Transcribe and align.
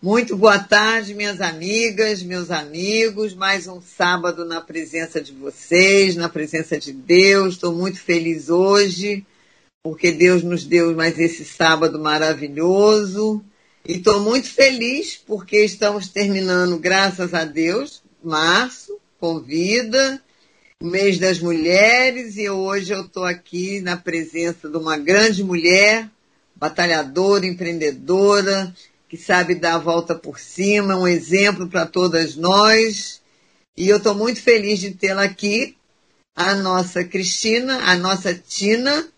Muito 0.00 0.36
boa 0.36 0.60
tarde, 0.60 1.12
minhas 1.12 1.40
amigas, 1.40 2.22
meus 2.22 2.52
amigos. 2.52 3.34
Mais 3.34 3.66
um 3.66 3.80
sábado 3.80 4.44
na 4.44 4.60
presença 4.60 5.20
de 5.20 5.32
vocês, 5.32 6.14
na 6.14 6.28
presença 6.28 6.78
de 6.78 6.92
Deus. 6.92 7.54
Estou 7.54 7.74
muito 7.74 7.98
feliz 7.98 8.48
hoje, 8.48 9.26
porque 9.82 10.12
Deus 10.12 10.44
nos 10.44 10.64
deu 10.64 10.94
mais 10.94 11.18
esse 11.18 11.44
sábado 11.44 11.98
maravilhoso. 11.98 13.44
E 13.84 13.94
estou 13.94 14.20
muito 14.20 14.48
feliz 14.48 15.16
porque 15.16 15.64
estamos 15.64 16.06
terminando, 16.06 16.78
graças 16.78 17.34
a 17.34 17.44
Deus, 17.44 18.00
março, 18.22 19.00
com 19.18 19.40
vida, 19.40 20.22
mês 20.80 21.18
das 21.18 21.40
mulheres, 21.40 22.36
e 22.36 22.48
hoje 22.48 22.92
eu 22.92 23.00
estou 23.00 23.24
aqui 23.24 23.80
na 23.80 23.96
presença 23.96 24.68
de 24.68 24.76
uma 24.76 24.96
grande 24.96 25.42
mulher, 25.42 26.08
batalhadora, 26.54 27.44
empreendedora, 27.44 28.72
que 29.08 29.16
sabe 29.16 29.54
dar 29.54 29.76
a 29.76 29.78
volta 29.78 30.14
por 30.14 30.38
cima, 30.38 30.94
um 30.94 31.08
exemplo 31.08 31.66
para 31.66 31.86
todas 31.86 32.36
nós. 32.36 33.22
E 33.76 33.88
eu 33.88 33.96
estou 33.96 34.14
muito 34.14 34.42
feliz 34.42 34.78
de 34.78 34.90
tê-la 34.90 35.22
aqui, 35.22 35.76
a 36.36 36.54
nossa 36.54 37.02
Cristina, 37.02 37.78
a 37.84 37.96
nossa 37.96 38.34
Tina, 38.34 39.08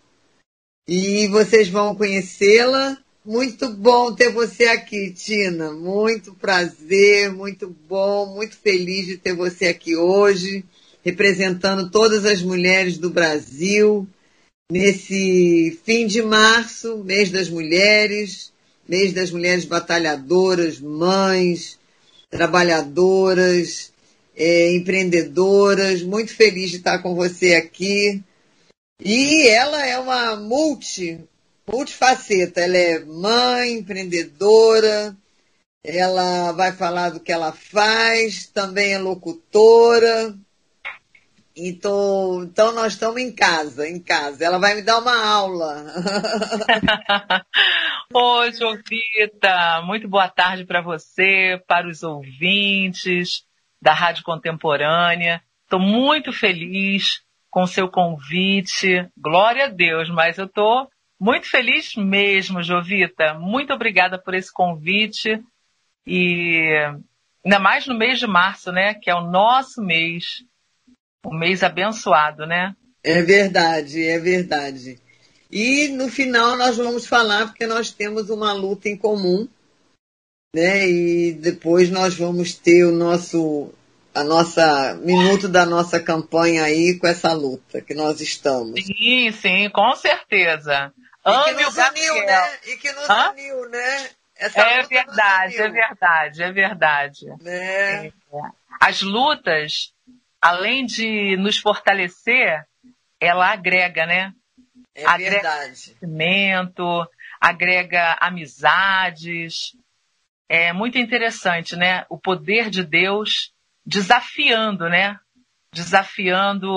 e 0.87 1.27
vocês 1.27 1.67
vão 1.67 1.93
conhecê-la. 1.93 2.97
Muito 3.23 3.69
bom 3.69 4.15
ter 4.15 4.31
você 4.31 4.65
aqui, 4.65 5.11
Tina. 5.11 5.71
Muito 5.71 6.33
prazer, 6.35 7.31
muito 7.31 7.75
bom, 7.87 8.33
muito 8.33 8.55
feliz 8.55 9.05
de 9.05 9.17
ter 9.17 9.35
você 9.35 9.67
aqui 9.67 9.95
hoje, 9.95 10.63
representando 11.03 11.89
todas 11.91 12.25
as 12.25 12.41
mulheres 12.41 12.97
do 12.97 13.09
Brasil, 13.09 14.07
nesse 14.71 15.79
fim 15.83 16.07
de 16.07 16.21
março, 16.21 17.03
mês 17.03 17.29
das 17.29 17.49
mulheres 17.49 18.51
mês 18.87 19.13
das 19.13 19.31
mulheres 19.31 19.65
batalhadoras, 19.65 20.79
mães, 20.79 21.79
trabalhadoras, 22.29 23.91
é, 24.35 24.73
empreendedoras. 24.73 26.01
Muito 26.01 26.35
feliz 26.35 26.71
de 26.71 26.77
estar 26.77 26.99
com 26.99 27.15
você 27.15 27.55
aqui. 27.55 28.21
E 28.99 29.47
ela 29.47 29.85
é 29.85 29.97
uma 29.97 30.35
multi, 30.35 31.19
multifaceta. 31.71 32.61
Ela 32.61 32.77
é 32.77 32.99
mãe, 32.99 33.73
empreendedora, 33.73 35.15
ela 35.83 36.51
vai 36.51 36.71
falar 36.71 37.09
do 37.09 37.19
que 37.19 37.31
ela 37.31 37.51
faz, 37.51 38.45
também 38.47 38.93
é 38.93 38.99
locutora, 38.99 40.37
então, 41.55 42.43
então 42.43 42.73
nós 42.73 42.93
estamos 42.93 43.21
em 43.21 43.33
casa, 43.33 43.87
em 43.87 43.99
casa. 43.99 44.45
Ela 44.45 44.57
vai 44.57 44.75
me 44.75 44.81
dar 44.81 44.99
uma 44.99 45.25
aula. 45.25 45.85
Oi, 48.13 48.53
Jovita. 48.53 49.81
Muito 49.83 50.07
boa 50.07 50.29
tarde 50.29 50.65
para 50.65 50.81
você, 50.81 51.61
para 51.67 51.87
os 51.87 52.03
ouvintes 52.03 53.43
da 53.81 53.93
Rádio 53.93 54.23
Contemporânea. 54.23 55.41
Estou 55.63 55.79
muito 55.79 56.31
feliz 56.31 57.21
com 57.49 57.63
o 57.63 57.67
seu 57.67 57.89
convite. 57.89 59.07
Glória 59.17 59.65
a 59.65 59.69
Deus, 59.69 60.09
mas 60.09 60.37
eu 60.37 60.45
estou 60.45 60.87
muito 61.19 61.49
feliz 61.49 61.95
mesmo, 61.95 62.63
Jovita. 62.63 63.33
Muito 63.33 63.73
obrigada 63.73 64.17
por 64.17 64.33
esse 64.33 64.51
convite. 64.51 65.43
E 66.07 66.61
ainda 67.43 67.59
mais 67.59 67.85
no 67.85 67.97
mês 67.97 68.19
de 68.19 68.27
março, 68.27 68.71
né? 68.71 68.93
Que 68.93 69.09
é 69.09 69.15
o 69.15 69.29
nosso 69.29 69.81
mês 69.81 70.23
um 71.25 71.37
mês 71.37 71.63
abençoado, 71.63 72.45
né? 72.45 72.75
É 73.03 73.21
verdade, 73.21 74.05
é 74.05 74.19
verdade. 74.19 74.99
E 75.51 75.89
no 75.89 76.09
final 76.09 76.55
nós 76.55 76.77
vamos 76.77 77.05
falar 77.05 77.47
porque 77.47 77.67
nós 77.67 77.91
temos 77.91 78.29
uma 78.29 78.53
luta 78.53 78.87
em 78.87 78.97
comum, 78.97 79.47
né? 80.55 80.87
E 80.87 81.33
depois 81.33 81.89
nós 81.89 82.15
vamos 82.15 82.53
ter 82.53 82.85
o 82.85 82.91
nosso 82.91 83.73
a 84.13 84.23
nossa 84.23 84.95
minuto 84.95 85.47
da 85.47 85.65
nossa 85.65 85.99
campanha 85.99 86.63
aí 86.63 86.97
com 86.99 87.07
essa 87.07 87.31
luta 87.33 87.81
que 87.81 87.93
nós 87.93 88.19
estamos. 88.19 88.79
Sim, 88.83 89.31
sim, 89.31 89.69
com 89.69 89.95
certeza. 89.95 90.93
E 91.25 91.43
que 91.43 91.63
nos 91.63 91.77
uniu, 91.77 92.25
né? 92.25 92.59
E 92.67 92.77
que 92.77 92.91
nos 92.91 93.09
Hã? 93.09 93.31
uniu, 93.31 93.69
né? 93.69 94.09
Essa 94.35 94.61
é 94.61 94.83
verdade, 94.83 95.57
é 95.57 95.69
verdade, 95.69 96.43
é 96.43 96.51
verdade. 96.51 97.25
Né? 97.41 98.07
É. 98.07 98.11
As 98.79 99.01
lutas 99.03 99.93
além 100.41 100.85
de 100.85 101.37
nos 101.37 101.57
fortalecer, 101.57 102.65
ela 103.19 103.51
agrega, 103.51 104.05
né? 104.05 104.33
É 104.95 105.05
agrega 105.05 105.31
verdade. 105.31 105.95
conhecimento, 105.99 107.07
agrega 107.39 108.17
amizades. 108.19 109.75
É 110.49 110.73
muito 110.73 110.97
interessante, 110.97 111.75
né? 111.75 112.05
O 112.09 112.17
poder 112.17 112.69
de 112.69 112.83
Deus 112.83 113.53
desafiando, 113.85 114.89
né? 114.89 115.19
Desafiando 115.73 116.69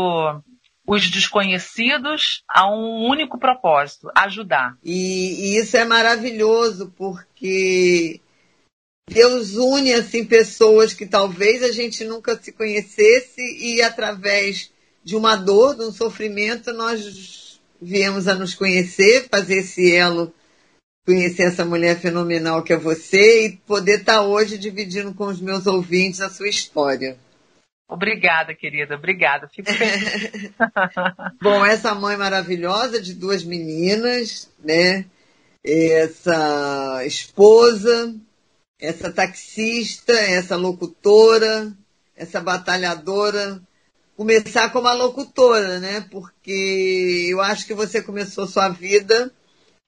os 0.86 1.10
desconhecidos 1.10 2.44
a 2.48 2.70
um 2.70 3.08
único 3.08 3.38
propósito, 3.38 4.10
ajudar. 4.14 4.76
E, 4.84 5.54
e 5.54 5.58
isso 5.58 5.76
é 5.76 5.84
maravilhoso, 5.84 6.92
porque 6.96 8.20
Deus 9.09 9.54
une 9.54 9.92
assim 9.92 10.25
pessoas 10.25 10.94
que 10.94 11.06
talvez 11.06 11.62
a 11.62 11.70
gente 11.70 12.04
nunca 12.04 12.37
se 12.41 12.53
conhecesse 12.53 13.41
e 13.41 13.82
através 13.82 14.70
de 15.04 15.15
uma 15.15 15.37
dor, 15.37 15.76
de 15.76 15.82
um 15.82 15.92
sofrimento, 15.92 16.72
nós 16.72 17.60
viemos 17.81 18.26
a 18.26 18.34
nos 18.34 18.54
conhecer, 18.54 19.28
fazer 19.28 19.59
esse 19.59 19.94
elo, 19.94 20.32
conhecer 21.06 21.44
essa 21.44 21.64
mulher 21.64 21.98
fenomenal 21.98 22.62
que 22.62 22.72
é 22.72 22.76
você 22.76 23.47
e 23.47 23.56
poder 23.59 24.00
estar 24.00 24.22
hoje 24.22 24.56
dividindo 24.56 25.12
com 25.12 25.26
os 25.26 25.41
meus 25.41 25.66
ouvintes 25.66 26.22
a 26.22 26.31
sua 26.31 26.48
história. 26.48 27.19
Obrigada, 27.87 28.54
querida, 28.54 28.94
obrigada. 28.94 29.47
Fico 29.48 29.70
feliz. 29.70 30.50
Bom, 31.43 31.64
essa 31.64 31.94
mãe 31.94 32.16
maravilhosa 32.16 33.00
de 33.00 33.12
duas 33.12 33.44
meninas, 33.44 34.50
né? 34.59 35.04
Essa 35.62 37.04
esposa, 37.04 38.14
essa 38.81 39.12
taxista, 39.12 40.12
essa 40.12 40.57
locutora, 40.57 41.73
essa 42.17 42.41
batalhadora, 42.41 43.61
começar 44.17 44.71
como 44.71 44.89
a 44.89 44.93
locutora, 44.93 45.79
né? 45.79 46.01
Porque 46.11 47.29
eu 47.31 47.41
acho 47.41 47.67
que 47.67 47.75
você 47.75 48.03
começou 48.03 48.47
sua 48.47 48.69
vida 48.69 49.33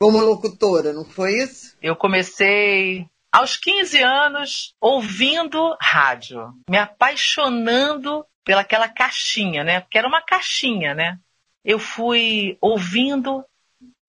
como 0.01 0.21
locutora, 0.21 0.93
não 0.93 1.05
foi 1.05 1.43
isso? 1.43 1.77
Eu 1.81 1.97
comecei 1.97 3.07
aos 3.33 3.57
15 3.57 4.03
anos 4.03 4.75
ouvindo 4.81 5.77
rádio, 5.81 6.53
me 6.69 6.79
apaixonando 6.79 8.25
pelaquela 8.45 8.89
caixinha, 8.89 9.65
né? 9.65 9.81
Porque 9.81 9.99
era 9.99 10.09
uma 10.09 10.23
caixinha, 10.23 10.95
né? 10.95 11.19
Eu 11.65 11.79
fui 11.79 12.57
ouvindo 12.61 13.45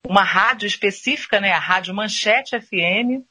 uma 0.05 0.23
rádio 0.23 0.67
específica, 0.67 1.39
né? 1.39 1.51
A 1.51 1.59
Rádio 1.59 1.93
Manchete 1.93 2.59
FM, 2.59 3.25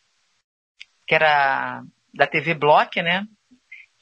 que 1.07 1.15
era 1.15 1.83
da 2.13 2.27
TV 2.27 2.55
Block, 2.55 3.01
né? 3.03 3.27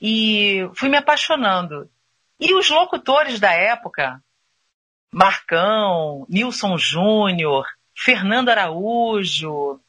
E 0.00 0.68
fui 0.74 0.88
me 0.88 0.96
apaixonando. 0.96 1.90
E 2.38 2.54
os 2.54 2.68
locutores 2.70 3.38
da 3.38 3.52
época, 3.52 4.22
Marcão, 5.12 6.26
Nilson 6.28 6.76
Júnior, 6.76 7.66
Fernando 7.96 8.48
Araújo, 8.48 9.80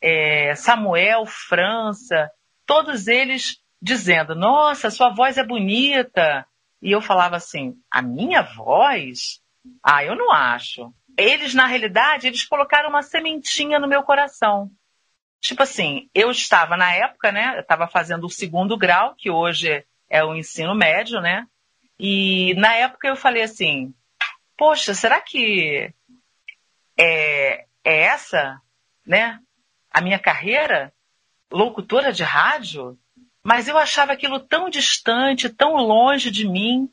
é, 0.00 0.54
Samuel 0.54 1.26
França, 1.26 2.30
todos 2.64 3.06
eles 3.06 3.60
dizendo: 3.80 4.34
Nossa, 4.34 4.90
sua 4.90 5.10
voz 5.10 5.36
é 5.36 5.44
bonita. 5.44 6.46
E 6.80 6.90
eu 6.90 7.00
falava 7.00 7.36
assim: 7.36 7.74
A 7.90 8.00
minha 8.00 8.42
voz? 8.42 9.42
Ah, 9.82 10.02
eu 10.04 10.16
não 10.16 10.32
acho. 10.32 10.92
Eles, 11.16 11.52
na 11.52 11.66
realidade, 11.66 12.26
eles 12.26 12.44
colocaram 12.44 12.88
uma 12.88 13.02
sementinha 13.02 13.78
no 13.78 13.88
meu 13.88 14.02
coração. 14.02 14.70
Tipo 15.40 15.62
assim, 15.62 16.08
eu 16.14 16.30
estava 16.30 16.76
na 16.76 16.94
época, 16.94 17.32
né? 17.32 17.56
Eu 17.56 17.60
estava 17.60 17.88
fazendo 17.88 18.24
o 18.24 18.30
segundo 18.30 18.76
grau, 18.76 19.14
que 19.16 19.30
hoje 19.30 19.84
é 20.08 20.22
o 20.22 20.34
ensino 20.34 20.74
médio, 20.74 21.20
né? 21.20 21.46
E 21.98 22.54
na 22.54 22.74
época 22.74 23.08
eu 23.08 23.16
falei 23.16 23.42
assim, 23.42 23.94
poxa, 24.56 24.92
será 24.92 25.20
que 25.20 25.92
é, 26.98 27.66
é 27.82 28.02
essa, 28.02 28.60
né? 29.06 29.40
A 29.90 30.00
minha 30.00 30.18
carreira? 30.18 30.92
Locutora 31.50 32.12
de 32.12 32.22
rádio? 32.22 32.98
Mas 33.42 33.66
eu 33.66 33.78
achava 33.78 34.12
aquilo 34.12 34.38
tão 34.40 34.68
distante, 34.68 35.48
tão 35.48 35.74
longe 35.76 36.30
de 36.30 36.46
mim. 36.46 36.90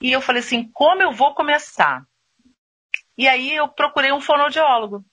E 0.00 0.12
eu 0.12 0.20
falei 0.20 0.40
assim, 0.40 0.70
como 0.72 1.02
eu 1.02 1.12
vou 1.12 1.34
começar? 1.34 2.06
E 3.18 3.28
aí 3.28 3.54
eu 3.54 3.68
procurei 3.68 4.12
um 4.12 4.20
fonoaudiólogo 4.20 5.04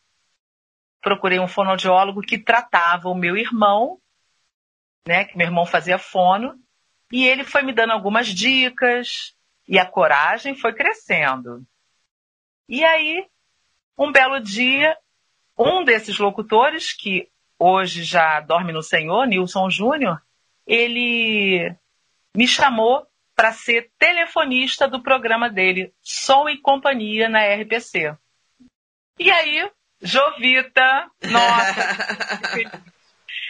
procurei 1.01 1.39
um 1.39 1.47
fonoaudiólogo 1.47 2.21
que 2.21 2.37
tratava 2.37 3.09
o 3.09 3.15
meu 3.15 3.35
irmão, 3.35 3.99
né, 5.07 5.25
que 5.25 5.37
meu 5.37 5.47
irmão 5.47 5.65
fazia 5.65 5.97
fono, 5.97 6.59
e 7.11 7.27
ele 7.27 7.43
foi 7.43 7.63
me 7.63 7.73
dando 7.73 7.91
algumas 7.91 8.27
dicas, 8.27 9.35
e 9.67 9.79
a 9.79 9.85
coragem 9.85 10.55
foi 10.55 10.73
crescendo. 10.73 11.65
E 12.69 12.83
aí, 12.83 13.25
um 13.97 14.11
belo 14.11 14.39
dia, 14.39 14.95
um 15.57 15.83
desses 15.83 16.17
locutores, 16.17 16.93
que 16.93 17.29
hoje 17.59 18.03
já 18.03 18.39
dorme 18.39 18.71
no 18.71 18.81
Senhor, 18.81 19.25
Nilson 19.25 19.69
Júnior, 19.69 20.21
ele 20.65 21.75
me 22.35 22.47
chamou 22.47 23.05
para 23.35 23.51
ser 23.51 23.91
telefonista 23.97 24.87
do 24.87 25.01
programa 25.01 25.49
dele, 25.49 25.93
Som 26.01 26.47
e 26.47 26.57
Companhia 26.57 27.27
na 27.27 27.41
RPC. 27.43 28.15
E 29.19 29.29
aí, 29.29 29.69
Jovita, 30.01 31.09
nossa, 31.29 32.81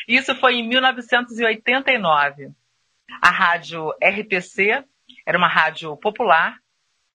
isso 0.08 0.36
foi 0.36 0.56
em 0.56 0.68
1989. 0.68 2.52
A 3.22 3.30
rádio 3.30 3.92
RPC 4.04 4.84
era 5.26 5.38
uma 5.38 5.48
rádio 5.48 5.96
popular 5.98 6.58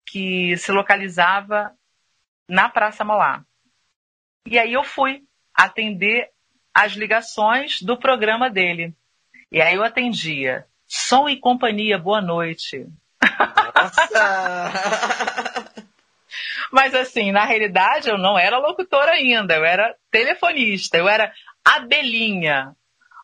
que 0.06 0.56
se 0.56 0.72
localizava 0.72 1.72
na 2.48 2.68
Praça 2.68 3.04
Mauá. 3.04 3.44
E 4.46 4.58
aí 4.58 4.72
eu 4.72 4.84
fui 4.84 5.24
atender 5.52 6.30
as 6.72 6.92
ligações 6.92 7.82
do 7.82 7.98
programa 7.98 8.48
dele. 8.48 8.94
E 9.50 9.60
aí 9.60 9.74
eu 9.74 9.82
atendia. 9.82 10.66
Som 10.86 11.28
e 11.28 11.38
companhia, 11.38 11.98
boa 11.98 12.20
noite. 12.20 12.86
Nossa! 13.74 14.72
Mas 16.72 16.94
assim, 16.94 17.32
na 17.32 17.44
realidade 17.44 18.08
eu 18.08 18.18
não 18.18 18.38
era 18.38 18.58
locutora 18.58 19.12
ainda, 19.12 19.54
eu 19.54 19.64
era 19.64 19.94
telefonista, 20.10 20.96
eu 20.96 21.08
era 21.08 21.32
Abelinha, 21.64 22.74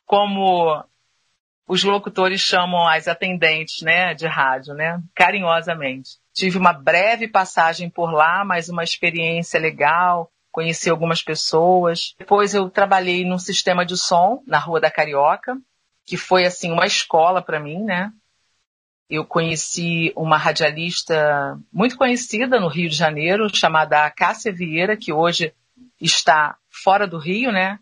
como 0.05 0.85
os 1.67 1.85
locutores 1.85 2.41
chamam 2.41 2.87
as 2.87 3.09
atendentes, 3.09 3.83
né, 3.83 4.15
de 4.15 4.27
rádio, 4.27 4.75
né, 4.75 5.01
carinhosamente. 5.15 6.11
Tive 6.35 6.59
uma 6.59 6.73
breve 6.73 7.29
passagem 7.29 7.89
por 7.89 8.13
lá, 8.13 8.45
mas 8.45 8.69
uma 8.69 8.85
experiência 8.85 9.61
legal, 9.61 10.31
conheci 10.51 10.91
algumas 10.91 11.23
pessoas. 11.23 12.15
Depois 12.19 12.55
eu 12.55 12.69
trabalhei 12.69 13.25
num 13.25 13.39
sistema 13.39 13.87
de 13.87 13.97
som 13.97 14.43
na 14.47 14.59
Rua 14.59 14.81
da 14.81 14.91
Carioca, 14.91 15.57
que 16.05 16.17
foi 16.17 16.45
assim 16.45 16.71
uma 16.71 16.85
escola 16.85 17.41
para 17.41 17.61
mim, 17.61 17.83
né? 17.83 18.13
Eu 19.13 19.27
conheci 19.27 20.11
uma 20.17 20.39
radialista 20.39 21.61
muito 21.71 21.99
conhecida 21.99 22.59
no 22.59 22.67
Rio 22.67 22.89
de 22.89 22.97
Janeiro, 22.97 23.55
chamada 23.55 24.11
Cássia 24.11 24.51
Vieira, 24.51 24.97
que 24.97 25.13
hoje 25.13 25.53
está 26.01 26.57
fora 26.71 27.07
do 27.07 27.19
Rio, 27.19 27.53
né? 27.53 27.79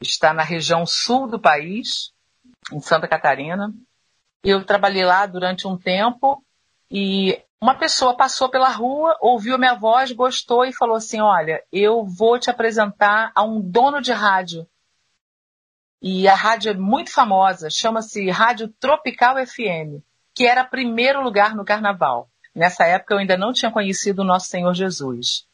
Está 0.00 0.32
na 0.32 0.44
região 0.44 0.86
sul 0.86 1.26
do 1.26 1.40
país, 1.40 2.12
em 2.72 2.78
Santa 2.78 3.08
Catarina. 3.08 3.74
Eu 4.44 4.64
trabalhei 4.64 5.04
lá 5.04 5.26
durante 5.26 5.66
um 5.66 5.76
tempo 5.76 6.40
e 6.88 7.42
uma 7.60 7.74
pessoa 7.74 8.16
passou 8.16 8.48
pela 8.48 8.68
rua, 8.68 9.18
ouviu 9.20 9.58
minha 9.58 9.74
voz, 9.74 10.12
gostou 10.12 10.64
e 10.64 10.72
falou 10.72 10.94
assim: 10.94 11.20
Olha, 11.20 11.64
eu 11.72 12.04
vou 12.04 12.38
te 12.38 12.48
apresentar 12.48 13.32
a 13.34 13.42
um 13.42 13.60
dono 13.60 14.00
de 14.00 14.12
rádio. 14.12 14.64
E 16.00 16.28
a 16.28 16.34
rádio 16.36 16.70
é 16.70 16.74
muito 16.74 17.12
famosa, 17.12 17.68
chama-se 17.68 18.30
Rádio 18.30 18.68
Tropical 18.78 19.44
FM, 19.44 20.00
que 20.34 20.46
era 20.46 20.64
primeiro 20.64 21.22
lugar 21.22 21.54
no 21.54 21.64
carnaval. 21.64 22.28
Nessa 22.54 22.84
época 22.84 23.14
eu 23.14 23.18
ainda 23.18 23.36
não 23.36 23.52
tinha 23.52 23.70
conhecido 23.70 24.22
o 24.22 24.24
nosso 24.24 24.46
Senhor 24.46 24.74
Jesus. 24.74 25.46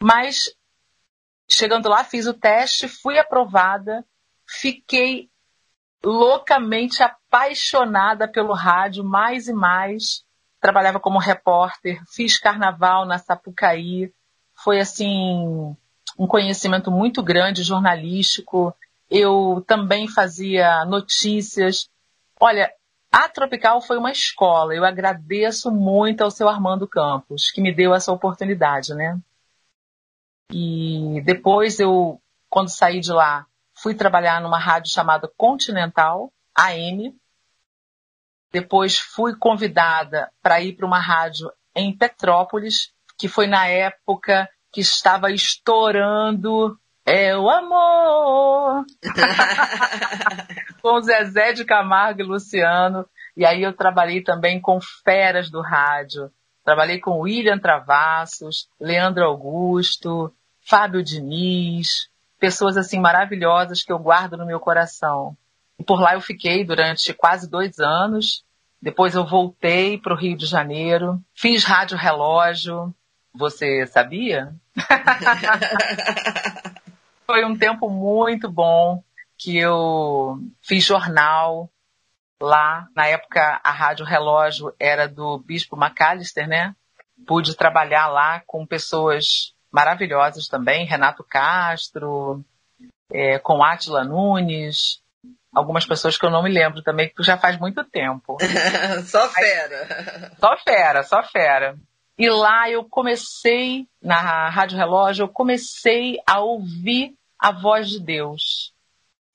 Mas, 0.00 0.54
chegando 1.48 1.88
lá, 1.88 2.04
fiz 2.04 2.26
o 2.26 2.34
teste, 2.34 2.88
fui 2.88 3.18
aprovada, 3.18 4.04
fiquei 4.46 5.30
loucamente 6.02 7.02
apaixonada 7.02 8.28
pelo 8.28 8.52
rádio, 8.52 9.02
mais 9.04 9.48
e 9.48 9.52
mais 9.52 10.24
trabalhava 10.60 10.98
como 10.98 11.18
repórter, 11.18 12.02
fiz 12.10 12.38
carnaval 12.38 13.04
na 13.04 13.18
Sapucaí, 13.18 14.10
foi 14.54 14.80
assim 14.80 15.76
um 16.18 16.26
conhecimento 16.26 16.90
muito 16.90 17.22
grande 17.22 17.62
jornalístico. 17.62 18.74
Eu 19.10 19.62
também 19.66 20.08
fazia 20.08 20.84
notícias. 20.86 21.90
Olha, 22.40 22.72
a 23.14 23.28
Tropical 23.28 23.80
foi 23.80 23.96
uma 23.96 24.10
escola. 24.10 24.74
Eu 24.74 24.84
agradeço 24.84 25.70
muito 25.70 26.22
ao 26.22 26.32
seu 26.32 26.48
Armando 26.48 26.88
Campos, 26.88 27.48
que 27.52 27.60
me 27.60 27.72
deu 27.72 27.94
essa 27.94 28.10
oportunidade, 28.10 28.92
né? 28.92 29.16
E 30.50 31.22
depois 31.24 31.78
eu, 31.78 32.20
quando 32.50 32.70
saí 32.70 32.98
de 32.98 33.12
lá, 33.12 33.46
fui 33.72 33.94
trabalhar 33.94 34.40
numa 34.40 34.58
rádio 34.58 34.92
chamada 34.92 35.30
Continental, 35.36 36.32
AM, 36.56 37.16
depois 38.52 38.98
fui 38.98 39.36
convidada 39.36 40.32
para 40.42 40.60
ir 40.60 40.74
para 40.74 40.86
uma 40.86 40.98
rádio 40.98 41.52
em 41.72 41.96
Petrópolis, 41.96 42.92
que 43.16 43.28
foi 43.28 43.46
na 43.46 43.68
época 43.68 44.48
que 44.72 44.80
estava 44.80 45.30
estourando 45.30 46.76
é 47.06 47.36
o 47.36 47.48
amor 47.50 48.84
com 50.80 51.00
Zezé 51.02 51.52
de 51.52 51.64
Camargo 51.64 52.20
e 52.20 52.24
Luciano. 52.24 53.06
E 53.36 53.44
aí 53.44 53.62
eu 53.62 53.72
trabalhei 53.72 54.22
também 54.22 54.60
com 54.60 54.80
feras 54.80 55.50
do 55.50 55.60
rádio. 55.60 56.30
Trabalhei 56.64 56.98
com 56.98 57.20
William 57.20 57.58
Travassos, 57.58 58.68
Leandro 58.80 59.24
Augusto, 59.24 60.32
Fábio 60.62 61.02
Diniz, 61.02 62.08
pessoas 62.40 62.76
assim 62.76 62.98
maravilhosas 62.98 63.82
que 63.82 63.92
eu 63.92 63.98
guardo 63.98 64.36
no 64.36 64.46
meu 64.46 64.58
coração. 64.58 65.36
E 65.78 65.84
por 65.84 66.00
lá 66.00 66.14
eu 66.14 66.20
fiquei 66.20 66.64
durante 66.64 67.12
quase 67.12 67.50
dois 67.50 67.78
anos. 67.78 68.42
Depois 68.80 69.14
eu 69.14 69.26
voltei 69.26 69.98
para 69.98 70.14
o 70.14 70.16
Rio 70.16 70.36
de 70.36 70.46
Janeiro, 70.46 71.20
fiz 71.34 71.64
rádio 71.64 71.98
relógio. 71.98 72.94
Você 73.34 73.86
sabia? 73.86 74.54
Foi 77.26 77.44
um 77.44 77.56
tempo 77.56 77.88
muito 77.88 78.50
bom 78.50 79.02
que 79.38 79.56
eu 79.56 80.38
fiz 80.62 80.84
jornal 80.84 81.70
lá. 82.40 82.86
Na 82.94 83.06
época 83.06 83.60
a 83.62 83.70
rádio 83.70 84.04
relógio 84.04 84.74
era 84.78 85.08
do 85.08 85.38
Bispo 85.38 85.76
McAllister, 85.76 86.46
né? 86.46 86.74
Pude 87.26 87.56
trabalhar 87.56 88.08
lá 88.08 88.42
com 88.46 88.66
pessoas 88.66 89.54
maravilhosas 89.70 90.46
também, 90.46 90.86
Renato 90.86 91.24
Castro, 91.24 92.44
é, 93.12 93.38
com 93.38 93.62
Átila 93.62 94.04
Nunes, 94.04 95.00
algumas 95.54 95.86
pessoas 95.86 96.18
que 96.18 96.26
eu 96.26 96.30
não 96.30 96.42
me 96.42 96.50
lembro 96.50 96.82
também, 96.82 97.08
que 97.08 97.22
já 97.22 97.36
faz 97.36 97.58
muito 97.58 97.82
tempo. 97.84 98.36
só 99.06 99.28
fera. 99.28 100.32
Só 100.38 100.56
fera, 100.58 101.02
só 101.02 101.22
fera. 101.22 101.76
E 102.16 102.28
lá 102.30 102.70
eu 102.70 102.84
comecei, 102.84 103.88
na 104.00 104.48
Rádio 104.48 104.78
Relógio, 104.78 105.24
eu 105.24 105.28
comecei 105.28 106.20
a 106.26 106.40
ouvir 106.40 107.14
a 107.38 107.50
voz 107.50 107.88
de 107.88 108.00
Deus. 108.00 108.72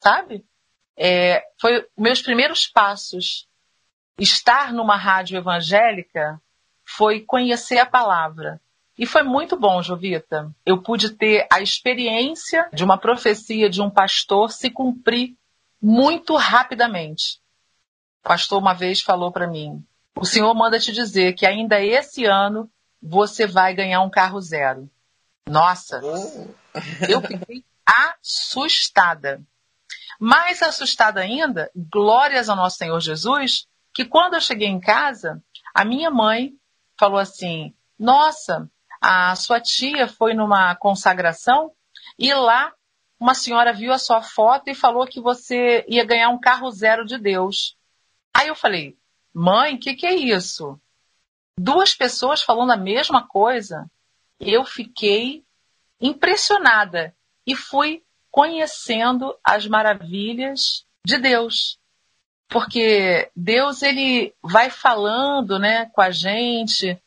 Sabe? 0.01 0.45
É, 0.95 1.43
foi 1.59 1.85
meus 1.97 2.21
primeiros 2.21 2.67
passos. 2.67 3.47
Estar 4.17 4.73
numa 4.73 4.95
rádio 4.95 5.37
evangélica 5.37 6.41
foi 6.85 7.21
conhecer 7.21 7.79
a 7.79 7.85
palavra. 7.85 8.61
E 8.97 9.05
foi 9.05 9.23
muito 9.23 9.57
bom, 9.57 9.81
Jovita. 9.81 10.53
Eu 10.65 10.81
pude 10.81 11.11
ter 11.11 11.47
a 11.49 11.61
experiência 11.61 12.67
de 12.73 12.83
uma 12.83 12.97
profecia 12.97 13.69
de 13.69 13.81
um 13.81 13.89
pastor 13.89 14.51
se 14.51 14.69
cumprir 14.69 15.37
muito 15.81 16.35
rapidamente. 16.35 17.39
O 18.19 18.27
pastor 18.27 18.59
uma 18.59 18.73
vez 18.73 19.01
falou 19.01 19.31
para 19.31 19.47
mim: 19.47 19.81
o 20.19 20.25
senhor 20.25 20.53
manda 20.53 20.79
te 20.79 20.91
dizer 20.91 21.33
que 21.33 21.45
ainda 21.45 21.81
esse 21.81 22.25
ano 22.25 22.69
você 23.01 23.47
vai 23.47 23.73
ganhar 23.73 24.01
um 24.01 24.09
carro 24.09 24.41
zero. 24.41 24.89
Nossa, 25.47 26.01
oh. 26.03 26.47
eu 27.07 27.21
fiquei 27.21 27.63
assustada. 27.85 29.41
Mais 30.19 30.61
assustada 30.61 31.21
ainda, 31.21 31.71
glórias 31.73 32.49
ao 32.49 32.55
nosso 32.55 32.77
Senhor 32.77 32.99
Jesus, 32.99 33.65
que 33.93 34.03
quando 34.03 34.33
eu 34.33 34.41
cheguei 34.41 34.67
em 34.67 34.79
casa, 34.79 35.41
a 35.73 35.85
minha 35.85 36.11
mãe 36.11 36.53
falou 36.99 37.17
assim: 37.17 37.73
Nossa, 37.97 38.69
a 39.01 39.33
sua 39.35 39.61
tia 39.61 40.09
foi 40.09 40.33
numa 40.33 40.75
consagração 40.75 41.71
e 42.17 42.33
lá 42.33 42.73
uma 43.17 43.33
senhora 43.33 43.71
viu 43.71 43.93
a 43.93 43.97
sua 43.97 44.21
foto 44.21 44.69
e 44.69 44.75
falou 44.75 45.07
que 45.07 45.21
você 45.21 45.85
ia 45.87 46.05
ganhar 46.05 46.29
um 46.29 46.39
carro 46.39 46.69
zero 46.69 47.05
de 47.05 47.17
Deus. 47.17 47.77
Aí 48.33 48.49
eu 48.49 48.55
falei, 48.55 48.98
mãe, 49.33 49.75
o 49.75 49.79
que, 49.79 49.93
que 49.95 50.05
é 50.05 50.15
isso? 50.15 50.79
Duas 51.57 51.93
pessoas 51.93 52.41
falando 52.41 52.71
a 52.71 52.77
mesma 52.77 53.27
coisa. 53.27 53.89
Eu 54.39 54.63
fiquei 54.63 55.43
impressionada 55.99 57.13
e 57.45 57.55
fui 57.55 58.03
conhecendo 58.31 59.35
as 59.43 59.67
maravilhas 59.67 60.85
de 61.05 61.17
Deus. 61.17 61.77
Porque 62.47 63.29
Deus 63.35 63.81
ele 63.81 64.33
vai 64.41 64.69
falando, 64.69 65.59
né, 65.59 65.85
com 65.87 66.01
a 66.01 66.09
gente, 66.09 66.99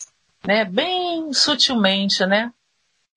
né, 0.47 0.64
bem 0.64 1.33
sutilmente, 1.33 2.25
né? 2.26 2.52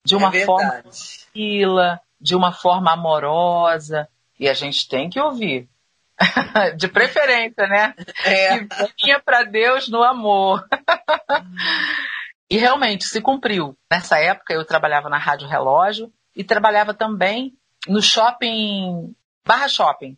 De 0.04 0.16
uma 0.16 0.36
é 0.36 0.46
forma 0.46 0.84
tranquila, 0.84 2.02
de 2.20 2.36
uma 2.36 2.52
forma 2.52 2.92
amorosa, 2.94 4.08
e 4.40 4.48
a 4.48 4.54
gente 4.54 4.88
tem 4.88 5.10
que 5.10 5.20
ouvir. 5.20 5.68
de 6.78 6.88
preferência, 6.88 7.68
né? 7.68 7.94
É. 8.24 8.60
Que 8.60 8.94
vinha 9.04 9.20
para 9.20 9.44
Deus 9.44 9.88
no 9.90 10.04
amor. 10.04 10.66
e 12.50 12.58
realmente 12.58 13.06
se 13.06 13.22
cumpriu. 13.22 13.78
Nessa 13.92 14.20
época 14.20 14.54
eu 14.54 14.66
trabalhava 14.66 15.10
na 15.10 15.18
Rádio 15.18 15.48
Relógio 15.48 16.12
e 16.36 16.44
trabalhava 16.44 16.94
também 16.94 17.54
no 17.88 18.02
shopping 18.02 19.14
Barra 19.46 19.68
Shopping. 19.68 20.18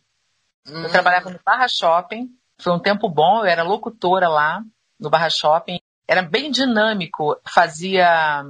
Hum. 0.66 0.82
Eu 0.82 0.90
trabalhava 0.90 1.30
no 1.30 1.40
Barra 1.44 1.68
Shopping. 1.68 2.28
Foi 2.60 2.72
um 2.72 2.78
tempo 2.78 3.08
bom, 3.08 3.40
eu 3.40 3.46
era 3.46 3.62
locutora 3.62 4.28
lá 4.28 4.62
no 4.98 5.10
Barra 5.10 5.30
Shopping. 5.30 5.78
Era 6.06 6.22
bem 6.22 6.50
dinâmico, 6.50 7.38
fazia 7.46 8.42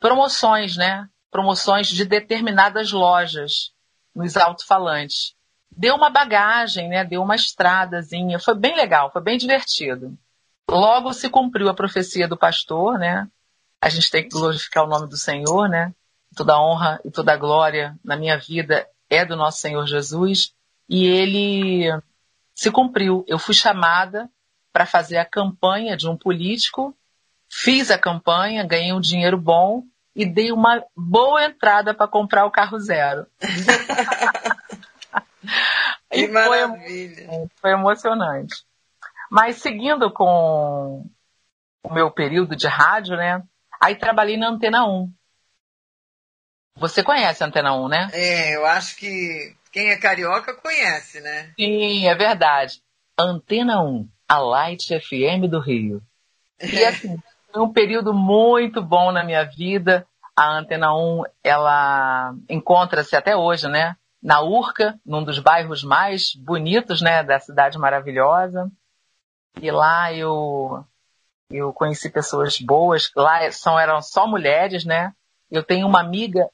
promoções, 0.00 0.76
né? 0.76 1.08
Promoções 1.30 1.88
de 1.88 2.04
determinadas 2.04 2.90
lojas 2.90 3.72
nos 4.14 4.36
alto-falantes. 4.36 5.35
Deu 5.76 5.94
uma 5.94 6.08
bagagem, 6.08 6.88
né? 6.88 7.04
Deu 7.04 7.22
uma 7.22 7.36
estradazinha. 7.36 8.38
Foi 8.38 8.54
bem 8.54 8.74
legal, 8.74 9.10
foi 9.12 9.22
bem 9.22 9.36
divertido. 9.36 10.16
Logo 10.68 11.12
se 11.12 11.28
cumpriu 11.28 11.68
a 11.68 11.74
profecia 11.74 12.26
do 12.26 12.36
pastor, 12.36 12.98
né? 12.98 13.28
A 13.80 13.88
gente 13.88 14.10
tem 14.10 14.22
que 14.22 14.30
glorificar 14.30 14.84
o 14.84 14.88
nome 14.88 15.06
do 15.06 15.16
Senhor, 15.16 15.68
né? 15.68 15.92
Toda 16.34 16.60
honra 16.60 16.98
e 17.04 17.10
toda 17.10 17.36
glória 17.36 17.94
na 18.02 18.16
minha 18.16 18.38
vida 18.38 18.88
é 19.10 19.24
do 19.24 19.36
nosso 19.36 19.60
Senhor 19.60 19.86
Jesus. 19.86 20.52
E 20.88 21.04
ele 21.06 21.92
se 22.54 22.70
cumpriu. 22.70 23.24
Eu 23.28 23.38
fui 23.38 23.54
chamada 23.54 24.30
para 24.72 24.86
fazer 24.86 25.18
a 25.18 25.24
campanha 25.24 25.96
de 25.96 26.08
um 26.08 26.16
político, 26.16 26.96
fiz 27.48 27.90
a 27.90 27.98
campanha, 27.98 28.66
ganhei 28.66 28.92
um 28.92 29.00
dinheiro 29.00 29.38
bom 29.38 29.84
e 30.14 30.24
dei 30.24 30.50
uma 30.50 30.82
boa 30.96 31.44
entrada 31.44 31.92
para 31.92 32.08
comprar 32.08 32.46
o 32.46 32.50
carro 32.50 32.78
zero. 32.80 33.26
que 36.10 36.28
maravilha! 36.28 37.26
Foi, 37.26 37.48
foi 37.60 37.70
emocionante. 37.72 38.54
Mas 39.30 39.56
seguindo 39.56 40.10
com 40.12 41.04
o 41.82 41.92
meu 41.92 42.10
período 42.10 42.56
de 42.56 42.66
rádio, 42.66 43.16
né? 43.16 43.42
Aí 43.80 43.96
trabalhei 43.96 44.36
na 44.36 44.48
Antena 44.48 44.86
1. 44.86 45.12
Você 46.76 47.02
conhece 47.02 47.42
a 47.42 47.46
Antena 47.46 47.74
1, 47.74 47.88
né? 47.88 48.08
É, 48.12 48.56
eu 48.56 48.66
acho 48.66 48.96
que 48.96 49.54
quem 49.72 49.90
é 49.90 49.96
carioca 49.96 50.54
conhece, 50.54 51.20
né? 51.20 51.52
Sim, 51.58 52.06
é 52.06 52.14
verdade. 52.14 52.82
Antena 53.18 53.82
1, 53.82 54.08
a 54.28 54.38
Light 54.38 54.88
FM 55.00 55.48
do 55.48 55.60
Rio. 55.60 56.02
E 56.60 56.84
assim, 56.84 57.16
foi 57.52 57.62
um 57.62 57.72
período 57.72 58.12
muito 58.12 58.82
bom 58.82 59.10
na 59.10 59.24
minha 59.24 59.44
vida. 59.44 60.06
A 60.36 60.58
Antena 60.58 60.94
1, 60.94 61.22
ela 61.42 62.34
encontra-se 62.48 63.16
até 63.16 63.34
hoje, 63.34 63.68
né? 63.68 63.96
Na 64.26 64.40
Urca, 64.40 64.98
num 65.06 65.22
dos 65.22 65.38
bairros 65.38 65.84
mais 65.84 66.34
bonitos, 66.34 67.00
né? 67.00 67.22
Da 67.22 67.38
cidade 67.38 67.78
maravilhosa. 67.78 68.68
E 69.62 69.70
lá 69.70 70.12
eu, 70.12 70.84
eu 71.48 71.72
conheci 71.72 72.10
pessoas 72.10 72.60
boas. 72.60 73.08
Lá 73.14 73.48
são, 73.52 73.78
eram 73.78 74.02
só 74.02 74.26
mulheres, 74.26 74.84
né? 74.84 75.14
Eu 75.48 75.62
tenho 75.62 75.86
uma 75.86 76.00
amiga 76.00 76.50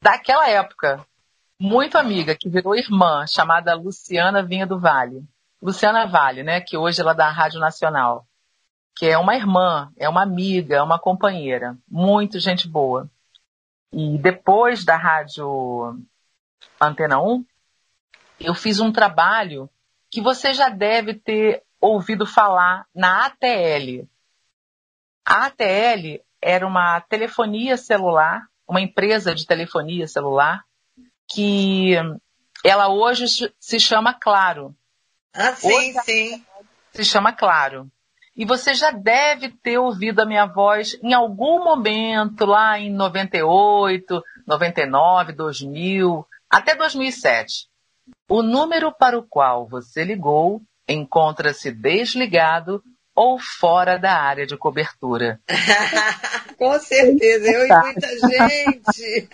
daquela 0.00 0.48
época, 0.48 1.04
muito 1.58 1.98
amiga, 1.98 2.36
que 2.36 2.48
virou 2.48 2.76
irmã, 2.76 3.26
chamada 3.26 3.74
Luciana 3.74 4.40
Vinha 4.40 4.64
do 4.64 4.78
Vale. 4.78 5.24
Luciana 5.60 6.06
Vale, 6.06 6.44
né? 6.44 6.60
Que 6.60 6.76
hoje 6.76 7.00
ela 7.00 7.10
é 7.10 7.16
da 7.16 7.28
Rádio 7.28 7.58
Nacional. 7.58 8.24
Que 8.96 9.06
é 9.06 9.18
uma 9.18 9.34
irmã, 9.34 9.90
é 9.96 10.08
uma 10.08 10.22
amiga, 10.22 10.76
é 10.76 10.82
uma 10.82 11.00
companheira. 11.00 11.76
Muito 11.90 12.38
gente 12.38 12.68
boa. 12.68 13.10
E 13.92 14.16
depois 14.18 14.84
da 14.84 14.96
Rádio 14.96 15.98
Antena 16.80 17.20
1, 17.20 17.44
eu 18.40 18.54
fiz 18.54 18.80
um 18.80 18.92
trabalho 18.92 19.68
que 20.10 20.20
você 20.20 20.54
já 20.54 20.68
deve 20.68 21.14
ter 21.14 21.62
ouvido 21.80 22.26
falar 22.26 22.86
na 22.94 23.26
ATL. 23.26 24.08
A 25.24 25.46
ATL 25.46 26.22
era 26.40 26.66
uma 26.66 27.00
telefonia 27.00 27.76
celular, 27.76 28.46
uma 28.66 28.80
empresa 28.80 29.34
de 29.34 29.46
telefonia 29.46 30.06
celular, 30.06 30.64
que 31.28 31.94
ela 32.64 32.88
hoje 32.88 33.52
se 33.58 33.80
chama 33.80 34.14
Claro. 34.14 34.74
Ah, 35.34 35.52
sim, 35.54 35.72
hoje 35.72 35.92
sim. 36.04 36.46
Se 36.92 37.04
chama 37.04 37.32
Claro. 37.32 37.90
E 38.34 38.44
você 38.44 38.72
já 38.72 38.92
deve 38.92 39.48
ter 39.48 39.78
ouvido 39.78 40.20
a 40.20 40.24
minha 40.24 40.46
voz 40.46 40.96
em 41.02 41.12
algum 41.12 41.64
momento, 41.64 42.46
lá 42.46 42.78
em 42.78 42.88
98, 42.88 44.22
99, 44.46 45.32
2000, 45.32 46.24
até 46.50 46.74
2007. 46.74 47.68
O 48.28 48.42
número 48.42 48.92
para 48.92 49.18
o 49.18 49.22
qual 49.22 49.66
você 49.66 50.04
ligou 50.04 50.62
encontra-se 50.88 51.70
desligado 51.70 52.82
ou 53.14 53.38
fora 53.38 53.98
da 53.98 54.14
área 54.14 54.46
de 54.46 54.56
cobertura. 54.56 55.40
Com 56.56 56.78
certeza, 56.78 57.46
eu 57.50 57.66
e 57.66 57.68
muita 57.68 58.08
gente. 58.08 59.28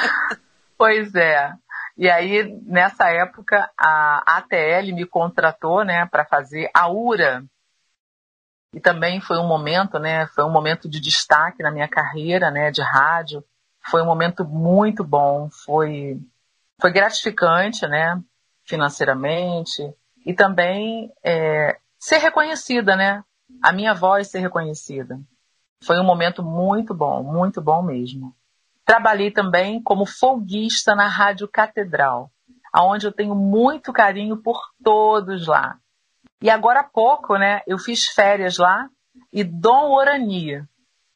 pois 0.78 1.14
é. 1.14 1.52
E 1.98 2.10
aí, 2.10 2.44
nessa 2.62 3.10
época, 3.10 3.70
a 3.78 4.38
ATL 4.38 4.94
me 4.94 5.06
contratou, 5.06 5.84
né, 5.84 6.06
para 6.06 6.24
fazer 6.24 6.70
a 6.74 6.90
URA. 6.90 7.44
E 8.72 8.80
também 8.80 9.20
foi 9.20 9.38
um 9.38 9.46
momento, 9.46 9.98
né, 9.98 10.26
foi 10.28 10.44
um 10.44 10.50
momento 10.50 10.88
de 10.88 11.00
destaque 11.00 11.62
na 11.62 11.70
minha 11.70 11.88
carreira, 11.88 12.50
né, 12.50 12.70
de 12.70 12.82
rádio. 12.82 13.42
Foi 13.80 14.02
um 14.02 14.06
momento 14.06 14.44
muito 14.44 15.02
bom, 15.02 15.48
foi 15.64 16.20
foi 16.80 16.92
gratificante, 16.92 17.86
né? 17.86 18.20
Financeiramente. 18.64 19.94
E 20.24 20.34
também 20.34 21.12
é, 21.22 21.78
ser 21.98 22.18
reconhecida, 22.18 22.96
né? 22.96 23.24
A 23.62 23.72
minha 23.72 23.94
voz 23.94 24.28
ser 24.28 24.40
reconhecida. 24.40 25.20
Foi 25.82 25.98
um 25.98 26.04
momento 26.04 26.42
muito 26.42 26.94
bom, 26.94 27.22
muito 27.22 27.60
bom 27.60 27.82
mesmo. 27.82 28.34
Trabalhei 28.84 29.30
também 29.30 29.82
como 29.82 30.06
folguista 30.06 30.94
na 30.94 31.08
Rádio 31.08 31.48
Catedral, 31.48 32.30
aonde 32.72 33.06
eu 33.06 33.12
tenho 33.12 33.34
muito 33.34 33.92
carinho 33.92 34.36
por 34.36 34.60
todos 34.82 35.46
lá. 35.46 35.78
E 36.40 36.50
agora 36.50 36.80
há 36.80 36.84
pouco, 36.84 37.36
né, 37.36 37.62
eu 37.66 37.78
fiz 37.78 38.06
férias 38.06 38.58
lá 38.58 38.88
e 39.32 39.42
Dom 39.42 39.92
Orani, 39.92 40.64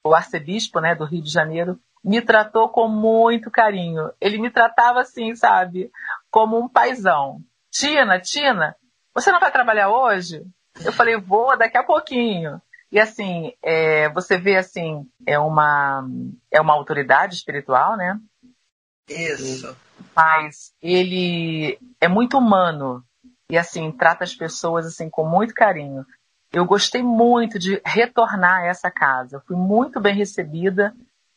o 0.02 0.14
arcebispo, 0.14 0.80
né, 0.80 0.94
do 0.94 1.04
Rio 1.04 1.22
de 1.22 1.30
Janeiro, 1.30 1.78
me 2.02 2.20
tratou 2.22 2.68
com 2.68 2.88
muito 2.88 3.50
carinho. 3.50 4.10
Ele 4.20 4.38
me 4.38 4.50
tratava 4.50 5.00
assim, 5.00 5.34
sabe? 5.34 5.90
Como 6.30 6.58
um 6.58 6.68
paizão. 6.68 7.40
Tina, 7.70 8.18
Tina, 8.20 8.76
você 9.14 9.30
não 9.30 9.40
vai 9.40 9.52
trabalhar 9.52 9.90
hoje? 9.90 10.42
Eu 10.84 10.92
falei, 10.92 11.16
vou 11.16 11.56
daqui 11.56 11.76
a 11.76 11.84
pouquinho. 11.84 12.60
E 12.90 12.98
assim, 12.98 13.52
é, 13.62 14.08
você 14.08 14.36
vê 14.36 14.56
assim, 14.56 15.06
é 15.26 15.38
uma, 15.38 16.04
é 16.50 16.60
uma 16.60 16.74
autoridade 16.74 17.34
espiritual, 17.34 17.96
né? 17.96 18.18
Isso. 19.08 19.76
Mas 20.14 20.72
ele 20.82 21.78
é 22.00 22.08
muito 22.08 22.38
humano 22.38 23.04
e 23.48 23.58
assim 23.58 23.90
trata 23.92 24.24
as 24.24 24.34
pessoas 24.34 24.86
assim 24.86 25.08
com 25.08 25.28
muito 25.28 25.54
carinho. 25.54 26.04
Eu 26.52 26.64
gostei 26.64 27.02
muito 27.02 27.58
de 27.58 27.80
retornar 27.84 28.62
a 28.62 28.66
essa 28.66 28.90
casa. 28.90 29.36
Eu 29.36 29.40
fui 29.42 29.56
muito 29.56 30.00
bem 30.00 30.14
recebida 30.14 30.92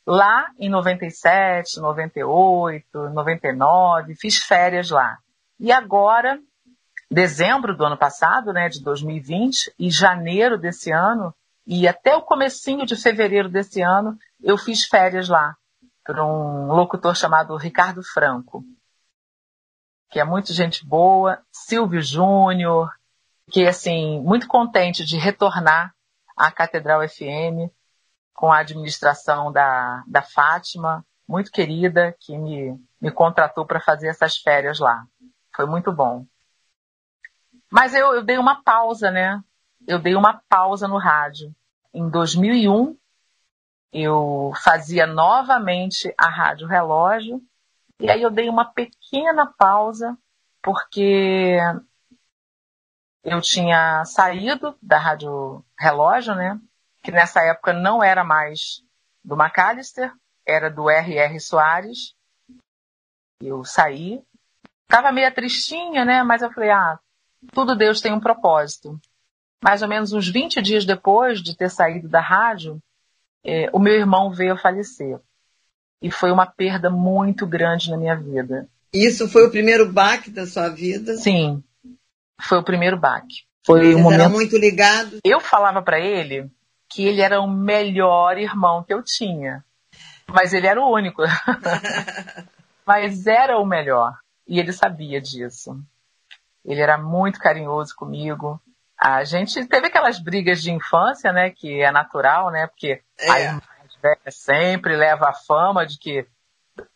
lá 0.05 0.49
em 0.59 0.69
97, 0.69 1.79
98, 1.79 3.09
99, 3.09 4.15
fiz 4.15 4.37
férias 4.37 4.89
lá. 4.89 5.17
E 5.59 5.71
agora, 5.71 6.39
dezembro 7.09 7.75
do 7.75 7.85
ano 7.85 7.97
passado, 7.97 8.51
né, 8.51 8.69
de 8.69 8.83
2020, 8.83 9.73
e 9.79 9.89
janeiro 9.89 10.57
desse 10.57 10.91
ano, 10.91 11.33
e 11.65 11.87
até 11.87 12.15
o 12.15 12.21
comecinho 12.21 12.85
de 12.85 12.95
fevereiro 12.95 13.49
desse 13.49 13.81
ano, 13.81 14.17
eu 14.41 14.57
fiz 14.57 14.85
férias 14.85 15.29
lá, 15.29 15.55
por 16.05 16.19
um 16.19 16.67
locutor 16.67 17.15
chamado 17.15 17.55
Ricardo 17.55 18.03
Franco, 18.03 18.63
que 20.09 20.19
é 20.19 20.23
muito 20.23 20.53
gente 20.53 20.85
boa, 20.85 21.41
Silvio 21.51 22.01
Júnior, 22.01 22.91
que 23.49 23.65
assim, 23.65 24.21
muito 24.21 24.47
contente 24.47 25.05
de 25.05 25.17
retornar 25.17 25.93
à 26.35 26.51
Catedral 26.51 27.07
FM, 27.07 27.71
com 28.33 28.51
a 28.51 28.59
administração 28.59 29.51
da, 29.51 30.03
da 30.07 30.21
Fátima, 30.21 31.05
muito 31.27 31.51
querida, 31.51 32.15
que 32.19 32.37
me, 32.37 32.79
me 32.99 33.11
contratou 33.11 33.65
para 33.65 33.79
fazer 33.79 34.07
essas 34.07 34.37
férias 34.37 34.79
lá. 34.79 35.05
Foi 35.55 35.65
muito 35.65 35.91
bom. 35.91 36.25
Mas 37.71 37.93
eu, 37.93 38.13
eu 38.13 38.23
dei 38.23 38.37
uma 38.37 38.61
pausa, 38.63 39.09
né? 39.09 39.41
Eu 39.87 39.99
dei 39.99 40.15
uma 40.15 40.41
pausa 40.47 40.87
no 40.87 40.97
rádio. 40.97 41.53
Em 41.93 42.09
2001, 42.09 42.97
eu 43.91 44.51
fazia 44.63 45.05
novamente 45.05 46.13
a 46.17 46.27
Rádio 46.27 46.67
Relógio, 46.67 47.41
e 47.99 48.09
aí 48.09 48.21
eu 48.21 48.31
dei 48.31 48.49
uma 48.49 48.65
pequena 48.65 49.53
pausa, 49.57 50.17
porque 50.61 51.57
eu 53.23 53.39
tinha 53.39 54.03
saído 54.05 54.75
da 54.81 54.97
Rádio 54.97 55.63
Relógio, 55.79 56.35
né? 56.35 56.59
Que 57.03 57.11
nessa 57.11 57.41
época 57.41 57.73
não 57.73 58.01
era 58.01 58.23
mais 58.23 58.81
do 59.23 59.35
McAllister, 59.35 60.11
era 60.47 60.69
do 60.69 60.89
R.R. 60.89 61.39
Soares. 61.39 62.15
Eu 63.41 63.63
saí. 63.65 64.21
Tava 64.87 65.11
meio 65.11 65.33
tristinha, 65.33 66.05
né? 66.05 66.23
Mas 66.23 66.41
eu 66.41 66.51
falei, 66.51 66.71
ah, 66.71 66.97
tudo 67.51 67.75
Deus 67.75 67.99
tem 67.99 68.13
um 68.13 68.19
propósito. 68.19 68.99
Mais 69.61 69.81
ou 69.81 69.87
menos 69.87 70.13
uns 70.13 70.29
20 70.29 70.61
dias 70.61 70.85
depois 70.85 71.41
de 71.41 71.55
ter 71.55 71.69
saído 71.69 72.07
da 72.07 72.21
rádio, 72.21 72.81
é, 73.45 73.69
o 73.73 73.79
meu 73.79 73.93
irmão 73.93 74.31
veio 74.31 74.53
a 74.53 74.57
falecer. 74.57 75.19
E 76.01 76.11
foi 76.11 76.31
uma 76.31 76.45
perda 76.45 76.89
muito 76.89 77.45
grande 77.45 77.89
na 77.89 77.97
minha 77.97 78.15
vida. 78.15 78.67
Isso 78.93 79.27
foi 79.27 79.45
o 79.45 79.51
primeiro 79.51 79.91
baque 79.91 80.29
da 80.29 80.45
sua 80.45 80.69
vida? 80.69 81.15
Sim, 81.15 81.63
foi 82.41 82.59
o 82.59 82.63
primeiro 82.63 82.97
baque. 82.97 83.45
Foi 83.65 83.79
Vocês 83.79 83.95
um 83.95 84.01
momento. 84.01 84.29
muito 84.29 84.57
ligados? 84.57 85.19
Eu 85.23 85.39
falava 85.39 85.81
para 85.81 85.99
ele 85.99 86.51
que 86.93 87.05
ele 87.05 87.21
era 87.21 87.41
o 87.41 87.47
melhor 87.47 88.37
irmão 88.37 88.83
que 88.83 88.93
eu 88.93 89.01
tinha, 89.03 89.63
mas 90.27 90.53
ele 90.53 90.67
era 90.67 90.79
o 90.79 90.91
único. 90.91 91.23
mas 92.85 93.25
era 93.25 93.57
o 93.57 93.65
melhor 93.65 94.13
e 94.47 94.59
ele 94.59 94.73
sabia 94.73 95.21
disso. 95.21 95.77
Ele 96.65 96.81
era 96.81 96.97
muito 96.97 97.39
carinhoso 97.39 97.95
comigo. 97.95 98.61
A 98.97 99.23
gente 99.23 99.65
teve 99.65 99.87
aquelas 99.87 100.19
brigas 100.19 100.61
de 100.61 100.71
infância, 100.71 101.31
né, 101.31 101.49
que 101.49 101.81
é 101.81 101.91
natural, 101.91 102.51
né, 102.51 102.67
porque 102.67 103.01
É. 103.19 103.31
a 103.31 103.39
irmã 103.39 103.61
mais 103.79 103.95
velha 104.01 104.31
sempre 104.31 104.95
leva 104.95 105.29
a 105.29 105.33
fama 105.33 105.85
de 105.85 105.97
que 105.97 106.25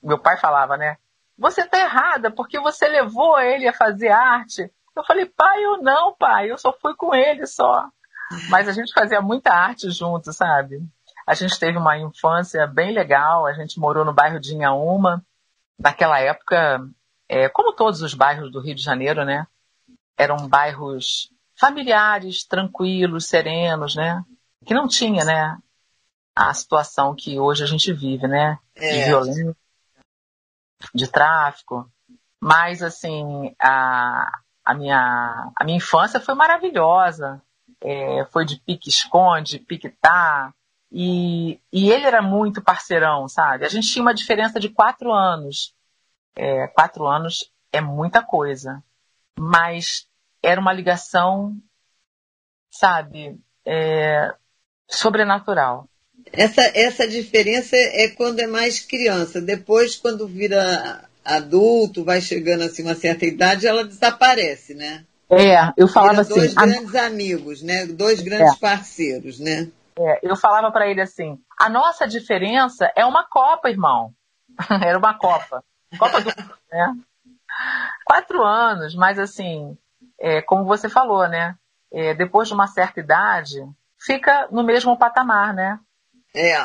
meu 0.01 0.17
pai 0.17 0.37
falava, 0.37 0.77
né, 0.77 0.97
você 1.37 1.67
tá 1.67 1.79
errada 1.79 2.31
porque 2.31 2.59
você 2.59 2.87
levou 2.87 3.39
ele 3.39 3.67
a 3.67 3.73
fazer 3.73 4.09
arte. 4.09 4.71
Eu 4.95 5.03
falei, 5.03 5.25
pai, 5.25 5.63
eu 5.63 5.81
não, 5.81 6.15
pai, 6.15 6.49
eu 6.49 6.57
só 6.57 6.73
fui 6.73 6.95
com 6.95 7.13
ele 7.13 7.45
só. 7.45 7.87
Mas 8.49 8.67
a 8.67 8.71
gente 8.71 8.93
fazia 8.93 9.21
muita 9.21 9.53
arte 9.53 9.89
junto, 9.89 10.33
sabe? 10.33 10.81
A 11.25 11.33
gente 11.33 11.59
teve 11.59 11.77
uma 11.77 11.97
infância 11.97 12.65
bem 12.67 12.93
legal, 12.93 13.45
a 13.45 13.53
gente 13.53 13.79
morou 13.79 14.05
no 14.05 14.13
bairro 14.13 14.39
de 14.39 14.53
Inhaúma. 14.53 15.25
Naquela 15.77 16.19
época, 16.19 16.79
é, 17.29 17.49
como 17.49 17.73
todos 17.73 18.01
os 18.01 18.13
bairros 18.13 18.51
do 18.51 18.61
Rio 18.61 18.75
de 18.75 18.81
Janeiro, 18.81 19.23
né? 19.25 19.45
Eram 20.17 20.47
bairros 20.47 21.31
familiares, 21.59 22.45
tranquilos, 22.45 23.27
serenos, 23.27 23.95
né? 23.95 24.23
Que 24.65 24.73
não 24.73 24.87
tinha, 24.87 25.23
né? 25.25 25.57
A 26.35 26.53
situação 26.53 27.15
que 27.15 27.39
hoje 27.39 27.63
a 27.63 27.67
gente 27.67 27.91
vive, 27.93 28.27
né? 28.27 28.57
De 28.75 28.85
É. 28.85 29.05
violência, 29.05 29.55
de 30.93 31.07
tráfico. 31.07 31.91
Mas, 32.41 32.81
assim, 32.81 33.55
a, 33.59 34.39
a, 34.63 34.73
minha, 34.73 35.51
a 35.55 35.63
minha 35.63 35.77
infância 35.77 36.19
foi 36.19 36.35
maravilhosa. 36.35 37.41
É, 37.81 38.25
foi 38.31 38.45
de 38.45 38.59
pique-esconde, 38.59 39.59
pique-tá. 39.59 40.53
E, 40.91 41.59
e 41.71 41.91
ele 41.91 42.05
era 42.05 42.21
muito 42.21 42.61
parceirão, 42.61 43.27
sabe? 43.27 43.65
A 43.65 43.69
gente 43.69 43.91
tinha 43.91 44.01
uma 44.01 44.13
diferença 44.13 44.59
de 44.59 44.69
quatro 44.69 45.11
anos. 45.11 45.73
É, 46.35 46.67
quatro 46.67 47.05
anos 47.05 47.51
é 47.71 47.81
muita 47.81 48.23
coisa. 48.23 48.83
Mas 49.37 50.07
era 50.41 50.59
uma 50.59 50.73
ligação, 50.73 51.55
sabe, 52.69 53.39
é, 53.65 54.33
sobrenatural. 54.87 55.87
Essa, 56.31 56.61
essa 56.73 57.07
diferença 57.07 57.75
é 57.75 58.09
quando 58.09 58.39
é 58.39 58.47
mais 58.47 58.79
criança. 58.79 59.41
Depois, 59.41 59.95
quando 59.95 60.27
vira 60.27 61.07
adulto, 61.23 62.03
vai 62.03 62.21
chegando 62.21 62.63
assim 62.63 62.83
uma 62.83 62.95
certa 62.95 63.25
idade, 63.25 63.67
ela 63.67 63.83
desaparece, 63.83 64.73
né? 64.73 65.05
É, 65.29 65.73
eu 65.75 65.87
falava 65.87 66.23
dois 66.23 66.31
assim, 66.45 66.55
a- 66.57 66.65
grandes 66.65 66.95
amigos, 66.95 67.61
né? 67.61 67.85
Dois 67.85 68.21
grandes 68.21 68.55
parceiros, 68.55 69.39
né? 69.39 69.69
É, 69.99 70.19
eu 70.23 70.35
falava 70.35 70.71
pra 70.71 70.87
ele 70.87 71.01
assim: 71.01 71.39
a 71.59 71.69
nossa 71.69 72.07
diferença 72.07 72.91
é 72.95 73.05
uma 73.05 73.27
Copa, 73.27 73.69
irmão. 73.69 74.13
Era 74.81 74.97
uma 74.97 75.17
Copa. 75.17 75.63
Copa 75.97 76.21
do 76.21 76.25
Mundo, 76.25 76.53
né? 76.71 76.95
Quatro 78.05 78.43
anos, 78.43 78.95
mas 78.95 79.19
assim, 79.19 79.77
é, 80.19 80.41
como 80.41 80.65
você 80.65 80.87
falou, 80.87 81.27
né? 81.27 81.55
É, 81.91 82.13
depois 82.13 82.47
de 82.47 82.53
uma 82.53 82.67
certa 82.67 82.99
idade, 82.99 83.57
fica 83.99 84.47
no 84.51 84.63
mesmo 84.63 84.97
patamar, 84.97 85.53
né? 85.53 85.79
É. 86.35 86.57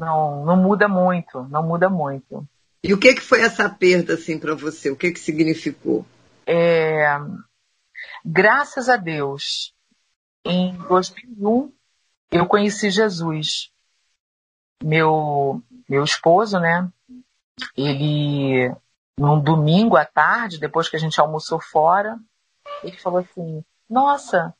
Não, 0.00 0.44
não 0.44 0.56
muda 0.56 0.86
muito, 0.88 1.42
não 1.50 1.62
muda 1.62 1.88
muito. 1.90 2.46
E 2.84 2.94
o 2.94 2.98
que, 2.98 3.14
que 3.14 3.20
foi 3.20 3.40
essa 3.40 3.68
perda, 3.68 4.14
assim, 4.14 4.38
para 4.38 4.54
você? 4.54 4.90
O 4.90 4.96
que, 4.96 5.10
que 5.10 5.18
significou? 5.18 6.06
É, 6.50 7.06
graças 8.24 8.88
a 8.88 8.96
Deus, 8.96 9.74
em 10.42 10.74
2001 10.88 11.70
eu 12.30 12.46
conheci 12.46 12.88
Jesus. 12.88 13.70
Meu 14.82 15.62
meu 15.86 16.02
esposo, 16.04 16.58
né? 16.58 16.90
Ele 17.76 18.74
num 19.18 19.38
domingo 19.38 19.96
à 19.96 20.06
tarde, 20.06 20.58
depois 20.58 20.88
que 20.88 20.96
a 20.96 20.98
gente 20.98 21.20
almoçou 21.20 21.60
fora, 21.60 22.18
ele 22.82 22.96
falou 22.96 23.18
assim: 23.18 23.62
"Nossa, 23.86 24.54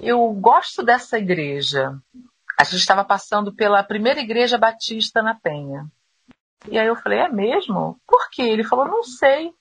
eu 0.00 0.32
gosto 0.32 0.82
dessa 0.82 1.18
igreja. 1.18 1.94
A 2.58 2.64
gente 2.64 2.76
estava 2.76 3.04
passando 3.04 3.52
pela 3.52 3.84
primeira 3.84 4.20
igreja 4.20 4.56
batista 4.56 5.20
na 5.20 5.34
Penha. 5.34 5.86
E 6.70 6.78
aí 6.78 6.86
eu 6.86 6.96
falei: 6.96 7.18
"É 7.18 7.28
mesmo? 7.28 8.00
Por 8.06 8.30
quê?" 8.30 8.42
Ele 8.42 8.64
falou: 8.64 8.86
"Não 8.86 9.02
sei 9.02 9.52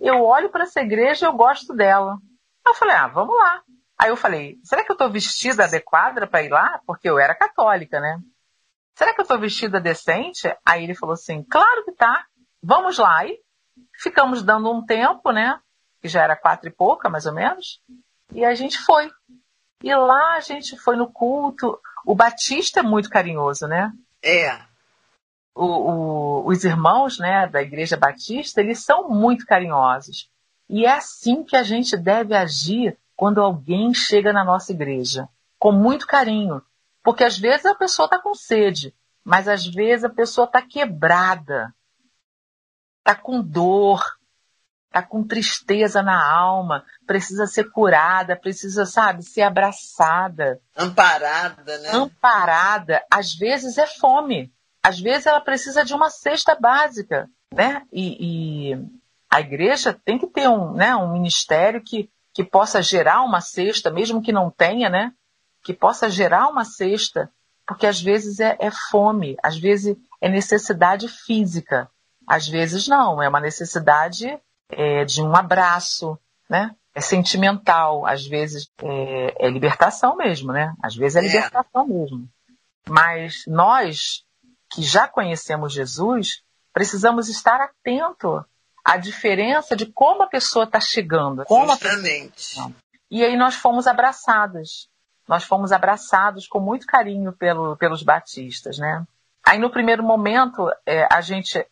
eu 0.00 0.22
olho 0.22 0.50
para 0.50 0.64
essa 0.64 0.80
igreja 0.80 1.26
e 1.26 1.28
eu 1.28 1.32
gosto 1.32 1.74
dela. 1.74 2.18
Eu 2.66 2.74
falei, 2.74 2.96
ah, 2.96 3.08
vamos 3.08 3.36
lá. 3.36 3.62
Aí 3.98 4.10
eu 4.10 4.16
falei, 4.16 4.58
será 4.62 4.84
que 4.84 4.90
eu 4.90 4.94
estou 4.94 5.10
vestida 5.10 5.64
adequada 5.64 6.26
para 6.26 6.42
ir 6.42 6.50
lá? 6.50 6.80
Porque 6.86 7.08
eu 7.08 7.18
era 7.18 7.34
católica, 7.34 7.98
né? 8.00 8.20
Será 8.94 9.12
que 9.14 9.20
eu 9.20 9.22
estou 9.22 9.38
vestida 9.38 9.80
decente? 9.80 10.54
Aí 10.64 10.84
ele 10.84 10.94
falou 10.94 11.14
assim, 11.14 11.42
claro 11.42 11.84
que 11.84 11.92
tá. 11.92 12.26
Vamos 12.62 12.98
lá. 12.98 13.26
E 13.26 13.40
ficamos 14.00 14.42
dando 14.42 14.70
um 14.72 14.84
tempo, 14.84 15.32
né? 15.32 15.58
Que 16.00 16.08
já 16.08 16.22
era 16.22 16.36
quatro 16.36 16.68
e 16.68 16.72
pouca, 16.72 17.08
mais 17.08 17.26
ou 17.26 17.32
menos. 17.32 17.80
E 18.32 18.44
a 18.44 18.54
gente 18.54 18.78
foi. 18.78 19.10
E 19.82 19.94
lá 19.94 20.34
a 20.34 20.40
gente 20.40 20.76
foi 20.76 20.96
no 20.96 21.10
culto. 21.10 21.80
O 22.04 22.14
Batista 22.14 22.80
é 22.80 22.82
muito 22.82 23.08
carinhoso, 23.10 23.66
né? 23.66 23.92
É. 24.22 24.67
o- 25.64 25.90
o- 26.44 26.46
os 26.48 26.64
irmãos 26.64 27.18
né, 27.18 27.46
da 27.46 27.60
Igreja 27.62 27.96
Batista, 27.96 28.60
eles 28.60 28.84
são 28.84 29.08
muito 29.08 29.44
carinhosos. 29.46 30.30
E 30.68 30.84
é 30.84 30.92
assim 30.92 31.42
que 31.44 31.56
a 31.56 31.62
gente 31.62 31.96
deve 31.96 32.34
agir 32.34 32.96
quando 33.16 33.40
alguém 33.42 33.92
chega 33.92 34.32
na 34.32 34.44
nossa 34.44 34.72
igreja, 34.72 35.28
com 35.58 35.72
muito 35.72 36.06
carinho. 36.06 36.62
Porque 37.02 37.24
às 37.24 37.38
vezes 37.38 37.66
a 37.66 37.74
pessoa 37.74 38.06
está 38.06 38.18
com 38.18 38.34
sede, 38.34 38.94
mas 39.24 39.48
às 39.48 39.66
vezes 39.66 40.04
a 40.04 40.10
pessoa 40.10 40.44
está 40.46 40.60
quebrada, 40.62 41.74
está 43.00 43.14
com 43.14 43.40
dor, 43.42 44.04
está 44.86 45.02
com 45.02 45.22
tristeza 45.24 46.02
na 46.02 46.22
alma, 46.32 46.84
precisa 47.06 47.46
ser 47.46 47.64
curada, 47.70 48.36
precisa, 48.36 48.84
sabe, 48.86 49.22
ser 49.22 49.42
abraçada 49.42 50.60
Amparada, 50.76 51.78
né? 51.78 51.90
amparada, 51.92 53.02
às 53.10 53.34
vezes 53.34 53.78
é 53.78 53.86
fome. 53.86 54.52
Às 54.82 55.00
vezes 55.00 55.26
ela 55.26 55.40
precisa 55.40 55.84
de 55.84 55.94
uma 55.94 56.10
cesta 56.10 56.54
básica, 56.54 57.28
né? 57.52 57.82
E, 57.92 58.72
e 58.72 58.86
a 59.30 59.40
igreja 59.40 59.92
tem 60.04 60.18
que 60.18 60.26
ter 60.26 60.48
um, 60.48 60.72
né, 60.72 60.94
um 60.96 61.12
ministério 61.12 61.82
que, 61.82 62.08
que 62.34 62.44
possa 62.44 62.80
gerar 62.82 63.22
uma 63.22 63.40
cesta, 63.40 63.90
mesmo 63.90 64.22
que 64.22 64.32
não 64.32 64.50
tenha, 64.50 64.88
né? 64.88 65.12
Que 65.64 65.74
possa 65.74 66.08
gerar 66.08 66.48
uma 66.48 66.64
cesta, 66.64 67.30
porque 67.66 67.86
às 67.86 68.00
vezes 68.00 68.40
é, 68.40 68.56
é 68.58 68.70
fome, 68.90 69.36
às 69.42 69.58
vezes 69.58 69.96
é 70.20 70.28
necessidade 70.28 71.08
física, 71.08 71.90
às 72.26 72.46
vezes 72.48 72.88
não, 72.88 73.22
é 73.22 73.28
uma 73.28 73.40
necessidade 73.40 74.38
é, 74.70 75.04
de 75.04 75.22
um 75.22 75.34
abraço, 75.34 76.18
né? 76.48 76.74
É 76.94 77.00
sentimental, 77.00 78.06
às 78.06 78.26
vezes 78.26 78.68
é, 78.82 79.46
é 79.46 79.50
libertação 79.50 80.16
mesmo, 80.16 80.52
né? 80.52 80.74
Às 80.82 80.96
vezes 80.96 81.16
é 81.16 81.20
É. 81.20 81.22
libertação 81.22 81.86
mesmo. 81.86 82.28
Mas 82.88 83.42
nós 83.46 84.24
que 84.70 84.82
já 84.82 85.08
conhecemos 85.08 85.72
Jesus, 85.72 86.42
precisamos 86.72 87.28
estar 87.28 87.60
atento 87.60 88.44
à 88.84 88.96
diferença 88.96 89.76
de 89.76 89.86
como 89.86 90.22
a 90.22 90.28
pessoa 90.28 90.64
está 90.64 90.80
chegando, 90.80 91.44
como 91.44 91.72
a 91.72 91.76
Justamente. 91.76 92.56
e 93.10 93.24
aí 93.24 93.36
nós 93.36 93.54
fomos 93.54 93.86
abraçadas. 93.86 94.88
Nós 95.26 95.44
fomos 95.44 95.72
abraçados 95.72 96.48
com 96.48 96.58
muito 96.58 96.86
carinho 96.86 97.32
pelo, 97.34 97.76
pelos 97.76 98.02
batistas, 98.02 98.78
né? 98.78 99.06
Aí 99.44 99.58
no 99.58 99.70
primeiro 99.70 100.02
momento 100.02 100.70
é, 100.86 101.06
a 101.12 101.20
gente 101.20 101.66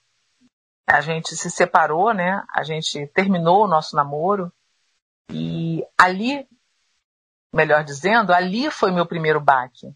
a 0.87 1.01
gente 1.01 1.35
se 1.35 1.51
separou, 1.51 2.13
né? 2.15 2.45
A 2.55 2.63
gente 2.63 3.07
terminou 3.09 3.65
o 3.65 3.69
nosso 3.69 3.97
namoro 3.97 4.53
e 5.29 5.85
ali, 5.99 6.47
melhor 7.53 7.83
dizendo, 7.83 8.33
ali 8.33 8.71
foi 8.71 8.93
meu 8.93 9.05
primeiro 9.05 9.41
baque, 9.41 9.93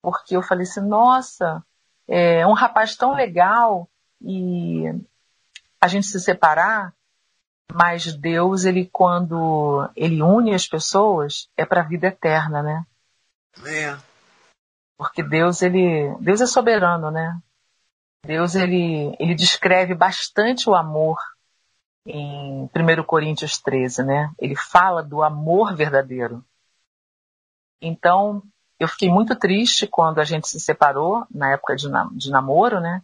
porque 0.00 0.36
eu 0.36 0.42
falei 0.42 0.62
assim, 0.64 0.80
nossa, 0.80 1.64
é 2.08 2.46
um 2.46 2.52
rapaz 2.52 2.96
tão 2.96 3.14
legal 3.14 3.88
e 4.20 4.84
a 5.80 5.88
gente 5.88 6.06
se 6.06 6.20
separar 6.20 6.94
mas 7.72 8.14
Deus, 8.14 8.64
ele 8.64 8.86
quando 8.86 9.90
ele 9.96 10.22
une 10.22 10.54
as 10.54 10.66
pessoas, 10.66 11.48
é 11.56 11.64
para 11.64 11.80
a 11.80 11.84
vida 11.84 12.06
eterna, 12.06 12.62
né? 12.62 12.86
É. 13.66 13.96
Porque 14.96 15.22
Deus, 15.22 15.60
ele, 15.60 16.14
Deus 16.20 16.40
é 16.40 16.46
soberano, 16.46 17.10
né? 17.10 17.36
Deus, 18.24 18.54
ele, 18.54 19.16
ele 19.18 19.34
descreve 19.34 19.94
bastante 19.94 20.68
o 20.68 20.74
amor 20.74 21.18
em 22.06 22.64
1 22.64 23.04
Coríntios 23.04 23.58
13, 23.58 24.04
né? 24.04 24.32
Ele 24.38 24.54
fala 24.54 25.02
do 25.02 25.22
amor 25.22 25.74
verdadeiro. 25.74 26.44
Então, 27.80 28.42
eu 28.78 28.88
fiquei 28.88 29.08
muito 29.08 29.34
triste 29.36 29.86
quando 29.86 30.18
a 30.18 30.24
gente 30.24 30.48
se 30.48 30.60
separou, 30.60 31.26
na 31.30 31.52
época 31.52 31.76
de, 31.76 31.88
nam- 31.88 32.10
de 32.14 32.30
namoro, 32.30 32.80
né? 32.80 33.02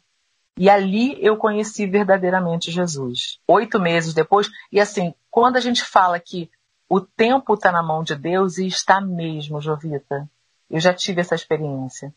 E 0.58 0.68
ali 0.68 1.16
eu 1.24 1.36
conheci 1.36 1.86
verdadeiramente 1.86 2.70
Jesus. 2.70 3.38
Oito 3.46 3.80
meses 3.80 4.12
depois, 4.12 4.50
e 4.70 4.80
assim, 4.80 5.14
quando 5.30 5.56
a 5.56 5.60
gente 5.60 5.82
fala 5.82 6.18
que 6.18 6.50
o 6.88 7.00
tempo 7.00 7.54
está 7.54 7.70
na 7.70 7.84
mão 7.84 8.02
de 8.02 8.16
Deus, 8.16 8.58
e 8.58 8.66
está 8.66 9.00
mesmo, 9.00 9.60
Jovita. 9.60 10.28
Eu 10.68 10.80
já 10.80 10.92
tive 10.92 11.20
essa 11.20 11.36
experiência. 11.36 12.12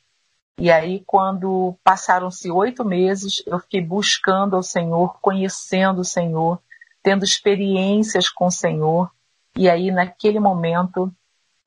E 0.57 0.71
aí, 0.71 1.03
quando 1.05 1.75
passaram-se 1.83 2.49
oito 2.49 2.83
meses, 2.83 3.43
eu 3.45 3.59
fiquei 3.59 3.81
buscando 3.81 4.55
ao 4.55 4.63
Senhor, 4.63 5.19
conhecendo 5.21 6.01
o 6.01 6.05
Senhor, 6.05 6.59
tendo 7.03 7.23
experiências 7.23 8.29
com 8.29 8.47
o 8.47 8.51
Senhor. 8.51 9.11
E 9.55 9.69
aí, 9.69 9.91
naquele 9.91 10.39
momento, 10.39 11.13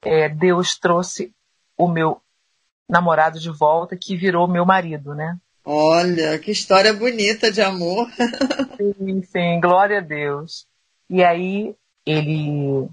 é, 0.03 0.29
Deus 0.29 0.77
trouxe 0.77 1.33
o 1.77 1.89
meu 1.89 2.21
namorado 2.89 3.39
de 3.39 3.51
volta, 3.51 3.97
que 3.97 4.17
virou 4.17 4.47
meu 4.47 4.65
marido, 4.65 5.15
né? 5.15 5.39
Olha, 5.65 6.39
que 6.39 6.53
história 6.53 6.95
bonita 6.95 7.51
de 7.51 7.61
amor. 7.61 8.09
sim, 8.77 9.23
sim, 9.23 9.61
glória 9.61 9.99
a 9.99 10.01
Deus. 10.01 10.67
E 11.11 11.25
aí 11.25 11.75
ele 12.05 12.89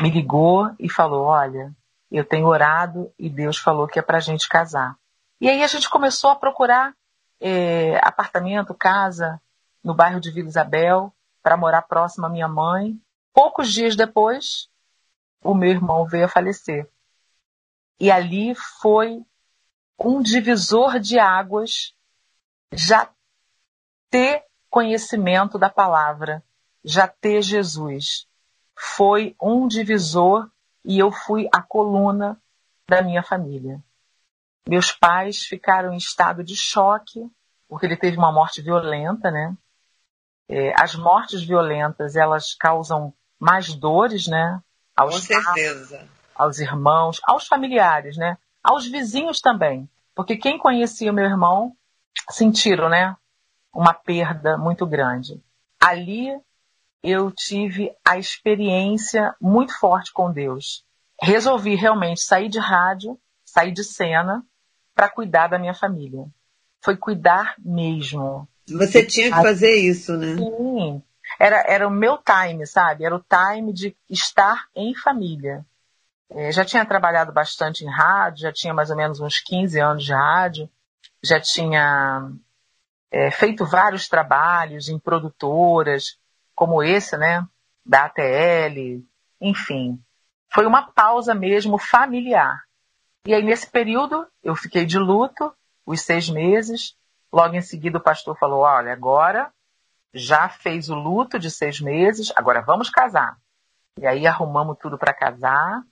me 0.00 0.10
ligou 0.10 0.70
e 0.78 0.90
falou: 0.90 1.24
Olha, 1.24 1.72
eu 2.12 2.24
tenho 2.24 2.46
orado 2.46 3.10
e 3.18 3.30
Deus 3.30 3.56
falou 3.56 3.86
que 3.86 3.98
é 3.98 4.02
para 4.02 4.18
a 4.18 4.20
gente 4.20 4.48
casar. 4.48 4.96
E 5.40 5.48
aí 5.48 5.62
a 5.62 5.66
gente 5.66 5.88
começou 5.88 6.30
a 6.30 6.36
procurar 6.36 6.94
é, 7.40 7.98
apartamento, 8.02 8.74
casa 8.74 9.40
no 9.82 9.94
bairro 9.94 10.20
de 10.20 10.30
Vila 10.30 10.48
Isabel 10.48 11.12
para 11.42 11.56
morar 11.56 11.82
próximo 11.82 12.26
à 12.26 12.28
minha 12.28 12.48
mãe. 12.48 12.98
Poucos 13.32 13.72
dias 13.72 13.94
depois, 13.96 14.68
o 15.42 15.54
meu 15.54 15.70
irmão 15.70 16.04
veio 16.04 16.24
a 16.24 16.28
falecer. 16.28 16.86
E 18.00 18.10
ali 18.10 18.54
foi 18.80 19.20
um 19.98 20.22
divisor 20.22 21.00
de 21.00 21.18
águas 21.18 21.94
já 22.72 23.10
ter 24.10 24.44
conhecimento 24.70 25.58
da 25.58 25.68
palavra, 25.68 26.42
já 26.84 27.08
ter 27.08 27.42
Jesus. 27.42 28.26
Foi 28.76 29.34
um 29.42 29.66
divisor 29.66 30.48
e 30.84 30.98
eu 30.98 31.10
fui 31.10 31.48
a 31.52 31.60
coluna 31.60 32.40
da 32.86 33.02
minha 33.02 33.22
família. 33.22 33.82
Meus 34.68 34.92
pais 34.92 35.44
ficaram 35.44 35.92
em 35.92 35.96
estado 35.96 36.44
de 36.44 36.54
choque, 36.54 37.28
porque 37.68 37.86
ele 37.86 37.96
teve 37.96 38.16
uma 38.16 38.30
morte 38.30 38.62
violenta, 38.62 39.30
né? 39.30 39.56
É, 40.48 40.72
as 40.80 40.94
mortes 40.94 41.42
violentas, 41.42 42.16
elas 42.16 42.54
causam 42.54 43.12
mais 43.38 43.74
dores, 43.74 44.26
né? 44.26 44.62
Com 44.96 45.10
certeza. 45.12 46.08
Aos 46.38 46.58
irmãos, 46.60 47.20
aos 47.24 47.46
familiares, 47.46 48.16
né? 48.16 48.38
aos 48.68 48.86
vizinhos 48.86 49.40
também. 49.40 49.88
Porque 50.14 50.36
quem 50.36 50.58
conhecia 50.58 51.10
o 51.10 51.14
meu 51.14 51.24
irmão 51.24 51.74
sentiram, 52.30 52.88
né? 52.88 53.16
Uma 53.72 53.94
perda 53.94 54.58
muito 54.58 54.86
grande. 54.86 55.40
Ali 55.80 56.28
eu 57.02 57.30
tive 57.30 57.92
a 58.04 58.18
experiência 58.18 59.34
muito 59.40 59.78
forte 59.78 60.12
com 60.12 60.32
Deus. 60.32 60.84
Resolvi 61.20 61.74
realmente 61.74 62.20
sair 62.20 62.48
de 62.48 62.58
rádio, 62.58 63.18
sair 63.44 63.72
de 63.72 63.84
cena, 63.84 64.44
para 64.94 65.08
cuidar 65.08 65.48
da 65.48 65.58
minha 65.58 65.74
família. 65.74 66.24
Foi 66.82 66.96
cuidar 66.96 67.54
mesmo. 67.58 68.48
Você 68.68 69.04
tinha 69.06 69.30
que 69.30 69.42
fazer 69.42 69.74
isso, 69.76 70.16
né? 70.16 70.36
Sim. 70.36 71.02
Era, 71.38 71.64
era 71.66 71.86
o 71.86 71.90
meu 71.90 72.18
time, 72.18 72.66
sabe? 72.66 73.04
Era 73.04 73.14
o 73.14 73.24
time 73.24 73.72
de 73.72 73.96
estar 74.10 74.66
em 74.74 74.94
família. 74.94 75.64
É, 76.30 76.52
já 76.52 76.64
tinha 76.64 76.84
trabalhado 76.84 77.32
bastante 77.32 77.84
em 77.84 77.90
rádio, 77.90 78.42
já 78.42 78.52
tinha 78.52 78.74
mais 78.74 78.90
ou 78.90 78.96
menos 78.96 79.20
uns 79.20 79.40
15 79.40 79.80
anos 79.80 80.04
de 80.04 80.12
rádio, 80.12 80.68
já 81.22 81.40
tinha 81.40 82.30
é, 83.10 83.30
feito 83.30 83.64
vários 83.64 84.08
trabalhos 84.08 84.88
em 84.88 84.98
produtoras, 84.98 86.18
como 86.54 86.82
esse, 86.82 87.16
né, 87.16 87.46
da 87.84 88.04
ATL, 88.04 89.02
enfim. 89.40 89.98
Foi 90.52 90.66
uma 90.66 90.90
pausa 90.92 91.34
mesmo 91.34 91.78
familiar. 91.78 92.64
E 93.26 93.34
aí, 93.34 93.42
nesse 93.42 93.70
período, 93.70 94.26
eu 94.42 94.54
fiquei 94.54 94.84
de 94.84 94.98
luto, 94.98 95.52
os 95.84 96.00
seis 96.02 96.28
meses. 96.28 96.96
Logo 97.32 97.54
em 97.54 97.60
seguida, 97.60 97.98
o 97.98 98.02
pastor 98.02 98.36
falou: 98.38 98.60
Olha, 98.60 98.92
agora 98.92 99.52
já 100.14 100.48
fez 100.48 100.88
o 100.88 100.94
luto 100.94 101.38
de 101.38 101.50
seis 101.50 101.80
meses, 101.80 102.32
agora 102.34 102.62
vamos 102.62 102.88
casar. 102.88 103.36
E 103.98 104.06
aí, 104.06 104.26
arrumamos 104.26 104.78
tudo 104.78 104.96
para 104.96 105.12
casar 105.12 105.82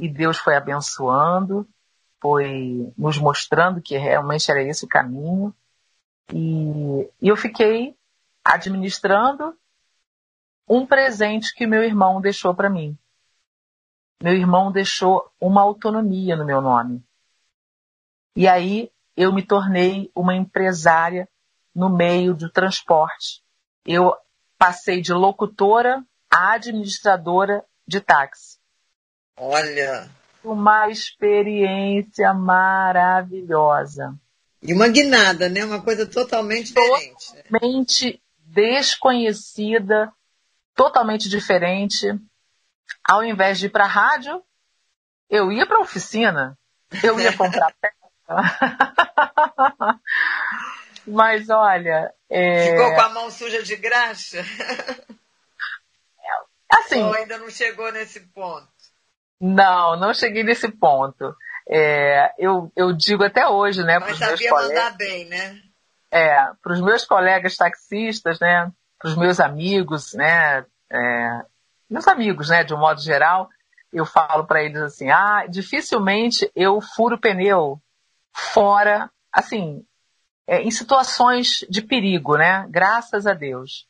e 0.00 0.08
Deus 0.08 0.38
foi 0.38 0.56
abençoando, 0.56 1.68
foi 2.20 2.92
nos 2.96 3.18
mostrando 3.18 3.80
que 3.80 3.96
realmente 3.96 4.50
era 4.50 4.62
esse 4.62 4.84
o 4.84 4.88
caminho. 4.88 5.54
E, 6.32 7.10
e 7.20 7.28
eu 7.28 7.36
fiquei 7.36 7.96
administrando 8.44 9.56
um 10.68 10.86
presente 10.86 11.54
que 11.54 11.66
meu 11.66 11.82
irmão 11.82 12.20
deixou 12.20 12.54
para 12.54 12.70
mim. 12.70 12.96
Meu 14.22 14.34
irmão 14.34 14.70
deixou 14.70 15.30
uma 15.40 15.62
autonomia 15.62 16.36
no 16.36 16.44
meu 16.44 16.60
nome. 16.60 17.02
E 18.36 18.46
aí 18.46 18.90
eu 19.16 19.32
me 19.32 19.42
tornei 19.42 20.10
uma 20.14 20.34
empresária 20.34 21.28
no 21.74 21.88
meio 21.88 22.34
do 22.34 22.50
transporte. 22.50 23.42
Eu 23.84 24.14
passei 24.58 25.00
de 25.00 25.12
locutora 25.12 26.04
a 26.30 26.52
administradora 26.52 27.64
de 27.86 28.00
táxi. 28.00 28.57
Olha. 29.38 30.10
Uma 30.42 30.88
experiência 30.88 32.34
maravilhosa. 32.34 34.14
E 34.60 34.74
uma 34.74 34.88
guinada, 34.88 35.48
né? 35.48 35.64
Uma 35.64 35.80
coisa 35.80 36.04
totalmente 36.06 36.74
diferente. 36.74 37.42
Totalmente 37.50 38.22
desconhecida, 38.38 40.12
totalmente 40.74 41.28
diferente. 41.28 42.06
Ao 43.08 43.24
invés 43.24 43.58
de 43.58 43.66
ir 43.66 43.70
para 43.70 43.84
a 43.84 43.88
rádio, 43.88 44.42
eu 45.30 45.52
ia 45.52 45.66
para 45.66 45.78
a 45.78 45.82
oficina. 45.82 46.58
Eu 47.02 47.20
ia 47.20 47.36
comprar 47.36 47.72
peça. 47.80 47.98
Mas 51.06 51.48
olha. 51.48 52.12
É... 52.28 52.70
Ficou 52.70 52.94
com 52.94 53.00
a 53.00 53.08
mão 53.10 53.30
suja 53.30 53.62
de 53.62 53.76
graxa? 53.76 54.44
Assim. 56.70 57.02
Ou 57.02 57.14
ainda 57.14 57.38
não 57.38 57.48
chegou 57.50 57.90
nesse 57.92 58.20
ponto? 58.20 58.68
Não, 59.40 59.96
não 59.96 60.12
cheguei 60.12 60.42
nesse 60.42 60.68
ponto. 60.68 61.34
É, 61.68 62.32
eu, 62.38 62.72
eu 62.74 62.92
digo 62.92 63.24
até 63.24 63.46
hoje, 63.46 63.82
né? 63.84 63.98
Mas 63.98 64.18
sabia 64.18 64.50
meus 64.50 64.68
mandar 64.68 64.96
bem, 64.96 65.26
né? 65.26 65.60
É, 66.10 66.34
para 66.62 66.72
os 66.72 66.80
meus 66.80 67.04
colegas 67.04 67.56
taxistas, 67.56 68.40
né? 68.40 68.72
Para 68.98 69.10
os 69.10 69.16
meus 69.16 69.38
amigos, 69.38 70.14
né? 70.14 70.64
É, 70.90 71.42
meus 71.88 72.08
amigos, 72.08 72.48
né? 72.48 72.64
De 72.64 72.74
um 72.74 72.78
modo 72.78 73.00
geral, 73.00 73.48
eu 73.92 74.04
falo 74.04 74.46
para 74.46 74.62
eles 74.62 74.80
assim: 74.80 75.10
ah, 75.10 75.46
dificilmente 75.48 76.50
eu 76.56 76.80
furo 76.80 77.18
pneu 77.18 77.80
fora, 78.34 79.10
assim, 79.32 79.84
é, 80.46 80.62
em 80.62 80.70
situações 80.70 81.64
de 81.68 81.82
perigo, 81.82 82.36
né? 82.36 82.66
Graças 82.70 83.26
a 83.26 83.34
Deus. 83.34 83.86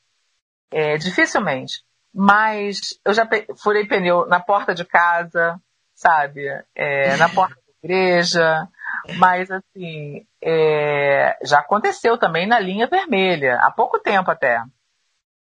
É, 0.70 0.98
dificilmente 0.98 1.82
mas 2.14 2.98
eu 3.04 3.12
já 3.12 3.28
furei 3.56 3.86
pneu 3.86 4.26
na 4.26 4.40
porta 4.40 4.74
de 4.74 4.84
casa, 4.84 5.60
sabe? 5.94 6.42
É, 6.74 7.16
na 7.16 7.28
porta 7.34 7.54
da 7.54 7.72
igreja, 7.82 8.68
mas 9.16 9.50
assim, 9.50 10.26
é, 10.42 11.38
já 11.42 11.58
aconteceu 11.58 12.18
também 12.18 12.46
na 12.46 12.58
linha 12.58 12.86
vermelha, 12.86 13.58
há 13.62 13.70
pouco 13.70 13.98
tempo 13.98 14.30
até. 14.30 14.62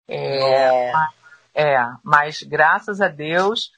É, 0.08 0.92
mas, 0.92 1.10
é, 1.54 1.78
mas 2.04 2.42
graças 2.44 3.02
a 3.02 3.08
Deus, 3.08 3.72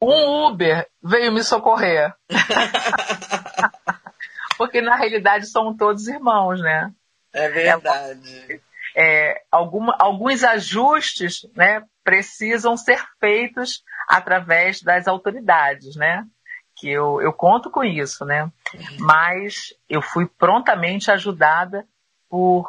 um 0.00 0.48
Uber 0.48 0.88
veio 1.02 1.32
me 1.32 1.44
socorrer. 1.44 2.14
Porque 4.58 4.80
na 4.80 4.96
realidade 4.96 5.46
são 5.46 5.76
todos 5.76 6.08
irmãos, 6.08 6.60
né? 6.60 6.92
É 7.32 7.48
verdade. 7.48 8.60
É, 8.94 9.42
alguma, 9.50 9.96
alguns 9.98 10.44
ajustes 10.44 11.48
né, 11.56 11.82
precisam 12.04 12.76
ser 12.76 13.02
feitos 13.18 13.82
através 14.08 14.82
das 14.82 15.06
autoridades, 15.06 15.96
né? 15.96 16.24
Que 16.76 16.90
eu, 16.90 17.20
eu 17.20 17.32
conto 17.32 17.70
com 17.70 17.84
isso, 17.84 18.24
né? 18.24 18.50
Mas 18.98 19.74
eu 19.88 20.00
fui 20.00 20.26
prontamente 20.26 21.10
ajudada 21.10 21.86
por 22.28 22.66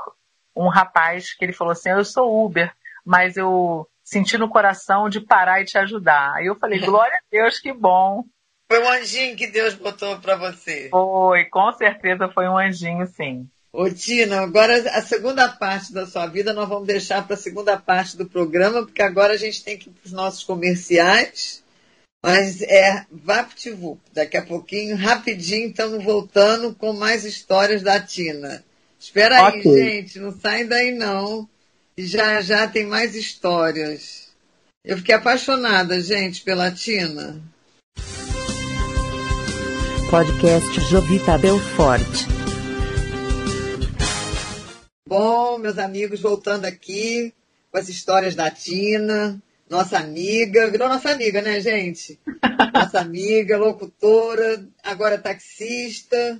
um 0.56 0.68
rapaz 0.68 1.34
que 1.34 1.46
ele 1.46 1.54
falou 1.54 1.72
assim: 1.72 1.90
Eu 1.90 2.04
sou 2.04 2.46
Uber, 2.46 2.74
mas 3.06 3.38
eu 3.38 3.88
senti 4.04 4.38
no 4.38 4.50
coração 4.50 5.10
de 5.10 5.22
parar 5.22 5.62
e 5.62 5.66
te 5.66 5.78
ajudar. 5.78 6.34
Aí 6.36 6.46
eu 6.46 6.56
falei: 6.56 6.80
Glória 6.86 7.18
a 7.18 7.24
Deus, 7.32 7.60
que 7.60 7.74
bom. 7.74 8.26
Foi 8.70 8.82
um 8.82 8.90
anjinho 8.90 9.36
que 9.36 9.48
Deus 9.48 9.76
botou 9.76 10.20
para 10.20 10.36
você. 10.36 10.90
Foi, 10.90 11.46
com 11.46 11.72
certeza 11.74 12.30
foi 12.30 12.48
um 12.48 12.58
anjinho, 12.58 13.06
sim. 13.08 13.48
Ô, 13.76 13.90
Tina, 13.90 14.42
agora 14.42 14.88
a 14.92 15.02
segunda 15.02 15.50
parte 15.50 15.92
da 15.92 16.06
sua 16.06 16.28
vida 16.28 16.54
nós 16.54 16.70
vamos 16.70 16.86
deixar 16.86 17.26
para 17.26 17.34
a 17.34 17.40
segunda 17.40 17.76
parte 17.76 18.16
do 18.16 18.24
programa, 18.24 18.84
porque 18.84 19.02
agora 19.02 19.34
a 19.34 19.38
gente 19.38 19.64
tem 19.64 19.76
que 19.76 19.90
ir 19.90 19.94
para 19.94 20.06
os 20.06 20.12
nossos 20.12 20.44
comerciais. 20.44 21.64
Mas 22.24 22.62
é 22.62 23.06
VaptVup. 23.12 24.00
Daqui 24.14 24.38
a 24.38 24.46
pouquinho, 24.46 24.96
rapidinho, 24.96 25.70
estamos 25.70 26.04
voltando 26.04 26.74
com 26.76 26.94
mais 26.94 27.26
histórias 27.26 27.82
da 27.82 28.00
Tina. 28.00 28.64
Espera 29.00 29.50
okay. 29.50 29.60
aí, 29.60 30.02
gente, 30.02 30.20
não 30.20 30.32
saem 30.32 30.68
daí 30.68 30.92
não. 30.92 31.50
Já 31.98 32.42
já 32.42 32.68
tem 32.68 32.86
mais 32.86 33.16
histórias. 33.16 34.30
Eu 34.86 34.98
fiquei 34.98 35.16
apaixonada, 35.16 36.00
gente, 36.00 36.42
pela 36.44 36.72
Tina. 36.72 37.42
Podcast 40.10 40.80
Jovita 40.90 41.38
Belfort. 41.40 42.43
Bom, 45.16 45.60
meus 45.60 45.78
amigos, 45.78 46.22
voltando 46.22 46.66
aqui 46.66 47.32
com 47.72 47.78
as 47.78 47.88
histórias 47.88 48.34
da 48.34 48.50
Tina, 48.50 49.40
nossa 49.70 50.00
amiga, 50.00 50.72
virou 50.72 50.90
nossa 50.90 51.12
amiga, 51.12 51.40
né, 51.40 51.60
gente? 51.60 52.20
Nossa 52.74 53.00
amiga, 53.00 53.56
locutora, 53.56 54.68
agora 54.82 55.20
taxista. 55.20 56.40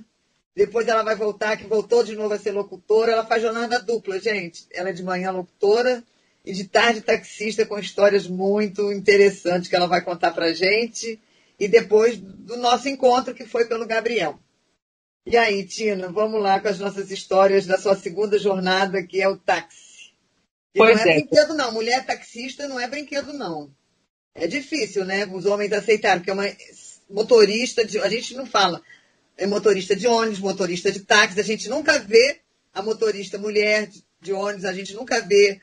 Depois 0.56 0.88
ela 0.88 1.04
vai 1.04 1.14
voltar, 1.14 1.56
que 1.56 1.68
voltou 1.68 2.02
de 2.02 2.16
novo 2.16 2.34
a 2.34 2.38
ser 2.38 2.50
locutora. 2.50 3.12
Ela 3.12 3.24
faz 3.24 3.42
jornada 3.42 3.78
dupla, 3.78 4.18
gente. 4.18 4.66
Ela 4.72 4.88
é 4.88 4.92
de 4.92 5.04
manhã 5.04 5.30
locutora 5.30 6.02
e 6.44 6.52
de 6.52 6.64
tarde 6.64 7.00
taxista 7.00 7.64
com 7.64 7.78
histórias 7.78 8.26
muito 8.26 8.92
interessantes 8.92 9.70
que 9.70 9.76
ela 9.76 9.86
vai 9.86 10.02
contar 10.02 10.32
pra 10.32 10.52
gente. 10.52 11.20
E 11.60 11.68
depois 11.68 12.16
do 12.18 12.56
nosso 12.56 12.88
encontro, 12.88 13.34
que 13.34 13.46
foi 13.46 13.66
pelo 13.66 13.86
Gabriel. 13.86 14.40
E 15.26 15.36
aí, 15.36 15.64
Tina, 15.66 16.08
vamos 16.10 16.40
lá 16.42 16.60
com 16.60 16.68
as 16.68 16.78
nossas 16.78 17.10
histórias 17.10 17.66
da 17.66 17.78
sua 17.78 17.96
segunda 17.96 18.38
jornada, 18.38 19.02
que 19.02 19.22
é 19.22 19.28
o 19.28 19.38
táxi. 19.38 20.12
E 20.74 20.78
pois 20.78 20.98
não 20.98 21.06
é, 21.06 21.10
é 21.10 21.14
brinquedo, 21.14 21.54
não. 21.54 21.72
Mulher 21.72 22.04
taxista 22.04 22.68
não 22.68 22.78
é 22.78 22.86
brinquedo, 22.86 23.32
não. 23.32 23.70
É 24.34 24.46
difícil, 24.46 25.04
né? 25.04 25.24
Os 25.26 25.46
homens 25.46 25.72
aceitarem, 25.72 26.18
porque 26.18 26.30
é 26.30 26.34
uma 26.34 26.46
motorista, 27.08 27.84
de, 27.84 27.98
a 28.00 28.08
gente 28.08 28.34
não 28.34 28.44
fala 28.44 28.82
é 29.36 29.46
motorista 29.46 29.96
de 29.96 30.06
ônibus, 30.06 30.38
motorista 30.38 30.90
de 30.92 31.00
táxi, 31.00 31.40
a 31.40 31.44
gente 31.44 31.68
nunca 31.68 31.98
vê 31.98 32.40
a 32.72 32.82
motorista 32.82 33.38
mulher 33.38 33.88
de 34.20 34.32
ônibus, 34.32 34.64
a 34.64 34.72
gente 34.72 34.94
nunca 34.94 35.20
vê 35.20 35.60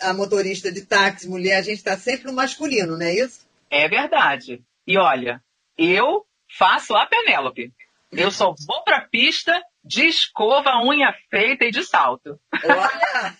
a 0.00 0.12
motorista 0.12 0.70
de 0.70 0.82
táxi 0.82 1.28
mulher, 1.28 1.56
a 1.56 1.62
gente 1.62 1.78
está 1.78 1.96
sempre 1.96 2.26
no 2.26 2.32
masculino, 2.32 2.96
não 2.98 3.06
é 3.06 3.14
isso? 3.14 3.46
É 3.70 3.88
verdade. 3.88 4.62
E 4.86 4.98
olha, 4.98 5.42
eu 5.78 6.24
faço 6.58 6.94
a 6.94 7.06
Penélope. 7.06 7.72
Eu 8.16 8.30
só 8.30 8.54
vou 8.66 8.82
pra 8.84 9.08
pista 9.08 9.52
de 9.84 10.06
escova, 10.06 10.82
unha 10.82 11.14
feita 11.30 11.64
e 11.64 11.70
de 11.70 11.84
salto. 11.84 12.38
Olha, 12.52 13.36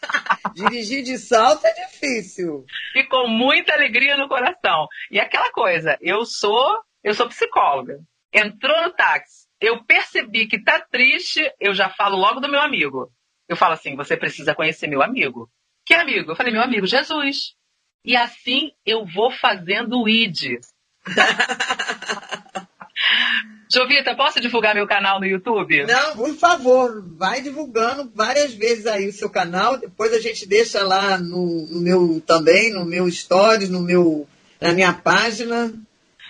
dirigir 0.54 1.02
de 1.02 1.16
salto 1.18 1.64
é 1.64 1.72
difícil. 1.86 2.64
E 2.94 3.04
com 3.04 3.28
muita 3.28 3.72
alegria 3.72 4.16
no 4.16 4.28
coração. 4.28 4.86
E 5.10 5.18
aquela 5.18 5.50
coisa, 5.50 5.96
eu 6.00 6.24
sou, 6.24 6.78
eu 7.02 7.14
sou 7.14 7.28
psicóloga. 7.28 7.98
Entrou 8.32 8.82
no 8.82 8.90
táxi, 8.92 9.46
eu 9.60 9.84
percebi 9.84 10.46
que 10.46 10.62
tá 10.62 10.80
triste, 10.80 11.40
eu 11.60 11.72
já 11.72 11.88
falo 11.88 12.16
logo 12.16 12.40
do 12.40 12.50
meu 12.50 12.60
amigo. 12.60 13.10
Eu 13.48 13.56
falo 13.56 13.74
assim, 13.74 13.96
você 13.96 14.16
precisa 14.16 14.54
conhecer 14.54 14.86
meu 14.88 15.02
amigo. 15.02 15.48
Que 15.86 15.94
amigo? 15.94 16.32
Eu 16.32 16.36
falei, 16.36 16.52
meu 16.52 16.62
amigo 16.62 16.86
Jesus. 16.86 17.54
E 18.04 18.16
assim 18.16 18.72
eu 18.84 19.06
vou 19.06 19.30
fazendo 19.30 20.02
o 20.02 20.08
ID. 20.08 20.60
Jovita, 23.72 24.14
posso 24.14 24.40
divulgar 24.40 24.74
meu 24.74 24.86
canal 24.86 25.18
no 25.18 25.26
YouTube? 25.26 25.84
Não, 25.84 26.16
por 26.16 26.34
favor, 26.36 27.02
vai 27.16 27.40
divulgando 27.40 28.10
várias 28.14 28.54
vezes 28.54 28.86
aí 28.86 29.08
o 29.08 29.12
seu 29.12 29.28
canal. 29.28 29.76
Depois 29.76 30.12
a 30.12 30.20
gente 30.20 30.46
deixa 30.46 30.82
lá 30.82 31.18
no, 31.18 31.66
no 31.66 31.80
meu 31.80 32.22
também, 32.26 32.72
no 32.72 32.84
meu 32.84 33.10
stories, 33.10 33.70
no 33.70 33.80
meu, 33.80 34.28
na 34.60 34.72
minha 34.72 34.92
página. 34.92 35.72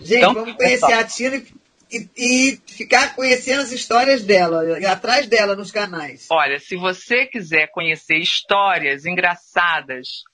Gente, 0.01 0.19
então, 0.19 0.35
vamos 0.35 0.55
conhecer 0.55 0.93
a 0.93 1.05
Tina 1.05 1.43
e, 1.91 2.09
e, 2.17 2.61
ficar 2.67 3.15
conhecendo 3.15 3.63
as 3.63 3.73
histórias 3.73 4.23
dela, 4.23 4.79
e 4.81 4.87
atrás 4.87 5.27
dela 5.27 5.55
nos 5.55 5.71
canais. 5.71 6.27
Olha, 6.31 6.59
se 6.59 6.77
você 6.77 7.27
quiser 7.27 7.69
conhecer 7.69 8.17
histórias 8.17 9.07
engraçadas 9.07 10.25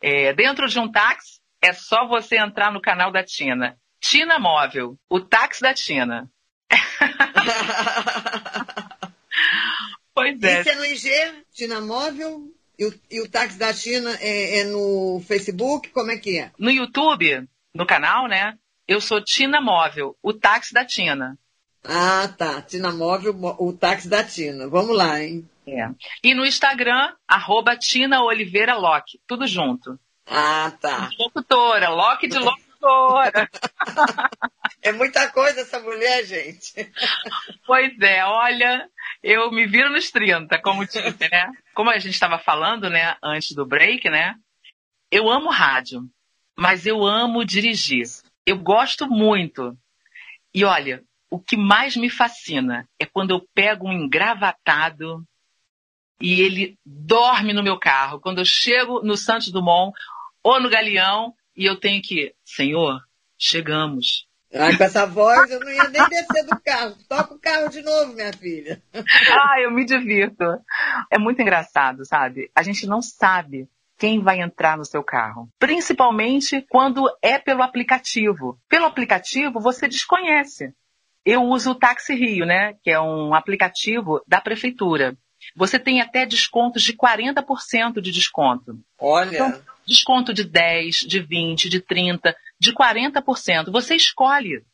é, 0.00 0.32
dentro 0.32 0.66
de 0.66 0.78
um 0.78 0.90
táxi, 0.90 1.40
é 1.62 1.72
só 1.72 2.06
você 2.06 2.38
entrar 2.38 2.72
no 2.72 2.80
canal 2.80 3.12
da 3.12 3.22
Tina. 3.22 3.76
Tina 4.00 4.38
Móvel, 4.38 4.96
o 5.08 5.20
táxi 5.20 5.60
da 5.60 5.74
Tina. 5.74 6.30
pois 10.14 10.42
é. 10.42 10.60
Isso 10.60 10.70
é 10.70 10.74
no 10.74 10.84
IG, 10.84 11.10
Tina 11.52 11.80
Móvel? 11.80 12.42
E 12.78 12.86
o, 12.86 13.00
e 13.10 13.20
o 13.20 13.30
táxi 13.30 13.58
da 13.58 13.74
Tina 13.74 14.16
é, 14.20 14.60
é 14.60 14.64
no 14.64 15.22
Facebook? 15.26 15.90
Como 15.90 16.10
é 16.10 16.16
que 16.16 16.38
é? 16.38 16.50
No 16.58 16.70
YouTube, 16.70 17.46
no 17.74 17.84
canal, 17.84 18.26
né? 18.26 18.56
Eu 18.88 19.00
sou 19.00 19.22
Tina 19.22 19.60
Móvel, 19.60 20.16
o 20.22 20.32
táxi 20.32 20.72
da 20.72 20.84
Tina. 20.84 21.38
Ah, 21.84 22.28
tá. 22.36 22.60
Tina 22.62 22.92
Móvel, 22.92 23.34
o 23.58 23.72
táxi 23.72 24.08
da 24.08 24.24
Tina. 24.24 24.68
Vamos 24.68 24.96
lá, 24.96 25.22
hein? 25.22 25.48
É. 25.66 25.88
E 26.24 26.34
no 26.34 26.44
Instagram, 26.44 27.12
arroba 27.28 27.76
Tina 27.76 28.22
Oliveira 28.22 28.76
Locke. 28.76 29.20
Tudo 29.26 29.46
junto. 29.46 29.98
Ah, 30.26 30.72
tá. 30.80 31.10
Locutora, 31.18 31.90
Locke 31.90 32.28
de 32.28 32.38
é 34.82 34.92
muita 34.92 35.30
coisa 35.30 35.60
essa 35.60 35.80
mulher, 35.80 36.24
gente. 36.24 36.90
Pois 37.66 37.98
é, 38.00 38.24
olha, 38.24 38.88
eu 39.22 39.50
me 39.50 39.66
viro 39.66 39.90
nos 39.90 40.10
30, 40.10 40.60
como 40.62 40.84
disse, 40.84 41.28
né? 41.30 41.50
Como 41.74 41.90
a 41.90 41.98
gente 41.98 42.14
estava 42.14 42.38
falando, 42.38 42.88
né, 42.88 43.16
antes 43.22 43.54
do 43.54 43.66
break, 43.66 44.08
né? 44.08 44.34
Eu 45.10 45.28
amo 45.28 45.50
rádio, 45.50 46.02
mas 46.56 46.86
eu 46.86 47.04
amo 47.04 47.44
dirigir. 47.44 48.06
Eu 48.46 48.58
gosto 48.58 49.06
muito. 49.06 49.76
E 50.54 50.64
olha, 50.64 51.04
o 51.30 51.38
que 51.38 51.56
mais 51.56 51.96
me 51.96 52.08
fascina 52.08 52.88
é 52.98 53.06
quando 53.06 53.30
eu 53.30 53.46
pego 53.54 53.88
um 53.88 53.92
engravatado 53.92 55.24
e 56.20 56.40
ele 56.40 56.78
dorme 56.84 57.52
no 57.52 57.62
meu 57.62 57.78
carro. 57.78 58.20
Quando 58.20 58.38
eu 58.38 58.44
chego 58.44 59.02
no 59.02 59.16
Santos 59.16 59.50
Dumont 59.50 59.96
ou 60.42 60.60
no 60.60 60.68
Galeão 60.68 61.34
e 61.56 61.64
eu 61.66 61.78
tenho 61.78 62.00
que, 62.02 62.34
Senhor, 62.44 63.00
chegamos. 63.38 64.26
Ai, 64.52 64.76
com 64.76 64.82
essa 64.82 65.06
voz 65.06 65.50
eu 65.50 65.60
não 65.60 65.70
ia 65.70 65.88
nem 65.88 66.08
descer 66.08 66.44
do 66.44 66.60
carro. 66.60 66.96
Toca 67.08 67.34
o 67.34 67.38
carro 67.38 67.68
de 67.68 67.82
novo, 67.82 68.12
minha 68.14 68.32
filha. 68.32 68.82
Ah, 68.92 69.60
eu 69.60 69.70
me 69.70 69.84
divirto. 69.84 70.44
É 71.10 71.18
muito 71.18 71.40
engraçado, 71.40 72.04
sabe? 72.04 72.50
A 72.54 72.62
gente 72.62 72.86
não 72.86 73.00
sabe 73.00 73.68
quem 73.96 74.20
vai 74.20 74.40
entrar 74.40 74.76
no 74.76 74.84
seu 74.84 75.04
carro. 75.04 75.48
Principalmente 75.58 76.66
quando 76.68 77.04
é 77.22 77.38
pelo 77.38 77.62
aplicativo. 77.62 78.58
Pelo 78.68 78.86
aplicativo 78.86 79.60
você 79.60 79.86
desconhece. 79.86 80.74
Eu 81.24 81.42
uso 81.42 81.72
o 81.72 81.74
Táxi 81.74 82.14
Rio, 82.14 82.46
né? 82.46 82.74
Que 82.82 82.90
é 82.90 83.00
um 83.00 83.34
aplicativo 83.34 84.20
da 84.26 84.40
prefeitura. 84.40 85.16
Você 85.54 85.78
tem 85.78 86.00
até 86.00 86.26
descontos 86.26 86.82
de 86.82 86.94
40% 86.96 88.00
de 88.00 88.10
desconto. 88.10 88.78
Olha. 88.98 89.34
Então, 89.34 89.62
desconto 89.90 90.32
de 90.32 90.44
10, 90.44 90.98
de 90.98 91.20
20, 91.20 91.68
de 91.68 91.80
30, 91.80 92.34
de 92.58 92.72
40%. 92.72 93.72
Você 93.72 93.96
escolhe. 93.96 94.64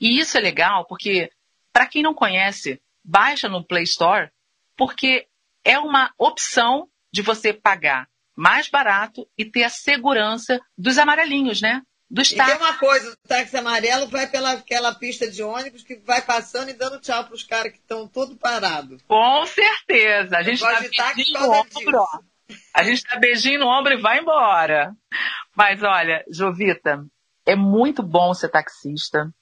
E 0.00 0.18
isso 0.18 0.38
é 0.38 0.40
legal 0.40 0.86
porque, 0.86 1.30
para 1.72 1.86
quem 1.86 2.02
não 2.02 2.14
conhece, 2.14 2.80
baixa 3.04 3.48
no 3.48 3.64
Play 3.64 3.82
Store, 3.82 4.30
porque 4.76 5.26
é 5.64 5.78
uma 5.78 6.12
opção 6.16 6.88
de 7.12 7.20
você 7.20 7.52
pagar 7.52 8.08
mais 8.36 8.68
barato 8.68 9.28
e 9.36 9.44
ter 9.44 9.64
a 9.64 9.68
segurança 9.68 10.60
dos 10.76 10.96
amarelinhos, 10.98 11.60
né? 11.60 11.82
Dos 12.10 12.30
e 12.30 12.36
tem 12.36 12.56
uma 12.56 12.74
coisa, 12.74 13.12
o 13.12 13.28
táxi 13.28 13.56
amarelo 13.56 14.06
vai 14.06 14.26
pela 14.26 14.52
aquela 14.52 14.94
pista 14.94 15.30
de 15.30 15.42
ônibus 15.42 15.82
que 15.82 15.96
vai 15.96 16.22
passando 16.22 16.70
e 16.70 16.72
dando 16.72 17.00
tchau 17.00 17.24
para 17.24 17.34
os 17.34 17.42
caras 17.42 17.72
que 17.72 17.78
estão 17.78 18.08
todo 18.08 18.36
parados. 18.36 19.02
Com 19.02 19.44
certeza. 19.46 20.38
A 20.38 20.42
gente 20.42 20.60
dá 20.60 20.80
beijinho 21.14 21.40
no 21.40 21.50
ombro. 21.50 22.06
A 22.74 22.82
gente 22.82 23.02
dá 23.04 23.18
beijinho 23.18 23.60
no 23.60 23.66
ombro 23.66 23.92
e 23.92 24.00
vai 24.00 24.20
embora. 24.20 24.94
Mas 25.56 25.82
olha, 25.82 26.24
Jovita, 26.30 27.04
é 27.44 27.56
muito 27.56 28.02
bom 28.02 28.32
ser 28.34 28.48
taxista. 28.48 29.32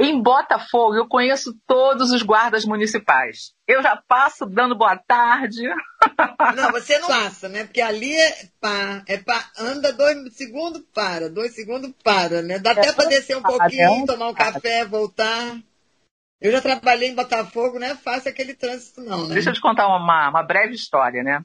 Em 0.00 0.22
Botafogo, 0.22 0.94
eu 0.94 1.08
conheço 1.08 1.52
todos 1.66 2.12
os 2.12 2.22
guardas 2.22 2.64
municipais. 2.64 3.52
Eu 3.66 3.82
já 3.82 3.96
passo 3.96 4.46
dando 4.46 4.76
boa 4.76 4.96
tarde. 4.96 5.68
Não, 6.54 6.70
você 6.70 6.98
não 7.00 7.08
passa, 7.08 7.48
né? 7.48 7.64
Porque 7.64 7.80
ali 7.80 8.14
é 8.14 8.48
pá, 8.60 9.02
é 9.08 9.18
pá, 9.18 9.50
anda 9.58 9.92
dois 9.92 10.36
segundos, 10.36 10.82
para, 10.94 11.28
dois 11.28 11.52
segundos, 11.52 11.92
para, 12.04 12.42
né? 12.42 12.60
Dá 12.60 12.70
é 12.70 12.72
até 12.74 12.92
para 12.92 13.08
descer 13.08 13.36
um 13.36 13.42
pouquinho, 13.42 14.06
tomar 14.06 14.28
um 14.28 14.34
café, 14.34 14.84
voltar. 14.84 15.58
Eu 16.40 16.52
já 16.52 16.60
trabalhei 16.60 17.08
em 17.08 17.16
Botafogo, 17.16 17.80
não 17.80 17.88
é 17.88 17.96
fácil 17.96 18.30
aquele 18.30 18.54
trânsito, 18.54 19.00
não, 19.00 19.26
né? 19.26 19.34
Deixa 19.34 19.50
eu 19.50 19.54
te 19.54 19.60
contar 19.60 19.88
uma, 19.88 20.28
uma 20.28 20.42
breve 20.44 20.74
história, 20.74 21.24
né? 21.24 21.44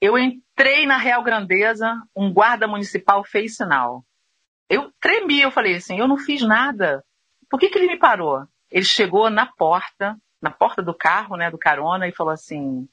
Eu 0.00 0.18
entrei 0.18 0.86
na 0.86 0.96
Real 0.96 1.22
Grandeza, 1.22 2.00
um 2.16 2.32
guarda 2.32 2.66
municipal 2.66 3.22
fez 3.22 3.56
sinal. 3.56 4.04
Eu 4.68 4.90
tremi, 5.00 5.40
eu 5.40 5.50
falei 5.50 5.76
assim, 5.76 5.98
eu 5.98 6.08
não 6.08 6.16
fiz 6.16 6.42
nada. 6.42 7.04
Por 7.50 7.58
que, 7.58 7.68
que 7.68 7.78
ele 7.78 7.88
me 7.88 7.98
parou? 7.98 8.46
Ele 8.70 8.84
chegou 8.84 9.28
na 9.28 9.44
porta, 9.44 10.16
na 10.40 10.50
porta 10.50 10.80
do 10.82 10.94
carro, 10.94 11.36
né, 11.36 11.50
do 11.50 11.58
carona, 11.58 12.08
e 12.08 12.12
falou 12.12 12.32
assim: 12.32 12.88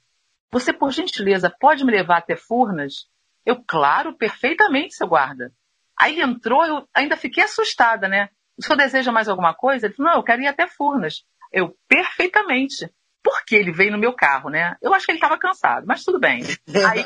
Você, 0.51 0.73
por 0.73 0.91
gentileza, 0.91 1.53
pode 1.59 1.85
me 1.85 1.91
levar 1.91 2.17
até 2.17 2.35
Furnas? 2.35 3.07
Eu, 3.45 3.63
claro, 3.65 4.17
perfeitamente, 4.17 4.95
seu 4.95 5.07
guarda. 5.07 5.53
Aí 5.97 6.13
ele 6.13 6.23
entrou, 6.23 6.65
eu 6.65 6.87
ainda 6.93 7.15
fiquei 7.15 7.43
assustada, 7.43 8.07
né? 8.07 8.29
O 8.57 8.63
senhor 8.63 8.75
deseja 8.75 9.11
mais 9.11 9.29
alguma 9.29 9.53
coisa? 9.53 9.85
Ele 9.85 9.93
falou: 9.93 10.11
Não, 10.11 10.19
eu 10.19 10.23
quero 10.23 10.41
ir 10.41 10.47
até 10.47 10.67
Furnas. 10.67 11.23
Eu, 11.51 11.77
perfeitamente. 11.87 12.91
Por 13.27 13.43
que 13.43 13.57
ele 13.57 13.73
veio 13.73 13.91
no 13.91 13.97
meu 13.97 14.13
carro, 14.13 14.49
né? 14.49 14.77
Eu 14.81 14.93
acho 14.93 15.05
que 15.05 15.11
ele 15.11 15.17
estava 15.17 15.37
cansado, 15.37 15.85
mas 15.85 16.01
tudo 16.01 16.17
bem. 16.17 16.43
Aí, 16.89 17.03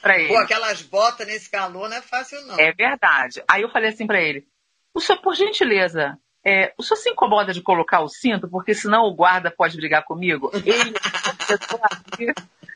pra 0.00 0.18
ele. 0.18 0.28
Pô, 0.28 0.38
aquelas 0.38 0.80
botas 0.80 1.26
nesse 1.26 1.50
calor 1.50 1.90
não 1.90 1.96
é 1.98 2.00
fácil, 2.00 2.40
não. 2.46 2.58
É 2.58 2.72
verdade. 2.72 3.44
Aí 3.46 3.60
eu 3.60 3.68
falei 3.68 3.90
assim 3.90 4.06
para 4.06 4.18
ele: 4.18 4.46
o 4.94 5.00
senhor, 5.00 5.20
por 5.20 5.34
gentileza, 5.34 6.16
é, 6.42 6.72
o 6.78 6.82
senhor 6.82 6.96
se 6.96 7.10
incomoda 7.10 7.52
de 7.52 7.60
colocar 7.60 8.00
o 8.00 8.08
cinto, 8.08 8.48
porque 8.48 8.72
senão 8.72 9.02
o 9.02 9.14
guarda 9.14 9.50
pode 9.54 9.76
brigar 9.76 10.04
comigo? 10.04 10.50
Ele 10.54 10.94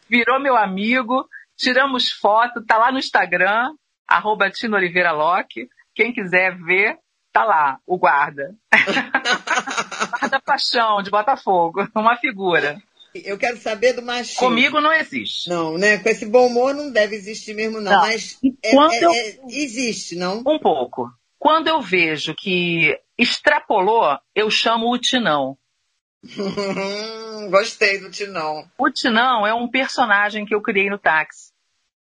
virou 0.06 0.38
meu 0.38 0.54
amigo, 0.54 1.26
tiramos 1.56 2.12
foto, 2.12 2.62
tá 2.62 2.76
lá 2.76 2.92
no 2.92 2.98
Instagram, 2.98 3.72
arroba 4.06 4.50
Tino 4.50 4.76
Oliveira 4.76 5.12
Locke. 5.12 5.66
Quem 5.94 6.12
quiser 6.12 6.54
ver, 6.58 6.98
tá 7.32 7.42
lá, 7.42 7.78
o 7.86 7.96
guarda. 7.96 8.54
guarda 10.11 10.40
Paixão, 10.40 11.02
de 11.02 11.11
Botafogo, 11.11 11.87
uma 11.94 12.16
figura. 12.16 12.81
Eu 13.14 13.38
quero 13.38 13.57
saber 13.57 13.94
do 13.94 14.02
machismo. 14.02 14.40
Comigo 14.40 14.81
não 14.81 14.92
existe. 14.92 15.48
Não, 15.48 15.79
né? 15.79 15.98
Com 15.98 16.09
esse 16.09 16.26
bom 16.26 16.46
humor 16.46 16.74
não 16.74 16.90
deve 16.90 17.16
existir 17.16 17.55
mesmo, 17.55 17.81
não. 17.81 17.92
não. 17.92 18.00
Mas 18.00 18.38
é, 18.62 18.70
é, 18.70 19.05
eu... 19.05 19.11
é, 19.11 19.38
existe, 19.48 20.16
não? 20.16 20.42
Um 20.46 20.59
pouco. 20.59 21.11
Quando 21.38 21.68
eu 21.68 21.81
vejo 21.81 22.35
que 22.35 22.98
extrapolou, 23.16 24.18
eu 24.35 24.50
chamo 24.50 24.92
o 24.92 24.98
Tinão. 24.98 25.57
Gostei 27.50 28.00
do 28.00 28.11
Tinão. 28.11 28.68
O 28.76 28.90
Tinão 28.90 29.46
é 29.46 29.55
um 29.55 29.68
personagem 29.68 30.44
que 30.44 30.55
eu 30.55 30.61
criei 30.61 30.90
no 30.90 30.98
táxi. 30.98 31.52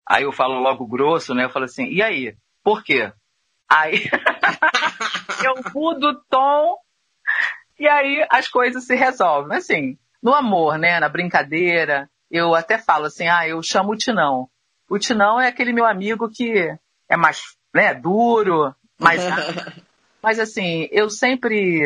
Aí 0.08 0.24
eu 0.24 0.32
falo 0.32 0.60
logo 0.60 0.86
grosso, 0.88 1.34
né? 1.34 1.46
Eu 1.46 1.50
falo 1.50 1.66
assim, 1.66 1.86
e 1.86 2.02
aí? 2.02 2.36
Por 2.64 2.84
quê? 2.84 3.12
Aí 3.70 4.10
eu 5.46 5.72
mudo 5.74 6.10
o 6.10 6.16
tom 6.30 6.78
e 7.80 7.88
aí 7.88 8.26
as 8.30 8.48
coisas 8.48 8.86
se 8.86 8.96
resolvem. 8.96 9.58
Assim, 9.58 9.98
no 10.22 10.34
amor, 10.34 10.78
né? 10.78 11.00
Na 11.00 11.10
brincadeira, 11.10 12.10
eu 12.30 12.54
até 12.54 12.78
falo 12.78 13.06
assim, 13.06 13.28
ah, 13.28 13.48
eu 13.48 13.62
chamo 13.64 13.94
o 13.94 13.98
Tinão. 13.98 14.50
O 14.90 15.00
Tinão 15.00 15.40
é 15.40 15.48
aquele 15.48 15.72
meu 15.72 15.86
amigo 15.86 16.30
que 16.30 16.76
é 17.08 17.18
mais 17.18 17.42
né, 17.74 17.94
duro, 17.94 18.74
mais 19.00 19.22
Mas 20.22 20.38
assim, 20.38 20.88
eu 20.92 21.10
sempre, 21.10 21.82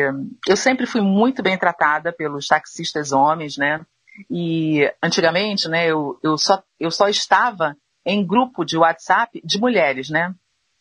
eu 0.48 0.56
sempre 0.56 0.86
fui 0.86 1.00
muito 1.00 1.42
bem 1.42 1.56
tratada 1.56 2.12
pelos 2.12 2.48
taxistas 2.48 3.12
homens, 3.12 3.56
né? 3.56 3.80
E 4.28 4.92
antigamente, 5.02 5.68
né, 5.68 5.86
eu, 5.86 6.18
eu, 6.22 6.36
só, 6.36 6.62
eu 6.78 6.90
só 6.90 7.08
estava 7.08 7.76
em 8.04 8.26
grupo 8.26 8.64
de 8.64 8.76
WhatsApp 8.76 9.40
de 9.44 9.58
mulheres, 9.58 10.10
né? 10.10 10.34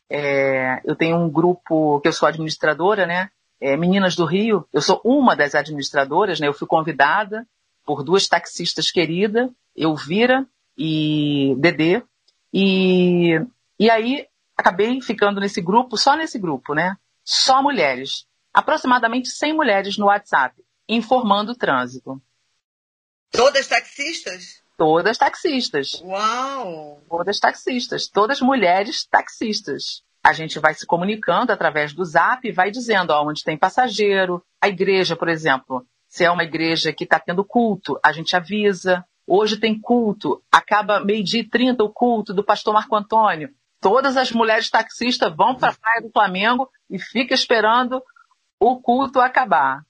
É, 0.10 0.82
eu 0.84 0.96
tenho 0.96 1.18
um 1.18 1.30
grupo 1.30 2.00
que 2.02 2.08
eu 2.08 2.14
sou 2.14 2.28
administradora, 2.28 3.06
né? 3.06 3.30
É, 3.66 3.78
Meninas 3.78 4.16
do 4.16 4.26
Rio, 4.26 4.68
eu 4.74 4.82
sou 4.82 5.00
uma 5.06 5.36
das 5.36 5.56
administradoras, 5.56 6.40
né? 6.40 6.48
Eu 6.48 6.54
fui 6.54 6.68
convidada 6.68 7.48
por 7.86 8.04
duas 8.04 8.28
taxistas 8.28 8.92
queridas, 8.92 9.50
Elvira 9.76 10.46
e 10.78 11.56
Dedê, 11.58 12.04
e, 12.54 13.40
e 13.80 13.90
aí 13.90 14.28
acabei 14.58 15.02
ficando 15.02 15.40
nesse 15.40 15.62
grupo, 15.62 15.98
só 15.98 16.16
nesse 16.16 16.38
grupo, 16.38 16.74
né? 16.74 16.98
só 17.24 17.62
mulheres. 17.62 18.26
Aproximadamente 18.54 19.30
100 19.30 19.54
mulheres 19.54 19.98
no 19.98 20.08
WhatsApp, 20.08 20.62
informando 20.88 21.54
o 21.54 21.56
trânsito. 21.56 22.22
Todas 23.32 23.68
taxistas? 23.68 24.62
Todas 24.78 25.18
taxistas. 25.18 26.02
Uau! 26.02 27.02
Todas 27.10 27.40
taxistas. 27.40 28.08
Todas 28.08 28.42
mulheres 28.42 29.06
taxistas. 29.06 30.04
A 30.24 30.32
gente 30.34 30.60
vai 30.60 30.74
se 30.74 30.86
comunicando 30.86 31.52
através 31.52 31.94
do 31.94 32.06
zap 32.06 32.48
e 32.48 32.52
vai 32.52 32.72
dizendo 32.72 33.12
ó, 33.12 33.28
onde 33.28 33.44
tem 33.44 33.58
passageiro. 33.58 34.42
A 34.62 34.70
igreja, 34.70 35.16
por 35.16 35.28
exemplo, 35.28 35.86
se 36.08 36.24
é 36.24 36.32
uma 36.32 36.44
igreja 36.44 36.94
que 36.94 37.04
está 37.04 37.20
tendo 37.20 37.44
culto, 37.44 38.00
a 38.04 38.12
gente 38.12 38.36
avisa. 38.36 39.04
Hoje 39.28 39.58
tem 39.58 39.80
culto, 39.80 40.42
acaba 40.52 41.00
meio-dia 41.00 41.42
e 41.42 41.50
trinta 41.50 41.84
o 41.84 41.90
culto 41.90 42.34
do 42.34 42.44
pastor 42.44 42.74
Marco 42.74 42.96
Antônio 42.96 43.50
todas 43.84 44.16
as 44.16 44.32
mulheres 44.32 44.70
taxistas 44.70 45.36
vão 45.36 45.54
para 45.56 45.72
a 45.72 45.76
praia 45.76 46.02
do 46.02 46.10
Flamengo 46.10 46.70
e 46.90 46.98
fica 46.98 47.34
esperando 47.34 48.02
o 48.58 48.80
culto 48.80 49.20
acabar. 49.20 49.84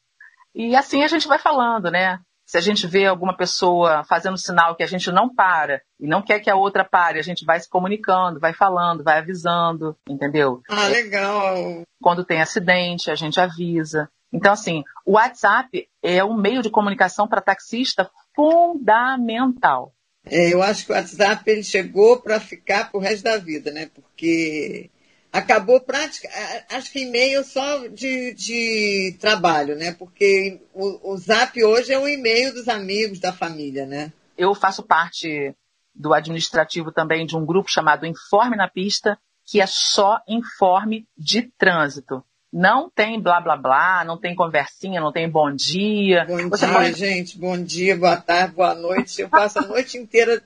E 0.55 0.75
assim 0.75 1.03
a 1.03 1.07
gente 1.07 1.27
vai 1.27 1.37
falando, 1.37 1.91
né? 1.91 2.19
Se 2.53 2.57
a 2.59 2.61
gente 2.61 2.85
vê 2.85 3.07
alguma 3.07 3.35
pessoa 3.35 4.03
fazendo 4.03 4.37
sinal 4.37 4.75
que 4.75 4.83
a 4.83 4.85
gente 4.85 5.11
não 5.11 5.27
para 5.27 5.81
e 5.99 6.05
não 6.05 6.21
quer 6.21 6.39
que 6.39 6.51
a 6.51 6.55
outra 6.55 6.85
pare, 6.85 7.17
a 7.17 7.23
gente 7.23 7.43
vai 7.43 7.59
se 7.59 7.67
comunicando, 7.67 8.39
vai 8.39 8.53
falando, 8.53 9.03
vai 9.03 9.17
avisando, 9.17 9.97
entendeu? 10.07 10.61
Ah, 10.69 10.85
legal. 10.85 11.81
Quando 11.99 12.23
tem 12.23 12.43
acidente, 12.43 13.09
a 13.09 13.15
gente 13.15 13.39
avisa. 13.39 14.07
Então, 14.31 14.53
assim, 14.53 14.83
o 15.03 15.13
WhatsApp 15.13 15.89
é 16.03 16.23
um 16.23 16.37
meio 16.37 16.61
de 16.61 16.69
comunicação 16.69 17.27
para 17.27 17.41
taxista 17.41 18.07
fundamental. 18.35 19.91
É, 20.23 20.53
eu 20.53 20.61
acho 20.61 20.85
que 20.85 20.91
o 20.91 20.95
WhatsApp 20.95 21.49
ele 21.49 21.63
chegou 21.63 22.21
para 22.21 22.39
ficar 22.39 22.91
pro 22.91 22.99
resto 22.99 23.23
da 23.23 23.39
vida, 23.39 23.71
né? 23.71 23.89
Porque 23.95 24.91
acabou 25.33 25.81
prática, 25.81 26.29
acho 26.69 26.91
que 26.91 26.99
e-mail 26.99 27.43
só 27.43 27.87
de, 27.87 28.35
de 28.35 29.17
trabalho, 29.19 29.75
né? 29.75 29.91
Porque 29.91 30.61
o, 30.71 31.11
o 31.11 31.17
Zap 31.17 31.61
hoje 31.61 31.91
é 31.91 31.97
o 31.97 32.07
e-mail 32.07 32.53
dos 32.53 32.69
amigos, 32.69 33.19
da 33.19 33.33
família, 33.33 33.87
né? 33.87 34.13
Eu 34.37 34.53
faço 34.53 34.83
parte 34.83 35.55
do 35.93 36.13
administrativo 36.13 36.91
também 36.91 37.25
de 37.25 37.35
um 37.35 37.45
grupo 37.45 37.69
chamado 37.69 38.05
Informe 38.05 38.55
na 38.55 38.69
Pista, 38.69 39.17
que 39.45 39.59
é 39.59 39.65
só 39.65 40.19
informe 40.27 41.07
de 41.17 41.41
trânsito. 41.57 42.23
Não 42.51 42.87
tem 42.87 43.19
blá 43.19 43.41
blá 43.41 43.57
blá, 43.57 44.03
não 44.05 44.19
tem 44.19 44.35
conversinha, 44.35 45.01
não 45.01 45.11
tem 45.11 45.27
bom 45.27 45.51
dia. 45.51 46.25
Bom 46.25 46.49
Você 46.49 46.67
dia, 46.67 46.75
pode... 46.75 46.93
gente. 46.93 47.39
Bom 47.39 47.61
dia, 47.63 47.97
boa 47.97 48.17
tarde, 48.17 48.53
boa 48.53 48.75
noite. 48.75 49.21
Eu 49.21 49.29
passo 49.29 49.57
a 49.57 49.63
noite 49.63 49.97
inteira 49.97 50.43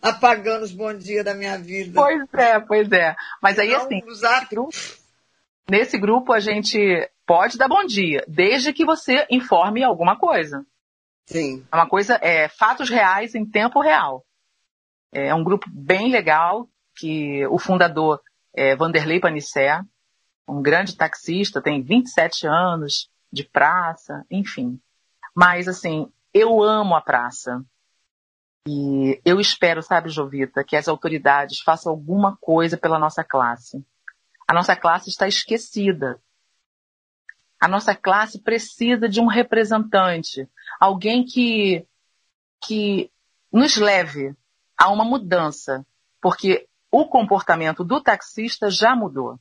apagando 0.00 0.62
os 0.62 0.72
bom 0.72 0.94
dia 0.94 1.24
da 1.24 1.34
minha 1.34 1.58
vida. 1.58 1.92
Pois 1.94 2.22
é, 2.34 2.60
pois 2.60 2.92
é. 2.92 3.16
Mas 3.42 3.58
aí, 3.58 3.70
não 3.70 3.76
assim, 3.78 4.02
usar... 4.06 4.48
nesse 5.68 5.98
grupo 5.98 6.32
a 6.32 6.40
gente 6.40 6.78
pode 7.26 7.58
dar 7.58 7.68
bom 7.68 7.84
dia, 7.84 8.24
desde 8.28 8.72
que 8.72 8.84
você 8.84 9.26
informe 9.30 9.82
alguma 9.82 10.16
coisa. 10.16 10.64
Sim. 11.26 11.66
É 11.70 11.76
uma 11.76 11.88
coisa, 11.88 12.18
é 12.22 12.48
fatos 12.48 12.88
reais 12.88 13.34
em 13.34 13.44
tempo 13.44 13.80
real. 13.80 14.24
É 15.12 15.34
um 15.34 15.42
grupo 15.42 15.66
bem 15.70 16.10
legal 16.10 16.68
que 16.94 17.46
o 17.48 17.58
fundador 17.58 18.20
é 18.54 18.76
Vanderlei 18.76 19.20
Panissé, 19.20 19.80
um 20.48 20.62
grande 20.62 20.96
taxista, 20.96 21.60
tem 21.60 21.82
27 21.82 22.46
anos 22.46 23.10
de 23.32 23.44
praça, 23.44 24.24
enfim. 24.30 24.80
Mas, 25.34 25.68
assim, 25.68 26.10
eu 26.32 26.62
amo 26.62 26.94
a 26.94 27.00
praça. 27.00 27.62
E 28.66 29.20
eu 29.24 29.38
espero, 29.38 29.80
sabe, 29.80 30.08
Jovita, 30.08 30.64
que 30.64 30.74
as 30.74 30.88
autoridades 30.88 31.60
façam 31.60 31.92
alguma 31.92 32.36
coisa 32.36 32.76
pela 32.76 32.98
nossa 32.98 33.22
classe. 33.22 33.84
A 34.48 34.52
nossa 34.52 34.74
classe 34.74 35.08
está 35.08 35.28
esquecida. 35.28 36.20
A 37.60 37.68
nossa 37.68 37.94
classe 37.94 38.40
precisa 38.40 39.08
de 39.08 39.20
um 39.20 39.26
representante, 39.26 40.48
alguém 40.78 41.24
que, 41.24 41.86
que 42.66 43.10
nos 43.52 43.76
leve 43.76 44.36
a 44.76 44.90
uma 44.90 45.04
mudança, 45.04 45.86
porque 46.20 46.68
o 46.90 47.06
comportamento 47.06 47.82
do 47.82 48.00
taxista 48.00 48.68
já 48.68 48.94
mudou. 48.94 49.38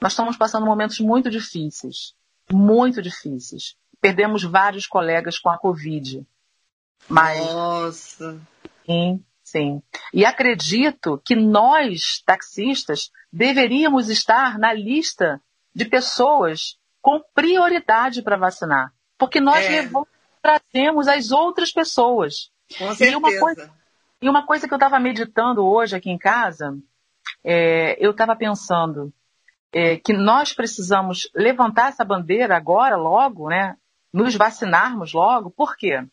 Nós 0.00 0.12
estamos 0.12 0.36
passando 0.36 0.66
momentos 0.66 1.00
muito 1.00 1.30
difíceis, 1.30 2.14
muito 2.52 3.00
difíceis. 3.00 3.76
Perdemos 4.00 4.44
vários 4.44 4.86
colegas 4.86 5.38
com 5.38 5.48
a 5.48 5.58
Covid. 5.58 6.24
Mas, 7.08 7.38
Nossa! 7.40 8.40
Sim, 8.86 9.24
sim. 9.42 9.82
E 10.12 10.24
acredito 10.24 11.20
que 11.24 11.34
nós, 11.34 12.22
taxistas, 12.24 13.10
deveríamos 13.32 14.08
estar 14.08 14.58
na 14.58 14.72
lista 14.72 15.40
de 15.74 15.84
pessoas 15.84 16.78
com 17.00 17.22
prioridade 17.34 18.22
para 18.22 18.36
vacinar. 18.36 18.92
Porque 19.18 19.40
nós 19.40 19.64
é. 19.64 19.88
trazemos 20.42 21.08
as 21.08 21.30
outras 21.30 21.72
pessoas. 21.72 22.50
Com 22.78 22.88
certeza. 22.94 23.10
E 23.10 23.16
uma 23.16 23.38
coisa, 23.38 23.72
e 24.22 24.28
uma 24.28 24.46
coisa 24.46 24.66
que 24.66 24.74
eu 24.74 24.76
estava 24.76 24.98
meditando 24.98 25.64
hoje 25.64 25.96
aqui 25.96 26.10
em 26.10 26.18
casa, 26.18 26.76
é, 27.44 27.96
eu 28.04 28.12
estava 28.12 28.34
pensando, 28.34 29.12
é, 29.72 29.96
que 29.96 30.12
nós 30.12 30.52
precisamos 30.52 31.28
levantar 31.34 31.88
essa 31.88 32.04
bandeira 32.04 32.56
agora, 32.56 32.96
logo, 32.96 33.48
né? 33.48 33.76
Nos 34.12 34.36
vacinarmos 34.36 35.12
logo. 35.12 35.50
Por 35.50 35.76
quê? 35.76 36.06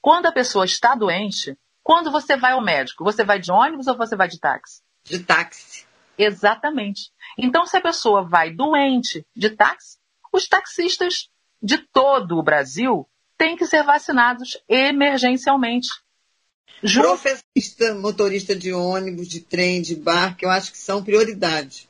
Quando 0.00 0.26
a 0.26 0.32
pessoa 0.32 0.64
está 0.64 0.94
doente, 0.94 1.56
quando 1.82 2.10
você 2.10 2.36
vai 2.36 2.52
ao 2.52 2.62
médico, 2.62 3.04
você 3.04 3.24
vai 3.24 3.38
de 3.38 3.50
ônibus 3.50 3.86
ou 3.86 3.96
você 3.96 4.16
vai 4.16 4.28
de 4.28 4.38
táxi? 4.38 4.82
De 5.04 5.18
táxi. 5.20 5.86
Exatamente. 6.16 7.12
Então, 7.38 7.64
se 7.66 7.76
a 7.76 7.80
pessoa 7.80 8.22
vai 8.22 8.50
doente 8.50 9.24
de 9.34 9.50
táxi, 9.50 9.98
os 10.32 10.48
taxistas 10.48 11.28
de 11.62 11.78
todo 11.78 12.38
o 12.38 12.42
Brasil 12.42 13.08
têm 13.36 13.56
que 13.56 13.66
ser 13.66 13.82
vacinados 13.84 14.60
emergencialmente. 14.68 15.88
Professor, 16.80 17.94
motorista 18.00 18.54
de 18.54 18.72
ônibus, 18.72 19.28
de 19.28 19.40
trem, 19.40 19.80
de 19.82 19.96
barco, 19.96 20.44
eu 20.44 20.50
acho 20.50 20.72
que 20.72 20.78
são 20.78 21.02
prioridade 21.02 21.88